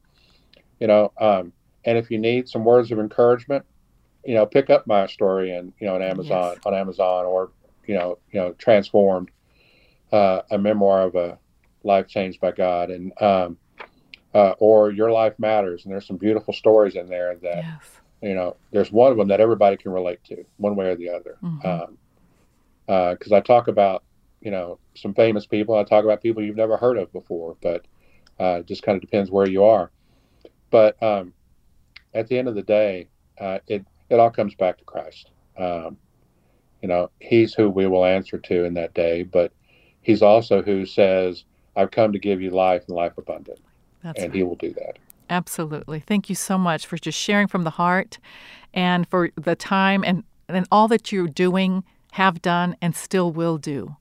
you 0.80 0.88
know 0.88 1.12
um, 1.20 1.52
and 1.84 1.96
if 1.96 2.10
you 2.10 2.18
need 2.18 2.48
some 2.48 2.64
words 2.64 2.90
of 2.90 2.98
encouragement 2.98 3.64
you 4.24 4.34
know 4.34 4.44
pick 4.44 4.70
up 4.70 4.86
my 4.86 5.06
story 5.06 5.54
and 5.54 5.72
you 5.78 5.86
know 5.86 5.94
on 5.94 6.02
amazon 6.02 6.52
yes. 6.54 6.62
on 6.66 6.74
amazon 6.74 7.24
or 7.24 7.52
you 7.86 7.94
know 7.94 8.18
you 8.32 8.40
know 8.40 8.52
transformed 8.54 9.30
uh, 10.12 10.42
a 10.50 10.58
memoir 10.58 11.02
of 11.02 11.14
a 11.14 11.38
life 11.84 12.08
changed 12.08 12.40
by 12.40 12.50
god 12.50 12.90
and 12.90 13.12
um, 13.22 13.56
uh, 14.34 14.54
or 14.58 14.90
your 14.90 15.12
life 15.12 15.34
matters 15.38 15.84
and 15.84 15.92
there's 15.92 16.06
some 16.06 16.16
beautiful 16.16 16.52
stories 16.52 16.96
in 16.96 17.08
there 17.08 17.36
that 17.36 17.62
yes. 17.62 18.00
you 18.20 18.34
know 18.34 18.56
there's 18.72 18.90
one 18.90 19.12
of 19.12 19.18
them 19.18 19.28
that 19.28 19.40
everybody 19.40 19.76
can 19.76 19.92
relate 19.92 20.18
to 20.24 20.44
one 20.56 20.74
way 20.74 20.86
or 20.86 20.96
the 20.96 21.08
other 21.08 21.36
mm-hmm. 21.40 21.68
um, 21.68 21.98
because 22.86 23.30
uh, 23.30 23.36
i 23.36 23.40
talk 23.40 23.68
about 23.68 24.02
you 24.44 24.50
know 24.50 24.78
some 24.94 25.14
famous 25.14 25.46
people. 25.46 25.76
I 25.76 25.82
talk 25.82 26.04
about 26.04 26.22
people 26.22 26.42
you've 26.42 26.56
never 26.56 26.76
heard 26.76 26.98
of 26.98 27.12
before, 27.12 27.56
but 27.60 27.84
uh, 28.38 28.58
it 28.60 28.66
just 28.66 28.82
kind 28.82 28.96
of 28.96 29.00
depends 29.00 29.30
where 29.30 29.48
you 29.48 29.64
are. 29.64 29.90
But 30.70 31.02
um, 31.02 31.32
at 32.12 32.28
the 32.28 32.38
end 32.38 32.48
of 32.48 32.54
the 32.54 32.62
day, 32.62 33.08
uh, 33.40 33.58
it 33.66 33.84
it 34.10 34.20
all 34.20 34.30
comes 34.30 34.54
back 34.54 34.78
to 34.78 34.84
Christ. 34.84 35.30
Um, 35.58 35.96
you 36.82 36.88
know, 36.88 37.10
he's 37.20 37.54
who 37.54 37.70
we 37.70 37.86
will 37.86 38.04
answer 38.04 38.38
to 38.38 38.64
in 38.64 38.74
that 38.74 38.92
day, 38.92 39.22
but 39.22 39.52
he's 40.02 40.20
also 40.20 40.62
who 40.62 40.84
says, 40.84 41.44
I've 41.76 41.90
come 41.90 42.12
to 42.12 42.18
give 42.18 42.42
you 42.42 42.50
life 42.50 42.84
and 42.86 42.94
life 42.94 43.16
abundant. 43.16 43.58
That's 44.02 44.22
and 44.22 44.30
right. 44.30 44.36
he 44.36 44.42
will 44.42 44.56
do 44.56 44.74
that. 44.74 44.98
Absolutely. 45.30 46.00
Thank 46.00 46.28
you 46.28 46.34
so 46.34 46.58
much 46.58 46.86
for 46.86 46.98
just 46.98 47.18
sharing 47.18 47.48
from 47.48 47.64
the 47.64 47.70
heart 47.70 48.18
and 48.74 49.08
for 49.08 49.30
the 49.36 49.56
time 49.56 50.04
and, 50.04 50.24
and 50.46 50.66
all 50.70 50.86
that 50.88 51.10
you're 51.10 51.26
doing, 51.26 51.84
have 52.12 52.42
done, 52.42 52.76
and 52.82 52.94
still 52.94 53.32
will 53.32 53.56
do. 53.56 53.96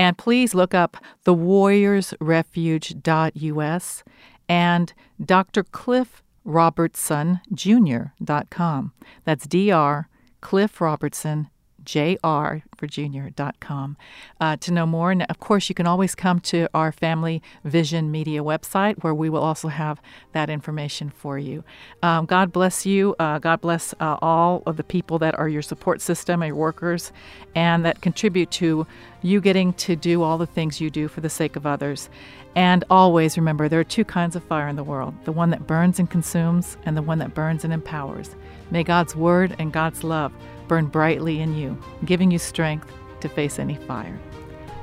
And 0.00 0.16
please 0.16 0.54
look 0.54 0.72
up 0.72 0.96
thewarriorsrefuge.us 1.26 4.04
and 4.48 4.92
Dr. 5.22 5.62
Cliff 5.62 6.22
Robertson 6.42 7.40
Jr.com. 7.52 8.92
That's 9.24 9.46
Dr. 9.46 10.08
Cliff 10.40 10.80
Robertson 10.80 11.50
jr 11.90 12.62
for 12.76 12.86
junior.com 12.86 13.96
uh, 14.40 14.56
to 14.56 14.72
know 14.72 14.86
more. 14.86 15.10
And 15.10 15.22
of 15.24 15.38
course 15.38 15.68
you 15.68 15.74
can 15.74 15.86
always 15.86 16.14
come 16.14 16.40
to 16.40 16.68
our 16.72 16.92
family 16.92 17.42
vision 17.64 18.10
media 18.10 18.42
website 18.42 19.02
where 19.02 19.14
we 19.14 19.28
will 19.28 19.42
also 19.42 19.68
have 19.68 20.00
that 20.32 20.48
information 20.48 21.10
for 21.10 21.38
you. 21.38 21.64
Um, 22.02 22.26
god 22.26 22.52
bless 22.52 22.86
you. 22.86 23.14
Uh, 23.18 23.38
god 23.38 23.60
bless 23.60 23.92
uh, 24.00 24.16
all 24.22 24.62
of 24.66 24.76
the 24.76 24.84
people 24.84 25.18
that 25.18 25.38
are 25.38 25.48
your 25.48 25.62
support 25.62 26.00
system 26.00 26.42
your 26.42 26.54
workers 26.54 27.12
and 27.54 27.84
that 27.84 28.00
contribute 28.00 28.50
to 28.50 28.86
you 29.22 29.40
getting 29.40 29.72
to 29.74 29.96
do 29.96 30.22
all 30.22 30.38
the 30.38 30.46
things 30.46 30.80
you 30.80 30.90
do 30.90 31.08
for 31.08 31.20
the 31.20 31.28
sake 31.28 31.56
of 31.56 31.66
others. 31.66 32.08
And 32.54 32.84
always 32.88 33.36
remember 33.36 33.68
there 33.68 33.80
are 33.80 33.84
two 33.84 34.04
kinds 34.04 34.36
of 34.36 34.42
fire 34.44 34.68
in 34.68 34.76
the 34.76 34.84
world 34.84 35.14
the 35.24 35.32
one 35.32 35.50
that 35.50 35.66
burns 35.66 35.98
and 35.98 36.08
consumes 36.08 36.76
and 36.84 36.96
the 36.96 37.02
one 37.02 37.18
that 37.18 37.34
burns 37.34 37.64
and 37.64 37.72
empowers 37.72 38.34
may 38.70 38.82
god's 38.82 39.16
word 39.16 39.56
and 39.58 39.72
god's 39.72 40.04
love 40.04 40.32
burn 40.68 40.86
brightly 40.86 41.40
in 41.40 41.54
you, 41.54 41.76
giving 42.04 42.30
you 42.30 42.38
strength 42.38 42.92
to 43.20 43.28
face 43.28 43.58
any 43.58 43.74
fire. 43.74 44.18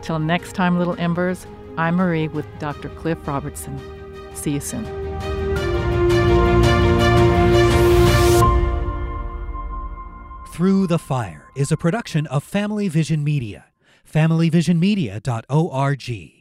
Till 0.02 0.20
next 0.20 0.54
time, 0.54 0.78
little 0.78 0.96
embers, 1.00 1.48
I'm 1.78 1.96
Marie 1.96 2.28
with 2.28 2.46
Dr. 2.60 2.90
Cliff 2.90 3.26
Robertson. 3.28 3.80
See 4.36 4.52
you 4.52 4.60
soon. 4.60 4.86
Through 10.52 10.88
the 10.88 10.98
Fire 10.98 11.52
is 11.56 11.72
a 11.72 11.78
production 11.78 12.26
of 12.28 12.44
Family 12.44 12.88
Vision 12.88 13.24
Media. 13.24 13.66
FamilyVisionMedia.org. 14.12 16.37